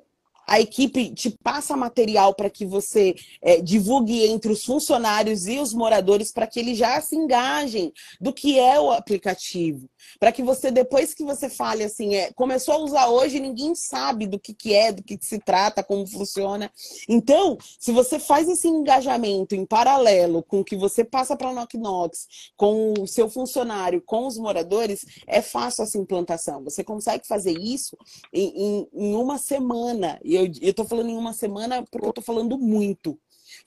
a 0.50 0.60
equipe 0.60 1.14
te 1.14 1.30
passa 1.44 1.78
material 1.78 2.34
para 2.34 2.50
que 2.50 2.66
você 2.66 3.16
é, 3.40 3.62
divulgue 3.62 4.26
entre 4.26 4.52
os 4.52 4.66
funcionários 4.66 5.46
e 5.48 5.60
os 5.60 5.74
moradores 5.74 6.32
para 6.32 6.48
que 6.48 6.60
eles 6.60 6.78
já 6.78 7.00
se 7.02 7.16
engajem 7.16 7.94
do 8.20 8.34
que 8.34 8.60
é 8.60 8.80
o 8.80 8.92
aplicativo. 8.92 9.88
Para 10.20 10.32
que 10.32 10.44
você, 10.44 10.72
depois 10.72 11.14
que 11.14 11.24
você 11.24 11.50
fale 11.50 11.84
assim, 11.84 12.16
é, 12.16 12.32
começou 12.34 12.74
a 12.74 12.80
usar 12.80 13.08
hoje, 13.08 13.40
ninguém 13.40 13.76
sabe 13.76 14.28
do 14.28 14.40
que, 14.40 14.54
que 14.54 14.74
é, 14.74 14.92
do 14.92 15.04
que, 15.04 15.18
que 15.18 15.26
se 15.26 15.40
trata, 15.40 15.84
como 15.84 16.06
funciona. 16.08 16.72
Então, 17.08 17.58
se 17.80 17.92
você 17.92 18.20
faz 18.20 18.48
esse 18.48 18.68
engajamento 18.68 19.56
em 19.56 19.66
paralelo 19.66 20.44
com 20.44 20.60
o 20.60 20.64
que 20.64 20.76
você 20.76 21.04
passa 21.04 21.36
para 21.36 21.50
a 21.50 21.54
Knock 21.54 21.78
Knox, 21.78 22.28
com 22.56 22.94
o 23.00 23.08
seu 23.08 23.30
funcionário, 23.30 24.02
com 24.02 24.28
os 24.28 24.38
moradores, 24.38 25.06
é 25.28 25.42
fácil 25.42 25.84
essa 25.84 25.98
implantação. 25.98 26.64
Você 26.64 26.84
consegue 26.84 27.28
fazer 27.28 27.58
isso 27.58 27.98
em, 28.34 28.48
em, 28.48 28.88
em 28.94 29.16
uma 29.16 29.38
semana. 29.38 30.20
E 30.24 30.36
eu 30.36 30.46
estou 30.62 30.86
falando 30.86 31.10
em 31.10 31.18
uma 31.18 31.34
semana 31.34 31.84
porque 31.90 32.06
eu 32.06 32.10
estou 32.10 32.24
falando 32.24 32.58
muito. 32.58 33.20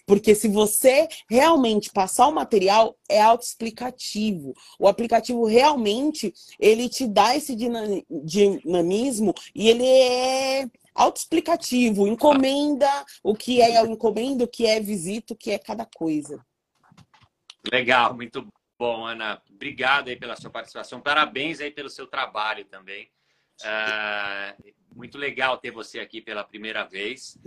Porque 0.06 0.34
se 0.34 0.48
você 0.48 1.08
realmente 1.28 1.90
passar 1.90 2.28
o 2.28 2.34
material, 2.34 2.96
é 3.08 3.20
autoexplicativo. 3.20 4.54
O 4.78 4.88
aplicativo 4.88 5.44
realmente, 5.44 6.32
ele 6.58 6.88
te 6.88 7.06
dá 7.06 7.36
esse 7.36 7.56
dinamismo 7.56 9.34
e 9.54 9.68
ele 9.68 9.86
é 9.86 10.66
autoexplicativo. 10.94 12.06
Encomenda 12.06 12.88
o 13.22 13.34
que 13.34 13.60
é 13.60 13.80
encomenda, 13.84 14.44
o 14.44 14.48
que 14.48 14.66
é 14.66 14.80
visita, 14.80 15.34
o 15.34 15.36
que 15.36 15.50
é 15.50 15.58
cada 15.58 15.86
coisa. 15.86 16.44
Legal, 17.70 18.14
muito 18.14 18.46
bom, 18.78 19.06
Ana. 19.06 19.40
Obrigado 19.48 20.08
aí 20.08 20.16
pela 20.16 20.36
sua 20.36 20.50
participação. 20.50 21.00
Parabéns 21.00 21.60
aí 21.60 21.70
pelo 21.70 21.88
seu 21.88 22.06
trabalho 22.06 22.64
também. 22.64 23.08
Uh, 23.62 24.72
muito 24.96 25.16
legal 25.16 25.56
ter 25.56 25.70
você 25.70 26.00
aqui 26.00 26.20
pela 26.20 26.42
primeira 26.42 26.84
vez. 26.84 27.38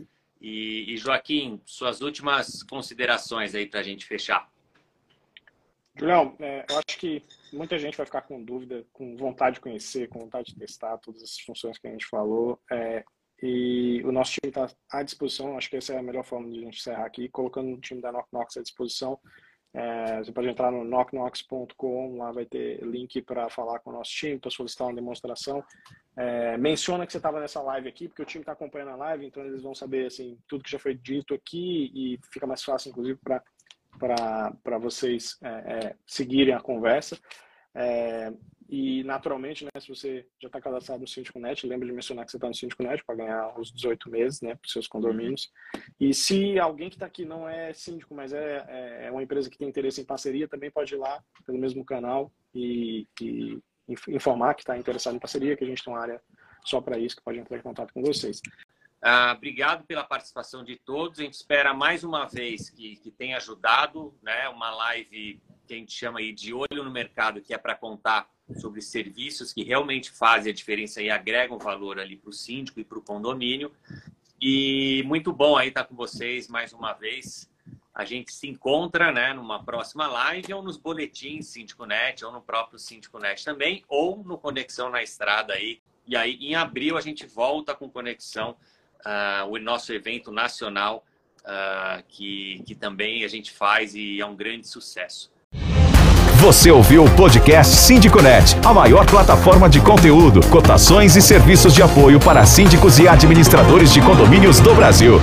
E, 0.46 0.94
e 0.94 0.98
Joaquim, 0.98 1.60
suas 1.66 2.02
últimas 2.02 2.62
considerações 2.62 3.56
aí 3.56 3.66
para 3.66 3.80
a 3.80 3.84
gente 3.84 4.06
fechar. 4.06 4.48
Julião, 5.98 6.36
é, 6.40 6.64
eu 6.70 6.78
acho 6.78 7.00
que 7.00 7.24
muita 7.52 7.80
gente 7.80 7.98
vai 7.98 8.06
ficar 8.06 8.22
com 8.22 8.44
dúvida, 8.44 8.86
com 8.94 9.18
vontade 9.18 9.56
de 9.56 9.62
conhecer, 9.62 10.08
com 10.08 10.20
vontade 10.20 10.54
de 10.54 10.60
testar 10.60 11.00
todas 11.00 11.24
essas 11.24 11.40
funções 11.40 11.80
que 11.80 11.88
a 11.88 11.90
gente 11.90 12.06
falou. 12.06 12.60
É, 12.72 13.04
e 13.42 14.04
o 14.06 14.12
nosso 14.12 14.34
time 14.34 14.50
está 14.52 14.70
à 14.92 15.02
disposição. 15.02 15.58
Acho 15.58 15.68
que 15.68 15.78
essa 15.78 15.94
é 15.94 15.98
a 15.98 16.04
melhor 16.04 16.24
forma 16.24 16.48
de 16.52 16.60
a 16.60 16.62
gente 16.62 16.78
encerrar 16.78 17.08
aqui, 17.08 17.28
colocando 17.28 17.74
o 17.74 17.82
time 17.82 18.00
da 18.00 18.12
Knock 18.12 18.60
à 18.60 18.62
disposição. 18.62 19.20
É, 19.78 20.24
você 20.24 20.32
pode 20.32 20.48
entrar 20.48 20.72
no 20.72 20.86
knockknocks.com, 20.86 22.18
lá 22.18 22.32
vai 22.32 22.46
ter 22.46 22.82
link 22.82 23.22
para 23.22 23.50
falar 23.50 23.80
com 23.80 23.90
o 23.90 23.94
nosso 23.94 24.12
time, 24.12 24.40
para 24.40 24.50
solicitar 24.50 24.88
uma 24.88 24.96
demonstração. 24.96 25.62
É, 26.16 26.58
menciona 26.58 27.06
que 27.06 27.12
você 27.12 27.18
estava 27.18 27.42
nessa 27.42 27.62
live 27.62 27.90
aqui, 27.90 28.08
porque 28.08 28.22
o 28.22 28.26
time 28.26 28.42
está 28.42 28.54
acompanhando 28.54 28.92
a 28.92 28.96
live, 28.96 29.26
então 29.26 29.44
eles 29.44 29.62
vão 29.62 29.76
saber 29.76 30.06
assim, 30.06 30.38
tudo 30.48 30.64
que 30.64 30.72
já 30.72 30.80
foi 30.80 30.96
dito 30.96 31.34
aqui 31.34 31.92
e 31.94 32.18
fica 32.32 32.48
mais 32.48 32.64
fácil, 32.64 32.90
inclusive, 32.90 33.20
para 33.20 34.78
vocês 34.78 35.38
é, 35.44 35.50
é, 35.50 35.96
seguirem 36.08 36.54
a 36.54 36.62
conversa. 36.62 37.20
E, 38.68 39.04
naturalmente, 39.04 39.64
né, 39.64 39.70
se 39.80 39.88
você 39.88 40.26
já 40.42 40.48
está 40.48 40.60
cadastrado 40.60 41.02
no 41.02 41.08
Síndico 41.08 41.40
Net, 41.40 41.68
lembra 41.68 41.88
de 41.88 41.94
mencionar 41.94 42.26
que 42.26 42.32
você 42.32 42.38
está 42.38 42.48
no 42.48 42.56
Síndico 42.56 42.82
Net 42.82 43.04
para 43.06 43.16
ganhar 43.16 43.60
os 43.60 43.72
18 43.72 44.10
meses 44.10 44.42
né, 44.42 44.56
para 44.56 44.66
os 44.66 44.72
seus 44.72 44.88
condomínios. 44.88 45.52
E 46.00 46.14
se 46.14 46.60
alguém 46.60 46.90
que 46.90 46.96
está 46.96 47.06
aqui 47.06 47.26
não 47.26 47.48
é 47.48 47.74
síndico, 47.74 48.16
mas 48.16 48.34
é, 48.34 48.66
é, 48.68 49.06
é 49.08 49.12
uma 49.12 49.22
empresa 49.22 49.50
que 49.50 49.58
tem 49.58 49.68
interesse 49.68 50.02
em 50.02 50.06
parceria, 50.06 50.48
também 50.48 50.72
pode 50.72 50.96
ir 50.96 50.98
lá 50.98 51.24
pelo 51.46 51.60
mesmo 51.60 51.86
canal 51.86 52.32
e, 52.54 53.08
e 53.22 53.60
informar 54.10 54.56
que 54.56 54.62
está 54.62 54.78
interessado 54.78 55.16
em 55.16 55.20
parceria, 55.20 55.56
que 55.56 55.64
a 55.64 55.68
gente 55.68 55.84
tem 55.84 55.94
uma 55.94 56.02
área 56.02 56.22
só 56.64 56.82
para 56.82 56.98
isso, 56.98 57.16
que 57.16 57.24
pode 57.24 57.38
entrar 57.38 57.58
em 57.58 57.62
contato 57.62 57.94
com 57.94 58.02
vocês. 58.02 58.42
Ah, 59.08 59.34
obrigado 59.38 59.86
pela 59.86 60.04
participação 60.04 60.64
de 60.64 60.78
todos. 60.78 61.20
A 61.20 61.24
gente 61.24 61.36
espera 61.36 61.76
mais 61.76 62.04
uma 62.04 62.26
vez 62.26 62.72
que, 62.72 62.96
que 62.96 63.12
tenha 63.12 63.38
ajudado, 63.38 64.18
né? 64.24 64.50
Uma 64.50 64.72
live 64.72 65.40
que 65.68 65.76
a 65.76 65.78
gente 65.78 65.92
chama 65.92 66.18
aí 66.18 66.34
de 66.34 66.52
olho 66.56 66.84
no 66.84 66.90
mercado, 66.90 67.40
que 67.40 67.54
é 67.54 67.58
para 67.60 67.76
contar 67.76 68.28
sobre 68.58 68.82
serviços 68.82 69.54
que 69.54 69.64
realmente 69.64 70.10
fazem 70.10 70.52
a 70.52 70.56
diferença 70.56 71.04
e 71.04 71.12
agregam 71.12 71.60
valor 71.60 72.00
ali 72.00 72.16
para 72.16 72.32
o 72.32 72.34
síndico 72.34 72.80
e 72.80 72.84
para 72.84 72.98
o 72.98 73.02
condomínio. 73.04 73.72
E 74.42 75.04
muito 75.06 75.32
bom 75.32 75.56
aí 75.56 75.68
estar 75.68 75.84
com 75.84 75.96
vocês 75.96 76.48
mais 76.48 76.74
uma 76.74 76.92
vez. 76.94 77.48
A 77.94 78.06
gente 78.06 78.34
se 78.34 78.48
encontra 78.48 79.12
né, 79.12 79.34
numa 79.34 79.64
próxima 79.64 80.08
live 80.08 80.52
ou 80.52 80.64
nos 80.64 80.78
boletins 80.78 81.46
Síndico 81.46 81.86
Net 81.86 82.26
ou 82.26 82.32
no 82.32 82.42
próprio 82.42 82.80
Síndico 82.80 83.20
Net 83.20 83.46
também, 83.46 83.84
ou 83.88 84.24
no 84.24 84.36
Conexão 84.36 84.90
na 84.90 85.04
Estrada 85.04 85.54
aí. 85.54 85.80
E 86.08 86.16
aí, 86.16 86.38
em 86.40 86.56
abril, 86.56 86.98
a 86.98 87.02
gente 87.02 87.26
volta 87.26 87.74
com 87.76 87.90
Conexão, 87.90 88.56
uh, 89.06 89.50
o 89.50 89.60
nosso 89.60 89.94
evento 89.94 90.32
nacional, 90.32 91.04
uh, 91.42 92.04
que, 92.08 92.62
que 92.66 92.76
também 92.76 93.24
a 93.24 93.28
gente 93.28 93.52
faz 93.52 93.96
e 93.96 94.20
é 94.20 94.26
um 94.26 94.36
grande 94.36 94.68
sucesso. 94.68 95.32
Você 96.38 96.70
ouviu 96.70 97.06
o 97.06 97.16
podcast 97.16 97.76
Síndiconet, 97.76 98.58
a 98.66 98.74
maior 98.74 99.06
plataforma 99.06 99.70
de 99.70 99.80
conteúdo, 99.80 100.46
cotações 100.50 101.16
e 101.16 101.22
serviços 101.22 101.74
de 101.74 101.82
apoio 101.82 102.20
para 102.20 102.46
síndicos 102.46 103.00
e 103.00 103.08
administradores 103.08 103.92
de 103.92 104.02
condomínios 104.02 104.60
do 104.60 104.76
Brasil. 104.76 105.22